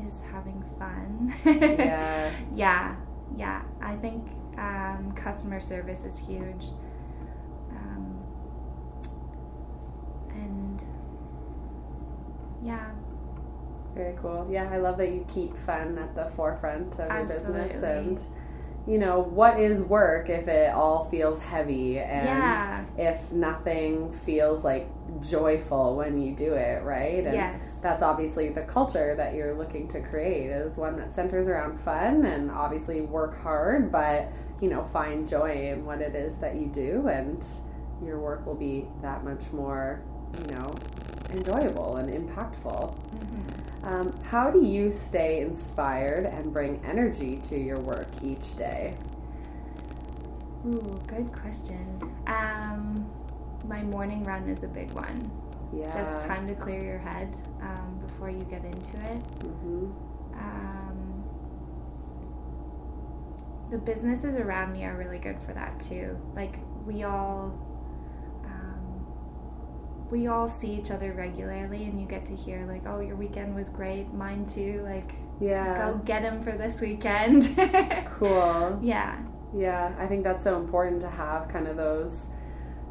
is 0.06 0.22
having 0.32 0.62
fun. 0.78 1.34
Yeah. 1.44 2.30
yeah, 2.54 2.94
yeah. 3.36 3.62
I 3.80 3.96
think 3.96 4.28
um, 4.58 5.12
customer 5.16 5.60
service 5.60 6.04
is 6.04 6.18
huge. 6.18 6.66
Um, 7.70 8.20
and 10.30 10.84
yeah, 12.62 12.90
Very 13.94 14.16
cool. 14.20 14.46
Yeah, 14.50 14.68
I 14.70 14.78
love 14.78 14.98
that 14.98 15.10
you 15.10 15.24
keep 15.32 15.56
fun 15.56 15.98
at 15.98 16.14
the 16.14 16.26
forefront 16.36 16.98
of 17.00 17.10
your 17.10 17.26
business 17.26 17.82
and 17.82 18.20
you 18.86 18.98
know, 18.98 19.20
what 19.20 19.60
is 19.60 19.82
work 19.82 20.28
if 20.30 20.48
it 20.48 20.72
all 20.72 21.04
feels 21.10 21.40
heavy 21.40 21.98
and 21.98 22.26
Yeah. 22.26 22.84
if 22.96 23.30
nothing 23.30 24.10
feels 24.10 24.64
like 24.64 24.88
joyful 25.20 25.96
when 25.96 26.20
you 26.20 26.34
do 26.34 26.54
it, 26.54 26.82
right? 26.82 27.24
And 27.24 27.34
yes, 27.34 27.78
that's 27.82 28.02
obviously 28.02 28.48
the 28.48 28.62
culture 28.62 29.14
that 29.16 29.34
you're 29.34 29.54
looking 29.54 29.86
to 29.88 30.00
create 30.00 30.50
is 30.50 30.76
one 30.76 30.96
that 30.96 31.14
centers 31.14 31.46
around 31.46 31.78
fun 31.80 32.24
and 32.24 32.50
obviously 32.50 33.02
work 33.02 33.40
hard, 33.42 33.92
but 33.92 34.32
you 34.60 34.68
know, 34.68 34.84
find 34.92 35.26
joy 35.28 35.70
in 35.72 35.84
what 35.84 36.00
it 36.00 36.14
is 36.14 36.36
that 36.38 36.56
you 36.56 36.66
do 36.66 37.08
and 37.08 37.44
your 38.04 38.18
work 38.18 38.44
will 38.46 38.54
be 38.54 38.86
that 39.02 39.24
much 39.24 39.42
more, 39.52 40.00
you 40.38 40.54
know, 40.54 40.70
enjoyable 41.30 41.96
and 41.96 42.08
impactful. 42.10 42.92
Mhm. 42.94 43.49
Um, 43.82 44.12
how 44.24 44.50
do 44.50 44.64
you 44.64 44.90
stay 44.90 45.40
inspired 45.40 46.26
and 46.26 46.52
bring 46.52 46.80
energy 46.84 47.36
to 47.48 47.58
your 47.58 47.78
work 47.78 48.08
each 48.22 48.56
day? 48.56 48.94
Ooh, 50.66 51.00
good 51.06 51.32
question. 51.32 51.98
Um, 52.26 53.10
my 53.66 53.82
morning 53.82 54.22
run 54.24 54.48
is 54.48 54.62
a 54.64 54.68
big 54.68 54.90
one. 54.92 55.30
Yeah. 55.74 55.86
Just 55.94 56.26
time 56.26 56.46
to 56.48 56.54
clear 56.54 56.82
your 56.82 56.98
head 56.98 57.34
um, 57.62 57.98
before 58.04 58.28
you 58.28 58.42
get 58.42 58.64
into 58.64 58.96
it. 58.98 59.22
hmm 59.42 59.90
Um, 60.34 61.24
the 63.70 63.78
businesses 63.78 64.36
around 64.36 64.72
me 64.72 64.84
are 64.84 64.96
really 64.96 65.18
good 65.18 65.40
for 65.40 65.52
that 65.52 65.78
too. 65.80 66.18
Like 66.34 66.58
we 66.84 67.04
all, 67.04 67.58
we 70.10 70.26
all 70.26 70.48
see 70.48 70.72
each 70.74 70.90
other 70.90 71.12
regularly, 71.12 71.84
and 71.84 72.00
you 72.00 72.06
get 72.06 72.24
to 72.26 72.34
hear 72.36 72.64
like, 72.66 72.82
"Oh, 72.86 73.00
your 73.00 73.16
weekend 73.16 73.54
was 73.54 73.68
great. 73.68 74.12
Mine 74.12 74.46
too. 74.46 74.82
Like, 74.84 75.12
Yeah. 75.40 75.74
go 75.92 75.98
get 76.04 76.22
him 76.22 76.42
for 76.42 76.52
this 76.52 76.80
weekend." 76.80 77.48
Cool. 78.18 78.78
yeah, 78.82 79.16
Yeah, 79.54 79.92
I 79.98 80.06
think 80.06 80.24
that's 80.24 80.44
so 80.44 80.56
important 80.58 81.00
to 81.02 81.08
have 81.08 81.48
kind 81.48 81.66
of 81.66 81.76
those 81.76 82.26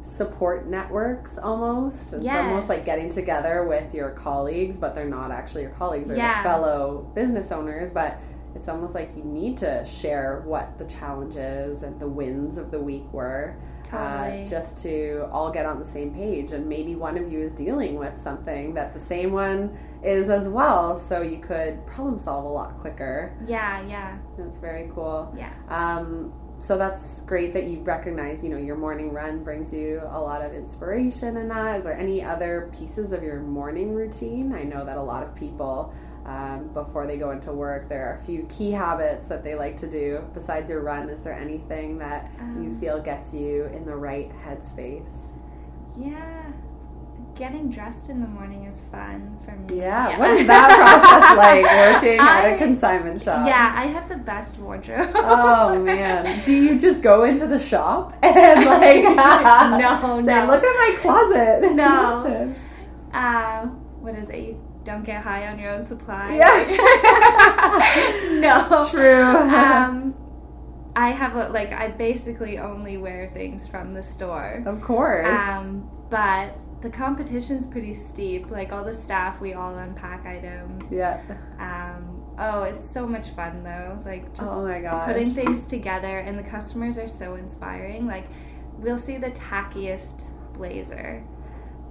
support 0.02 0.66
networks 0.66 1.38
almost. 1.38 2.14
It's 2.14 2.26
almost 2.26 2.68
like 2.68 2.84
getting 2.84 3.10
together 3.10 3.64
with 3.66 3.94
your 3.94 4.10
colleagues, 4.10 4.76
but 4.76 4.94
they're 4.94 5.04
not 5.08 5.30
actually 5.30 5.62
your 5.62 5.70
colleagues, 5.72 6.08
they're 6.08 6.16
Yeah. 6.16 6.42
the 6.42 6.48
fellow 6.48 7.06
business 7.14 7.52
owners, 7.52 7.90
but 7.90 8.16
it's 8.54 8.68
almost 8.68 8.94
like 8.94 9.16
you 9.16 9.22
need 9.22 9.56
to 9.58 9.84
share 9.84 10.42
what 10.44 10.78
the 10.78 10.84
challenges 10.86 11.82
and 11.84 12.00
the 12.00 12.08
wins 12.08 12.58
of 12.58 12.70
the 12.70 12.80
week 12.80 13.04
were. 13.12 13.54
Totally. 13.90 14.44
Uh, 14.44 14.48
just 14.48 14.82
to 14.82 15.28
all 15.32 15.50
get 15.50 15.66
on 15.66 15.78
the 15.78 15.86
same 15.86 16.14
page 16.14 16.52
and 16.52 16.66
maybe 16.66 16.94
one 16.94 17.16
of 17.16 17.30
you 17.32 17.40
is 17.40 17.52
dealing 17.52 17.96
with 17.96 18.16
something 18.16 18.74
that 18.74 18.94
the 18.94 19.00
same 19.00 19.32
one 19.32 19.76
is 20.02 20.30
as 20.30 20.48
well 20.48 20.98
so 20.98 21.22
you 21.22 21.38
could 21.38 21.84
problem 21.86 22.18
solve 22.18 22.44
a 22.44 22.48
lot 22.48 22.78
quicker 22.78 23.36
yeah, 23.46 23.82
yeah, 23.86 24.18
that's 24.38 24.56
very 24.58 24.90
cool 24.94 25.34
yeah. 25.36 25.52
um, 25.68 26.32
so 26.60 26.76
that's 26.76 27.22
great 27.22 27.54
that 27.54 27.64
you 27.64 27.80
recognize, 27.80 28.42
you 28.42 28.50
know, 28.50 28.58
your 28.58 28.76
morning 28.76 29.12
run 29.14 29.42
brings 29.42 29.72
you 29.72 30.02
a 30.10 30.20
lot 30.20 30.44
of 30.44 30.52
inspiration 30.52 31.38
in 31.38 31.48
that. 31.48 31.78
Is 31.78 31.84
there 31.84 31.98
any 31.98 32.22
other 32.22 32.70
pieces 32.78 33.12
of 33.12 33.22
your 33.22 33.40
morning 33.40 33.94
routine? 33.94 34.52
I 34.52 34.64
know 34.64 34.84
that 34.84 34.98
a 34.98 35.02
lot 35.02 35.22
of 35.22 35.34
people, 35.34 35.94
um, 36.26 36.68
before 36.74 37.06
they 37.06 37.16
go 37.16 37.30
into 37.30 37.52
work, 37.52 37.88
there 37.88 38.06
are 38.10 38.14
a 38.20 38.24
few 38.24 38.44
key 38.44 38.70
habits 38.70 39.26
that 39.28 39.42
they 39.42 39.54
like 39.54 39.76
to 39.78 39.90
do. 39.90 40.22
Besides 40.34 40.68
your 40.70 40.82
run, 40.82 41.08
is 41.08 41.20
there 41.22 41.32
anything 41.34 41.98
that 41.98 42.30
you 42.38 42.70
Um, 42.70 42.78
feel 42.80 43.00
gets 43.00 43.32
you 43.34 43.64
in 43.74 43.84
the 43.86 43.96
right 43.96 44.30
headspace? 44.46 45.32
Yeah, 45.98 46.52
getting 47.34 47.70
dressed 47.70 48.10
in 48.10 48.20
the 48.20 48.26
morning 48.28 48.64
is 48.66 48.84
fun 48.84 49.38
for 49.44 49.52
me. 49.52 49.80
Yeah. 49.80 50.18
What 50.18 50.30
is 50.30 50.46
that 50.46 50.68
process 50.78 51.36
like 51.36 51.64
working 51.64 52.18
at 52.20 52.54
a 52.54 52.58
consignment 52.58 53.22
shop? 53.22 53.46
Yeah, 53.46 53.72
I 53.74 53.86
have 53.86 54.08
the 54.08 54.16
best 54.18 54.58
wardrobe. 54.58 55.10
Oh 55.14 55.78
man! 55.78 56.42
Do 56.44 56.52
you 56.52 56.78
just 56.78 57.02
go 57.02 57.24
into 57.24 57.46
the 57.46 57.58
shop 57.58 58.14
and 58.22 58.64
like 58.66 59.02
No, 59.04 60.20
say, 60.22 60.34
no. 60.34 60.46
"Look 60.46 60.62
at 60.62 60.76
my 60.76 60.96
closet"? 61.00 61.64
It's 61.64 61.74
No. 61.74 62.22
massive." 62.24 62.58
Um, 63.12 63.70
what 64.00 64.14
is 64.14 64.30
it? 64.30 64.38
You 64.38 64.59
don't 64.84 65.04
get 65.04 65.22
high 65.22 65.48
on 65.48 65.58
your 65.58 65.70
own 65.70 65.84
supply. 65.84 66.36
Yeah. 66.36 66.66
no. 68.40 68.88
True. 68.90 69.36
Um, 69.36 70.14
I 70.96 71.10
have 71.10 71.36
a, 71.36 71.48
like 71.48 71.72
I 71.72 71.88
basically 71.88 72.58
only 72.58 72.96
wear 72.96 73.30
things 73.32 73.68
from 73.68 73.92
the 73.92 74.02
store. 74.02 74.62
of 74.66 74.80
course. 74.80 75.28
Um, 75.28 75.88
but 76.10 76.56
the 76.80 76.90
competition's 76.90 77.66
pretty 77.66 77.94
steep. 77.94 78.50
Like 78.50 78.72
all 78.72 78.84
the 78.84 78.94
staff, 78.94 79.40
we 79.40 79.52
all 79.54 79.74
unpack 79.76 80.26
items. 80.26 80.84
yeah. 80.90 81.20
Um, 81.58 82.22
oh, 82.38 82.62
it's 82.64 82.88
so 82.88 83.06
much 83.06 83.28
fun 83.30 83.62
though. 83.62 84.00
Like 84.04 84.28
just 84.34 84.42
oh 84.42 84.64
my 84.66 84.80
god. 84.80 85.06
putting 85.06 85.34
things 85.34 85.66
together 85.66 86.18
and 86.20 86.38
the 86.38 86.42
customers 86.42 86.98
are 86.98 87.08
so 87.08 87.34
inspiring 87.34 88.06
like 88.06 88.26
we'll 88.78 88.96
see 88.96 89.18
the 89.18 89.30
tackiest 89.32 90.30
blazer 90.54 91.22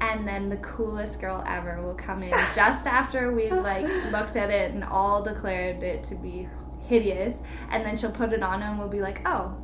and 0.02 0.28
then 0.28 0.50
the 0.50 0.58
coolest 0.58 1.20
girl 1.20 1.44
ever 1.48 1.82
will 1.82 1.94
come 1.96 2.24
in 2.24 2.32
just 2.54 2.88
after 2.88 3.32
we've 3.34 3.52
like 3.52 3.86
looked 4.12 4.36
at 4.36 4.50
it 4.50 4.72
and 4.72 4.84
all 4.84 5.22
declared 5.22 5.84
it 5.84 6.04
to 6.06 6.16
be 6.16 6.48
hideous 6.88 7.42
and 7.72 7.86
then 7.86 7.96
she'll 7.98 8.12
put 8.12 8.34
it 8.34 8.42
on 8.42 8.62
and 8.64 8.80
we'll 8.80 8.88
be 8.88 9.02
like 9.02 9.22
oh 9.28 9.56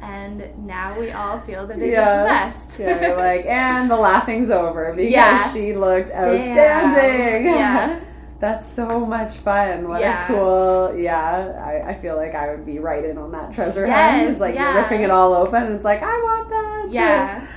and 0.00 0.56
now 0.64 0.96
we 0.98 1.10
all 1.10 1.40
feel 1.40 1.66
that 1.66 1.78
it 1.78 1.82
is 1.86 1.90
Yeah. 1.92 2.22
the 2.22 2.28
best 2.28 2.78
yeah, 2.78 3.14
like, 3.16 3.44
and 3.46 3.90
the 3.90 3.96
laughing's 3.96 4.48
over 4.50 4.92
because 4.96 5.10
Yeah. 5.10 5.52
she 5.52 5.74
looks 5.74 6.10
Damn. 6.10 6.24
outstanding. 6.36 7.44
yeah 7.46 8.00
That's 8.40 8.68
so 8.72 9.04
much 9.04 9.32
fun. 9.38 9.88
What 9.88 10.00
Yeah. 10.00 10.22
a 10.22 10.26
cool, 10.28 10.96
yeah. 10.96 11.60
I, 11.60 11.90
I 11.90 11.94
feel 12.00 12.14
like 12.14 12.36
I 12.36 12.50
would 12.54 12.64
be 12.64 12.78
right 12.78 13.04
in 13.04 13.18
on 13.18 13.32
that 13.32 13.52
treasure 13.52 13.84
hunt. 13.84 14.16
Yes, 14.18 14.30
It's 14.34 14.40
like 14.40 14.54
yeah. 14.54 14.74
you're 14.74 14.82
ripping 14.84 15.02
it 15.02 15.10
all 15.10 15.34
open 15.34 15.64
and 15.64 15.74
it's 15.74 15.82
like, 15.82 16.04
I 16.04 16.06
want 16.06 16.48
that. 16.50 16.82
too. 16.84 16.94
yeah 16.94 17.47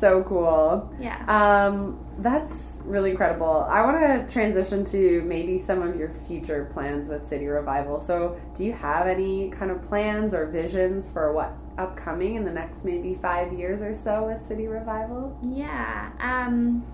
So 0.00 0.24
cool. 0.24 0.92
yeah 0.98 1.24
Um, 1.28 2.04
that's 2.18 2.82
really 2.84 3.10
incredible. 3.10 3.66
I 3.70 3.82
want 3.82 3.98
to 4.00 4.32
transition 4.32 4.84
to 4.86 5.22
maybe 5.22 5.58
some 5.58 5.82
of 5.82 5.96
your 5.96 6.10
future 6.26 6.70
plans 6.72 7.08
with 7.08 7.26
City 7.26 7.46
Revival. 7.46 8.00
So, 8.00 8.38
do 8.54 8.64
you 8.64 8.72
have 8.72 9.06
any 9.06 9.50
kind 9.50 9.70
of 9.70 9.82
plans 9.88 10.34
or 10.34 10.46
visions 10.46 11.08
for 11.08 11.32
what 11.32 11.52
upcoming 11.78 12.34
in 12.34 12.44
the 12.44 12.50
next 12.50 12.84
maybe 12.84 13.14
five 13.14 13.52
years 13.52 13.80
or 13.80 13.94
so 13.94 14.26
with 14.26 14.44
City 14.46 14.66
Revival? 14.66 15.38
Yeah. 15.42 16.10
Um, 16.20 16.84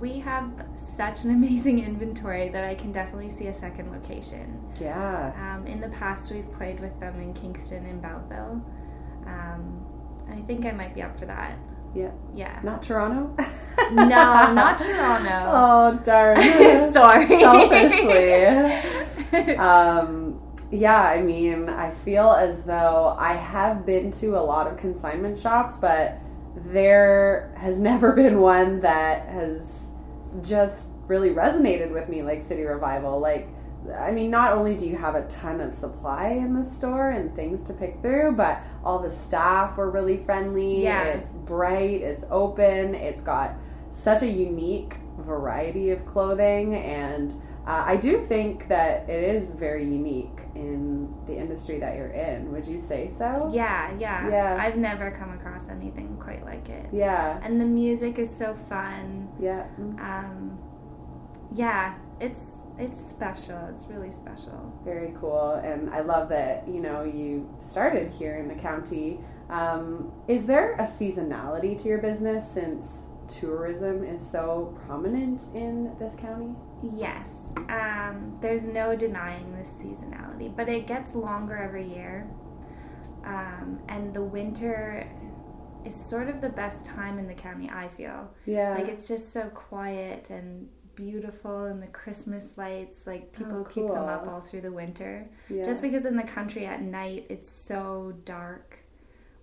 we 0.00 0.18
have 0.18 0.50
such 0.76 1.24
an 1.24 1.30
amazing 1.30 1.84
inventory 1.84 2.48
that 2.48 2.64
I 2.64 2.74
can 2.74 2.92
definitely 2.92 3.28
see 3.28 3.46
a 3.46 3.54
second 3.54 3.92
location. 3.92 4.60
Yeah. 4.80 5.32
Um, 5.36 5.66
in 5.66 5.80
the 5.80 5.88
past, 5.90 6.32
we've 6.32 6.50
played 6.52 6.80
with 6.80 6.98
them 6.98 7.20
in 7.20 7.32
Kingston 7.34 7.86
and 7.86 8.02
Belleville. 8.02 8.64
Um, 9.26 9.86
I 10.30 10.40
think 10.42 10.66
I 10.66 10.72
might 10.72 10.94
be 10.94 11.02
up 11.02 11.18
for 11.18 11.26
that. 11.26 11.56
Yeah. 11.94 12.10
Yeah. 12.34 12.60
Not 12.62 12.82
Toronto? 12.82 13.34
No, 13.92 14.52
not 14.52 14.78
Toronto. 14.80 15.50
Oh, 15.52 16.00
darn. 16.04 16.36
Sorry. 16.92 17.26
Selfishly. 17.26 18.44
um, 19.56 20.40
yeah, 20.70 21.02
I 21.02 21.20
mean, 21.20 21.68
I 21.68 21.90
feel 21.90 22.30
as 22.32 22.62
though 22.62 23.14
I 23.18 23.34
have 23.34 23.84
been 23.84 24.10
to 24.12 24.38
a 24.38 24.40
lot 24.40 24.66
of 24.66 24.78
consignment 24.78 25.38
shops, 25.38 25.76
but 25.76 26.18
there 26.56 27.54
has 27.58 27.78
never 27.78 28.12
been 28.12 28.40
one 28.40 28.80
that 28.80 29.28
has 29.28 29.90
just 30.42 30.92
really 31.06 31.30
resonated 31.30 31.92
with 31.92 32.08
me 32.08 32.22
like 32.22 32.42
City 32.42 32.62
Revival. 32.62 33.20
Like, 33.20 33.48
I 33.90 34.10
mean, 34.12 34.30
not 34.30 34.52
only 34.52 34.76
do 34.76 34.86
you 34.86 34.96
have 34.96 35.14
a 35.14 35.26
ton 35.28 35.60
of 35.60 35.74
supply 35.74 36.28
in 36.28 36.54
the 36.54 36.64
store 36.64 37.10
and 37.10 37.34
things 37.34 37.62
to 37.64 37.72
pick 37.72 38.00
through, 38.00 38.32
but 38.32 38.60
all 38.84 38.98
the 39.00 39.10
staff 39.10 39.76
were 39.76 39.90
really 39.90 40.18
friendly. 40.18 40.84
Yeah. 40.84 41.04
It's 41.04 41.32
bright, 41.32 42.00
it's 42.02 42.24
open, 42.30 42.94
it's 42.94 43.22
got 43.22 43.54
such 43.90 44.22
a 44.22 44.28
unique 44.28 44.94
variety 45.18 45.90
of 45.90 46.06
clothing, 46.06 46.76
and 46.76 47.32
uh, 47.66 47.84
I 47.86 47.96
do 47.96 48.24
think 48.26 48.68
that 48.68 49.08
it 49.08 49.22
is 49.22 49.52
very 49.52 49.84
unique 49.84 50.30
in 50.54 51.12
the 51.26 51.36
industry 51.36 51.78
that 51.78 51.96
you're 51.96 52.08
in. 52.08 52.50
Would 52.52 52.66
you 52.66 52.78
say 52.78 53.08
so? 53.08 53.50
Yeah, 53.52 53.92
yeah. 53.98 54.28
Yeah. 54.28 54.58
I've 54.60 54.76
never 54.76 55.10
come 55.10 55.32
across 55.32 55.68
anything 55.68 56.16
quite 56.18 56.44
like 56.44 56.68
it. 56.68 56.86
Yeah. 56.92 57.38
And 57.42 57.60
the 57.60 57.64
music 57.64 58.18
is 58.18 58.34
so 58.34 58.54
fun. 58.54 59.28
Yeah. 59.40 59.66
Um, 59.78 60.58
yeah, 61.54 61.94
it's 62.20 62.61
it's 62.78 63.00
special. 63.00 63.58
It's 63.72 63.86
really 63.86 64.10
special. 64.10 64.72
Very 64.84 65.14
cool. 65.20 65.60
And 65.64 65.90
I 65.90 66.00
love 66.00 66.28
that, 66.30 66.66
you 66.66 66.80
know, 66.80 67.04
you 67.04 67.48
started 67.60 68.12
here 68.12 68.36
in 68.36 68.48
the 68.48 68.54
county. 68.54 69.20
Um, 69.50 70.12
is 70.28 70.46
there 70.46 70.74
a 70.74 70.82
seasonality 70.82 71.80
to 71.82 71.88
your 71.88 71.98
business 71.98 72.50
since 72.50 73.06
tourism 73.28 74.04
is 74.04 74.26
so 74.26 74.76
prominent 74.86 75.40
in 75.54 75.94
this 75.98 76.16
county? 76.16 76.54
Yes, 76.96 77.52
um, 77.68 78.36
there's 78.40 78.64
no 78.64 78.96
denying 78.96 79.56
this 79.56 79.82
seasonality, 79.82 80.54
but 80.54 80.68
it 80.68 80.86
gets 80.86 81.14
longer 81.14 81.56
every 81.56 81.88
year. 81.88 82.28
Um, 83.24 83.80
and 83.88 84.12
the 84.12 84.22
winter 84.22 85.08
is 85.84 85.94
sort 85.94 86.28
of 86.28 86.40
the 86.40 86.48
best 86.48 86.84
time 86.84 87.18
in 87.18 87.26
the 87.26 87.34
county, 87.34 87.70
I 87.70 87.88
feel. 87.88 88.30
Yeah. 88.46 88.74
Like 88.74 88.88
it's 88.88 89.08
just 89.08 89.32
so 89.32 89.48
quiet 89.50 90.30
and 90.30 90.68
beautiful, 91.10 91.64
and 91.64 91.82
the 91.82 91.86
Christmas 91.88 92.56
lights, 92.56 93.06
like 93.06 93.32
people 93.32 93.58
Oh, 93.60 93.64
keep 93.64 93.86
them 93.86 94.08
up 94.08 94.26
all 94.28 94.40
through 94.40 94.62
the 94.62 94.72
winter. 94.72 95.28
yeah. 95.48 95.64
Just 95.64 95.82
because 95.82 96.04
in 96.06 96.16
the 96.16 96.22
country 96.22 96.64
at 96.66 96.82
night 96.82 97.26
it's 97.28 97.50
so 97.50 98.12
dark 98.24 98.78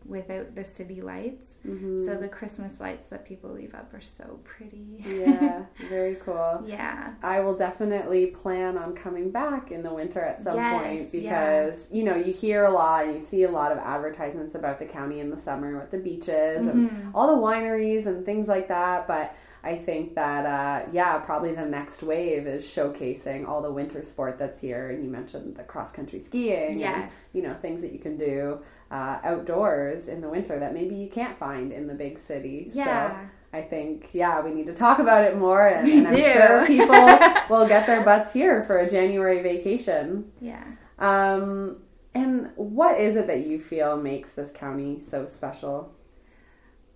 without 0.06 0.56
the 0.56 0.64
city 0.64 1.02
lights. 1.02 1.58
Mhm. 1.68 2.04
So 2.04 2.16
the 2.16 2.30
Christmas 2.30 2.80
lights 2.80 3.10
that 3.10 3.26
people 3.26 3.50
leave 3.52 3.76
up 3.76 3.94
are 3.94 4.02
so 4.02 4.40
pretty. 4.46 5.04
yeah, 5.06 5.66
very 5.90 6.16
cool. 6.16 6.64
yeah. 6.66 7.14
I 7.22 7.42
will 7.42 7.56
definitely 7.56 8.28
plan 8.28 8.78
on 8.78 8.96
coming 8.96 9.30
back 9.30 9.72
in 9.72 9.84
the 9.84 9.94
winter 9.94 10.22
at 10.22 10.42
some 10.42 10.56
point 10.58 10.96
Yes, 11.00 11.14
yeah. 11.14 11.22
because 11.66 11.92
you 11.92 12.04
know 12.04 12.16
you 12.16 12.32
hear 12.32 12.64
a 12.64 12.72
lot 12.72 13.06
and 13.06 13.14
you 13.16 13.20
see 13.20 13.44
a 13.44 13.52
lot 13.52 13.72
of 13.74 13.78
advertisements 13.78 14.56
about 14.56 14.80
the 14.80 14.86
county 14.86 15.20
in 15.20 15.30
the 15.30 15.38
summer 15.38 15.78
with 15.78 15.92
the 15.92 15.98
beaches 16.00 16.66
and 16.66 16.90
Mhm. 16.90 17.12
all 17.14 17.28
the 17.36 17.42
wineries 17.42 18.06
and 18.06 18.26
things 18.26 18.48
like 18.48 18.70
that. 18.70 19.06
But 19.08 19.36
I 19.64 19.76
think 19.76 20.16
that 20.16 20.46
uh, 20.46 20.90
yeah, 20.92 21.18
probably 21.20 21.54
the 21.54 21.66
next 21.66 22.02
wave 22.02 22.48
is 22.48 22.64
showcasing 22.64 23.48
all 23.48 23.62
the 23.62 23.72
winter 23.72 24.02
sport 24.02 24.38
that's 24.40 24.62
here. 24.62 24.90
And 24.90 25.04
you 25.04 25.10
mentioned 25.10 25.56
the 25.58 25.64
cross 25.64 25.92
country 25.92 26.20
skiing, 26.20 26.72
and, 26.72 26.80
Yes. 26.80 27.32
you 27.34 27.42
know 27.42 27.54
things 27.62 27.82
that 27.82 27.92
you 27.92 28.00
can 28.00 28.18
do 28.18 28.60
uh, 28.92 29.20
outdoors 29.24 30.08
in 30.08 30.22
the 30.22 30.30
winter 30.30 30.58
that 30.60 30.74
maybe 30.74 30.96
you 30.96 31.10
can't 31.10 31.38
find 31.38 31.72
in 31.72 31.88
the 31.88 31.94
big 31.94 32.18
city. 32.18 32.70
So 32.72 32.80
Yeah. 32.80 33.28
I 33.52 33.62
think, 33.64 34.14
yeah, 34.14 34.42
we 34.42 34.52
need 34.52 34.68
to 34.68 34.76
talk 34.76 35.00
about 35.00 35.24
it 35.24 35.36
more, 35.36 35.68
and, 35.68 35.84
We 35.84 35.98
and 35.98 36.08
I'm 36.08 36.22
sure 36.22 36.66
people 36.68 36.96
will 37.50 37.68
get 37.68 37.88
their 37.88 38.04
butts 38.04 38.32
here 38.32 38.62
for 38.62 38.78
a 38.78 38.88
January 38.90 39.42
vacation. 39.42 40.32
Yeah. 40.40 40.64
Um, 41.00 41.78
and 42.14 42.52
what 42.56 43.00
is 43.00 43.16
it 43.16 43.26
that 43.28 43.48
you 43.48 43.60
feel 43.60 43.98
makes 43.98 44.32
this 44.34 44.52
county 44.52 45.00
so 45.00 45.26
special? 45.26 45.92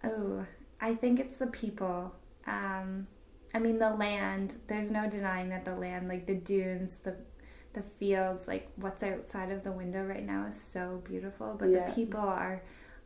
Oh, 0.03 0.45
I 0.79 0.93
think 0.95 1.19
it's 1.19 1.37
the 1.37 1.47
people. 1.47 2.13
Um, 2.47 3.07
I 3.53 3.59
mean, 3.59 3.77
the 3.79 3.91
land. 3.91 4.57
There's 4.67 4.91
no 4.91 5.09
denying 5.09 5.49
that 5.49 5.65
the 5.65 5.75
land, 5.75 6.07
like 6.07 6.25
the 6.25 6.35
dunes, 6.35 6.97
the 6.97 7.15
the 7.73 7.81
fields, 7.81 8.47
like 8.47 8.69
what's 8.75 9.01
outside 9.01 9.51
of 9.51 9.63
the 9.63 9.71
window 9.71 10.03
right 10.05 10.23
now 10.25 10.45
is 10.45 10.59
so 10.59 11.01
beautiful. 11.05 11.55
But 11.57 11.69
Yeah. 11.71 11.87
the 11.87 11.91
people 11.93 12.19
are 12.19 12.61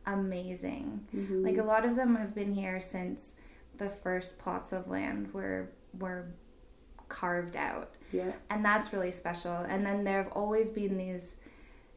amazing. 0.06 1.06
Mhm. 1.14 1.44
Like 1.44 1.56
a 1.58 1.62
lot 1.62 1.84
of 1.86 1.96
them 1.96 2.14
have 2.16 2.34
been 2.34 2.52
here 2.52 2.80
since 2.80 3.34
the 3.78 3.88
first 3.88 4.38
plots 4.38 4.72
of 4.72 4.88
land 4.88 5.32
were 5.32 5.70
were 5.98 6.26
carved 7.08 7.56
out. 7.56 7.94
Yeah, 8.12 8.32
and 8.50 8.64
that's 8.64 8.92
really 8.92 9.12
special. 9.12 9.52
And 9.52 9.84
then 9.86 10.04
there 10.04 10.22
have 10.22 10.32
always 10.32 10.70
been 10.70 10.96
these 10.96 11.36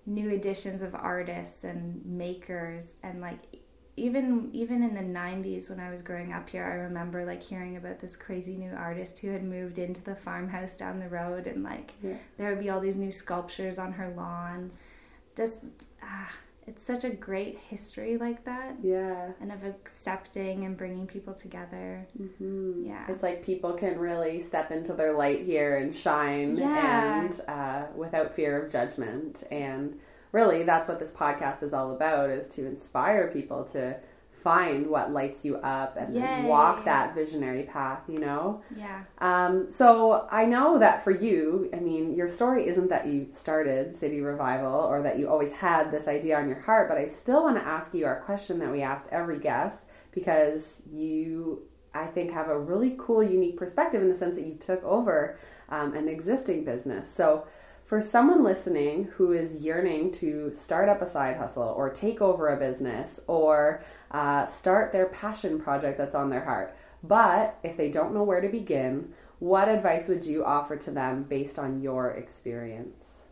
new 0.06 0.30
additions 0.32 0.82
of 0.82 0.96
artists 0.96 1.64
and 1.66 2.06
makers, 2.06 2.96
and 3.04 3.22
like 3.22 3.40
even 3.98 4.50
even 4.54 4.84
in 4.84 4.94
the 4.96 5.20
90s 5.20 5.70
when 5.70 5.80
I 5.80 5.92
was 5.92 6.02
growing 6.02 6.32
up 6.34 6.50
here, 6.50 6.64
I 6.64 6.76
remember 6.76 7.26
like 7.26 7.44
hearing 7.44 7.78
about 7.78 8.00
this 8.00 8.16
crazy 8.16 8.56
new 8.56 8.72
artist 8.74 9.20
who 9.20 9.30
had 9.30 9.44
moved 9.44 9.80
into 9.80 10.04
the 10.04 10.16
farmhouse 10.16 10.78
down 10.78 11.00
the 11.00 11.10
road, 11.10 11.48
and 11.48 11.64
like 11.64 11.94
Yeah. 12.02 12.16
there 12.38 12.50
would 12.50 12.60
be 12.60 12.70
all 12.70 12.80
these 12.80 12.96
new 12.96 13.12
sculptures 13.12 13.78
on 13.80 13.92
her 13.94 14.14
lawn. 14.16 14.72
Just 15.36 15.60
ah, 16.02 16.32
it's 16.68 16.86
such 16.86 17.04
a 17.04 17.10
great 17.10 17.58
history 17.58 18.18
like 18.18 18.44
that, 18.46 18.76
yeah. 18.82 19.32
and 19.42 19.52
of 19.52 19.64
accepting 19.66 20.64
and 20.64 20.78
bringing 20.78 21.06
people 21.08 21.34
together. 21.34 22.08
hmm 22.16 22.86
Yeah. 22.86 23.06
It's 23.10 23.24
like 23.24 23.44
people 23.44 23.74
can 23.74 24.00
really 24.00 24.40
step 24.40 24.72
into 24.72 24.94
their 24.94 25.14
light 25.14 25.42
here 25.42 25.78
and 25.78 25.94
shine, 25.94 26.56
Yeah. 26.56 27.22
and 27.26 27.42
uh, 27.48 27.86
without 27.96 28.34
fear 28.36 28.64
of 28.64 28.72
judgment. 28.72 29.44
And 29.52 30.00
really, 30.32 30.64
that's 30.64 30.88
what 30.88 31.00
this 31.00 31.12
podcast 31.12 31.64
is 31.64 31.74
all 31.74 31.92
about: 31.92 32.30
is 32.30 32.48
to 32.48 32.66
inspire 32.66 33.28
people 33.32 33.64
to 33.66 33.98
find 34.44 34.88
what 34.88 35.12
lights 35.12 35.46
you 35.46 35.56
up 35.58 35.96
and 35.98 36.16
Yay. 36.16 36.44
walk 36.46 36.84
that 36.86 37.14
visionary 37.14 37.64
path. 37.64 38.02
You 38.08 38.20
know. 38.20 38.62
Yeah. 38.76 39.04
Um, 39.20 39.70
so 39.70 40.28
I 40.32 40.46
know 40.46 40.80
that 40.80 41.04
for 41.04 41.12
you, 41.12 41.70
I 41.74 41.78
mean, 41.78 42.16
your 42.16 42.28
story 42.28 42.68
isn't 42.68 42.90
that 42.90 43.08
you 43.08 43.28
started 43.32 43.96
City 43.96 44.22
Revival 44.22 44.74
or 44.74 45.02
that 45.04 45.20
you 45.20 45.30
always 45.30 45.54
had 45.54 45.92
this 45.92 46.08
idea 46.08 46.38
on 46.38 46.48
your 46.48 46.60
heart, 46.60 46.90
but 46.90 46.98
I 46.98 47.08
still 47.08 47.44
want 47.44 47.58
to 47.58 47.64
ask 47.64 47.94
you 47.94 48.06
our 48.06 48.20
question 48.22 48.60
that 48.60 48.72
we 48.72 48.82
asked 48.82 49.08
every 49.12 49.38
guest 49.40 49.84
because 50.12 50.84
you, 50.92 51.64
I 51.94 52.08
think, 52.08 52.32
have 52.32 52.50
a 52.50 52.60
really 52.60 52.96
cool, 52.98 53.24
unique 53.24 53.58
perspective 53.58 54.02
in 54.02 54.10
the 54.10 54.16
sense 54.16 54.36
that 54.36 54.46
you 54.46 54.56
took 54.56 54.84
over 54.84 55.38
um, 55.70 55.94
an 55.96 56.08
existing 56.08 56.66
business. 56.66 57.10
So 57.10 57.46
for 57.92 58.00
someone 58.00 58.42
listening 58.42 59.04
who 59.18 59.34
is 59.34 59.58
yearning 59.58 60.14
to 60.14 60.50
start 60.54 60.88
up 60.88 61.02
a 61.02 61.06
side 61.06 61.36
hustle 61.36 61.74
or 61.76 61.90
take 61.90 62.22
over 62.22 62.48
a 62.48 62.58
business 62.58 63.20
or 63.28 63.84
uh, 64.12 64.46
start 64.46 64.94
their 64.94 65.08
passion 65.08 65.60
project 65.60 65.98
that's 65.98 66.16
on 66.16 66.30
their 66.30 66.46
heart, 66.46 66.74
but 67.04 67.60
if 67.64 67.76
they 67.76 67.90
don't 67.90 68.14
know 68.14 68.24
where 68.24 68.40
to 68.40 68.48
begin, 68.48 69.12
what 69.40 69.68
advice 69.68 70.08
would 70.08 70.24
you 70.24 70.46
offer 70.46 70.78
to 70.78 70.90
them 70.90 71.24
based 71.24 71.60
on 71.60 71.82
your 71.82 72.12
experience? 72.12 73.24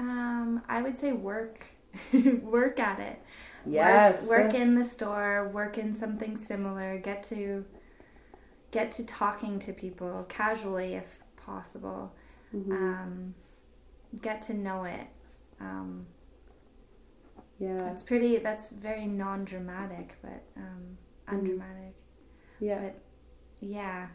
Um, 0.00 0.60
I 0.68 0.82
would 0.82 0.98
say 0.98 1.12
work, 1.12 1.60
work 2.42 2.80
at 2.80 2.98
it. 2.98 3.22
Yes. 3.64 4.26
Work, 4.26 4.46
work 4.46 4.54
in 4.54 4.74
the 4.74 4.82
store. 4.82 5.50
Work 5.54 5.78
in 5.78 5.92
something 5.92 6.36
similar. 6.36 6.98
Get 6.98 7.22
to, 7.24 7.64
get 8.72 8.90
to 8.90 9.06
talking 9.06 9.60
to 9.60 9.72
people 9.72 10.26
casually 10.28 10.94
if 10.94 11.20
possible. 11.36 12.12
Mhm. 12.52 12.72
Um, 12.72 13.34
get 14.20 14.42
to 14.42 14.54
know 14.54 14.84
it. 14.84 15.06
Um, 15.60 16.06
yeah. 17.58 17.90
it's 17.90 18.02
pretty. 18.02 18.38
That's 18.38 18.70
very 18.70 19.06
non-dramatic, 19.06 20.16
but 20.22 20.42
um, 20.56 20.96
undramatic. 21.28 21.94
Yeah. 22.58 22.80
But 22.80 23.00
yeah, 23.60 24.08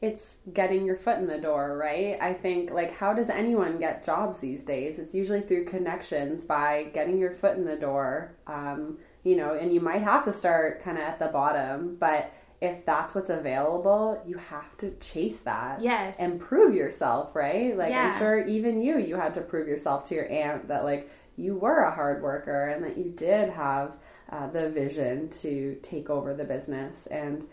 it's 0.00 0.38
getting 0.52 0.84
your 0.84 0.96
foot 0.96 1.18
in 1.18 1.26
the 1.26 1.38
door, 1.38 1.76
right? 1.76 2.16
I 2.20 2.32
think, 2.32 2.70
like, 2.70 2.96
how 2.96 3.12
does 3.12 3.30
anyone 3.30 3.78
get 3.78 4.04
jobs 4.04 4.38
these 4.38 4.62
days? 4.62 4.98
It's 4.98 5.14
usually 5.14 5.40
through 5.40 5.64
connections 5.64 6.44
by 6.44 6.84
getting 6.94 7.18
your 7.18 7.32
foot 7.32 7.56
in 7.56 7.64
the 7.64 7.76
door, 7.76 8.36
um, 8.46 8.98
you 9.24 9.36
know, 9.36 9.54
and 9.54 9.72
you 9.72 9.80
might 9.80 10.02
have 10.02 10.24
to 10.24 10.32
start 10.32 10.82
kind 10.84 10.98
of 10.98 11.04
at 11.04 11.18
the 11.18 11.26
bottom, 11.26 11.96
but 11.98 12.32
if 12.60 12.86
that's 12.86 13.14
what's 13.14 13.30
available, 13.30 14.22
you 14.26 14.38
have 14.38 14.76
to 14.78 14.90
chase 15.00 15.40
that. 15.40 15.80
yes, 15.82 16.18
And 16.18 16.40
prove 16.40 16.74
yourself, 16.74 17.36
right? 17.36 17.76
Like, 17.76 17.92
I'm 18.14 18.18
sure 18.18 18.46
even 18.46 18.80
you, 18.80 18.98
you 18.98 19.16
had 19.16 19.34
to 19.34 19.40
prove 19.42 19.68
yourself 19.68 20.04
to 20.08 20.14
your 20.14 20.30
aunt 20.30 20.68
that, 20.68 20.84
like, 20.84 21.10
you 21.36 21.54
were 21.56 21.80
a 21.80 21.90
hard 21.90 22.22
worker 22.22 22.68
and 22.68 22.82
that 22.84 22.96
you 22.96 23.10
did 23.10 23.50
have 23.50 23.96
uh, 24.30 24.46
the 24.48 24.70
vision 24.70 25.28
to 25.28 25.76
take 25.82 26.08
over 26.08 26.32
the 26.34 26.44
business 26.44 27.06
and 27.08 27.46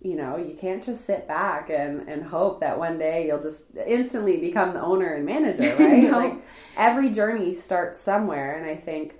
you 0.00 0.14
know 0.16 0.36
you 0.36 0.54
can't 0.56 0.82
just 0.84 1.04
sit 1.04 1.26
back 1.28 1.70
and, 1.70 2.08
and 2.08 2.22
hope 2.24 2.60
that 2.60 2.78
one 2.78 2.98
day 2.98 3.26
you'll 3.26 3.40
just 3.40 3.64
instantly 3.86 4.38
become 4.38 4.72
the 4.74 4.80
owner 4.80 5.14
and 5.14 5.24
manager 5.24 5.62
right 5.78 6.02
No. 6.02 6.18
like 6.18 6.34
every 6.76 7.10
journey 7.10 7.54
starts 7.54 7.98
somewhere 8.00 8.56
and 8.56 8.66
i 8.66 8.74
think 8.76 9.14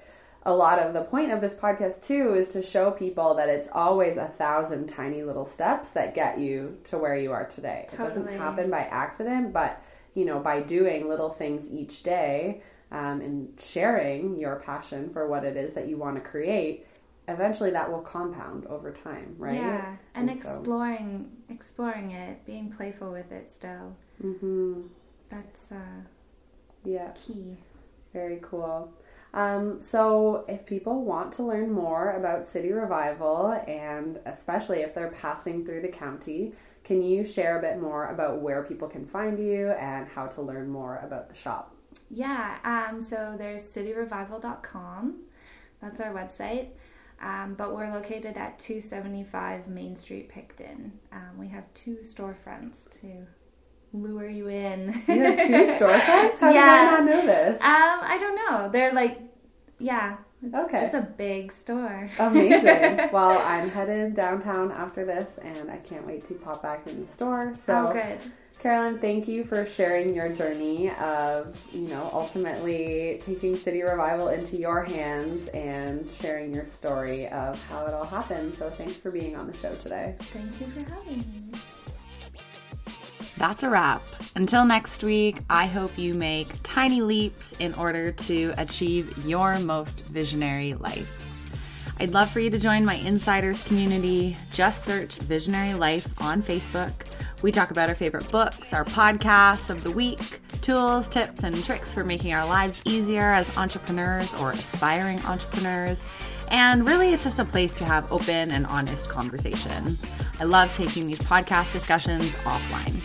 a 0.47 0.55
lot 0.55 0.79
of 0.79 0.95
the 0.95 1.03
point 1.03 1.31
of 1.33 1.41
this 1.41 1.55
podcast 1.55 2.01
too 2.03 2.35
is 2.35 2.49
to 2.49 2.63
show 2.63 2.91
people 2.91 3.35
that 3.35 3.49
it's 3.49 3.69
always 3.73 4.17
a 4.17 4.27
thousand 4.29 4.87
tiny 4.87 5.23
little 5.23 5.45
steps 5.45 5.89
that 5.91 6.15
get 6.15 6.39
you 6.39 6.79
to 6.85 6.97
where 6.97 7.17
you 7.19 7.33
are 7.33 7.45
today 7.47 7.85
it 7.93 7.97
doesn't 7.97 8.27
happen 8.39 8.71
by 8.71 8.83
accident 8.83 9.53
but 9.53 9.83
you 10.15 10.25
know 10.25 10.39
by 10.39 10.61
doing 10.61 11.09
little 11.09 11.31
things 11.31 11.71
each 11.71 12.03
day 12.03 12.63
um, 12.93 13.21
and 13.21 13.61
sharing 13.61 14.39
your 14.39 14.57
passion 14.57 15.11
for 15.11 15.27
what 15.29 15.45
it 15.45 15.57
is 15.57 15.75
that 15.75 15.89
you 15.89 15.97
want 15.97 16.15
to 16.17 16.23
create 16.23 16.87
eventually 17.29 17.71
that 17.73 17.91
will 17.91 18.01
compound 18.03 18.65
over 18.67 18.93
time 18.93 19.35
right 19.39 19.57
Yeah, 19.57 19.97
and, 20.15 20.31
And 20.31 20.43
so- 20.43 20.49
exploring 20.51 21.31
exploring 21.49 22.13
it, 22.13 22.45
being 22.47 22.71
playful 22.71 23.11
with 23.11 23.33
it 23.33 23.51
still. 23.51 23.97
hmm 24.21 24.83
That's 25.29 25.73
uh, 25.73 26.01
yeah 26.85 27.11
key. 27.17 27.57
Very 28.13 28.39
cool. 28.43 28.93
Um, 29.37 29.81
so, 29.81 30.45
if 30.49 30.65
people 30.67 31.05
want 31.05 31.33
to 31.35 31.43
learn 31.45 31.71
more 31.71 32.13
about 32.13 32.49
City 32.49 32.73
Revival, 32.73 33.53
and 33.69 34.19
especially 34.25 34.81
if 34.81 34.95
they're 34.95 35.11
passing 35.11 35.65
through 35.65 35.83
the 35.83 35.89
county, 35.89 36.55
can 36.85 37.03
you 37.03 37.25
share 37.25 37.59
a 37.59 37.61
bit 37.61 37.81
more 37.81 38.07
about 38.11 38.41
where 38.41 38.63
people 38.65 38.89
can 38.89 39.05
find 39.07 39.39
you 39.39 39.71
and 39.73 40.09
how 40.09 40.27
to 40.27 40.41
learn 40.43 40.69
more 40.69 41.01
about 41.05 41.29
the 41.29 41.35
shop? 41.35 41.75
Yeah, 42.11 42.57
um, 42.65 43.03
so 43.03 43.35
there's 43.37 43.63
cityrevival.com. 43.63 45.17
That's 45.81 46.01
our 46.01 46.13
website. 46.15 46.69
Um, 47.21 47.55
but 47.55 47.75
we're 47.75 47.91
located 47.93 48.37
at 48.37 48.59
275 48.59 49.69
Main 49.69 49.97
Street, 49.97 50.29
Picton. 50.29 50.93
Um, 51.13 51.39
we 51.39 51.49
have 51.49 51.65
two 51.75 51.99
storefronts 52.03 52.89
to 53.01 53.27
lure 53.93 54.29
you 54.29 54.49
in. 54.49 54.93
You 55.09 55.23
have 55.23 55.47
two 55.47 55.67
storefronts? 55.85 56.39
How 56.39 56.53
did 56.53 56.61
I 56.63 56.67
Yeah. 56.67 56.91
not 56.91 57.05
know 57.07 57.27
this? 57.27 57.61
Um, 57.61 57.67
I 58.03 58.19
don't 58.21 58.37
know. 58.37 58.69
They're 58.71 58.93
like, 58.93 59.19
yeah. 59.79 60.17
It's, 60.43 60.55
Okay. 60.55 60.83
It's 60.83 60.95
a 60.95 61.01
big 61.01 61.51
store. 61.51 62.11
Amazing. 62.19 63.11
well, 63.13 63.39
I'm 63.39 63.71
headed 63.71 64.15
downtown 64.15 64.71
after 64.71 65.05
this, 65.05 65.39
and 65.39 65.71
I 65.71 65.79
can't 65.79 66.07
wait 66.07 66.25
to 66.27 66.35
pop 66.35 66.63
back 66.63 66.87
in 66.87 67.05
the 67.05 67.13
store. 67.13 67.55
So, 67.55 67.89
oh, 67.89 67.93
good. 67.93 68.19
Carolyn, 68.59 68.99
thank 68.99 69.29
you 69.29 69.45
for 69.45 69.67
sharing 69.67 70.15
your 70.15 70.29
journey 70.31 70.91
of, 70.93 71.61
you 71.73 71.89
know, 71.89 72.11
ultimately 72.13 73.21
taking 73.25 73.55
City 73.55 73.83
Revival 73.83 74.29
into 74.29 74.57
your 74.57 74.83
hands 74.83 75.49
and 75.49 76.09
sharing 76.09 76.55
your 76.55 76.65
story 76.65 77.29
of 77.29 77.63
how 77.69 77.85
it 77.87 77.95
all 77.95 78.05
happened. 78.07 78.55
So 78.55 78.71
thanks 78.71 78.97
for 78.97 79.11
being 79.11 79.37
on 79.37 79.47
the 79.47 79.57
show 79.57 79.75
today. 79.77 80.17
Thank 80.19 80.61
you 80.61 80.67
for 80.69 80.91
having 80.91 81.19
me. 81.19 81.59
That's 83.37 83.63
a 83.63 83.69
wrap. 83.69 84.03
Until 84.37 84.67
next 84.67 85.03
week, 85.03 85.39
I 85.49 85.65
hope 85.65 85.97
you 85.97 86.13
make 86.13 86.49
tiny 86.63 87.01
leaps 87.01 87.53
in 87.53 87.73
order 87.73 88.13
to 88.13 88.53
achieve 88.59 89.25
your 89.25 89.59
most 89.61 90.05
visionary 90.05 90.75
life. 90.75 91.25
I'd 91.99 92.11
love 92.11 92.31
for 92.31 92.41
you 92.41 92.51
to 92.51 92.59
join 92.59 92.85
my 92.85 92.97
insiders 92.97 93.63
community. 93.63 94.37
Just 94.53 94.85
search 94.85 95.15
Visionary 95.15 95.73
Life 95.73 96.07
on 96.19 96.43
Facebook. 96.43 96.93
We 97.41 97.51
talk 97.51 97.71
about 97.71 97.89
our 97.89 97.95
favorite 97.95 98.31
books, 98.31 98.75
our 98.75 98.85
podcasts 98.85 99.71
of 99.71 99.83
the 99.83 99.91
week, 99.91 100.21
tools, 100.61 101.09
tips, 101.09 101.43
and 101.43 101.57
tricks 101.65 101.95
for 101.95 102.05
making 102.05 102.35
our 102.35 102.47
lives 102.47 102.83
easier 102.85 103.33
as 103.33 103.57
entrepreneurs 103.57 104.35
or 104.35 104.53
aspiring 104.53 105.19
entrepreneurs. 105.25 106.05
And 106.49 106.87
really, 106.87 107.15
it's 107.15 107.25
just 107.25 107.39
a 107.39 107.45
place 107.47 107.73
to 107.73 107.87
have 107.87 108.13
open 108.13 108.51
and 108.51 108.67
honest 108.67 109.09
conversation. 109.09 109.97
I 110.39 110.45
love 110.45 110.75
taking 110.75 111.07
these 111.07 111.21
podcast 111.21 111.73
discussions 111.73 112.35
offline. 112.45 113.01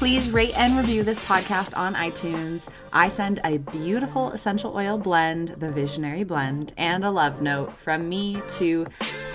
Please 0.00 0.30
rate 0.30 0.54
and 0.56 0.78
review 0.78 1.02
this 1.02 1.20
podcast 1.20 1.76
on 1.76 1.92
iTunes. 1.92 2.66
I 2.90 3.10
send 3.10 3.38
a 3.44 3.58
beautiful 3.58 4.30
essential 4.30 4.74
oil 4.74 4.96
blend, 4.96 5.48
the 5.58 5.70
Visionary 5.70 6.24
Blend, 6.24 6.72
and 6.78 7.04
a 7.04 7.10
love 7.10 7.42
note 7.42 7.76
from 7.76 8.08
me 8.08 8.40
to 8.56 8.86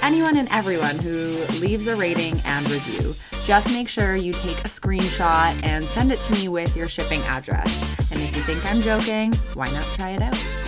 anyone 0.01 0.35
and 0.35 0.49
everyone 0.49 0.97
who 0.97 1.33
leaves 1.61 1.85
a 1.85 1.95
rating 1.95 2.41
and 2.45 2.67
review. 2.71 3.13
Just 3.43 3.71
make 3.73 3.87
sure 3.87 4.15
you 4.15 4.33
take 4.33 4.57
a 4.57 4.67
screenshot 4.67 5.55
and 5.63 5.85
send 5.85 6.11
it 6.11 6.19
to 6.21 6.33
me 6.33 6.47
with 6.47 6.75
your 6.75 6.89
shipping 6.89 7.21
address. 7.25 7.83
And 8.11 8.19
if 8.23 8.35
you 8.35 8.41
think 8.41 8.65
I'm 8.65 8.81
joking, 8.81 9.33
why 9.53 9.67
not 9.67 9.85
try 9.95 10.09
it 10.13 10.21
out? 10.23 10.64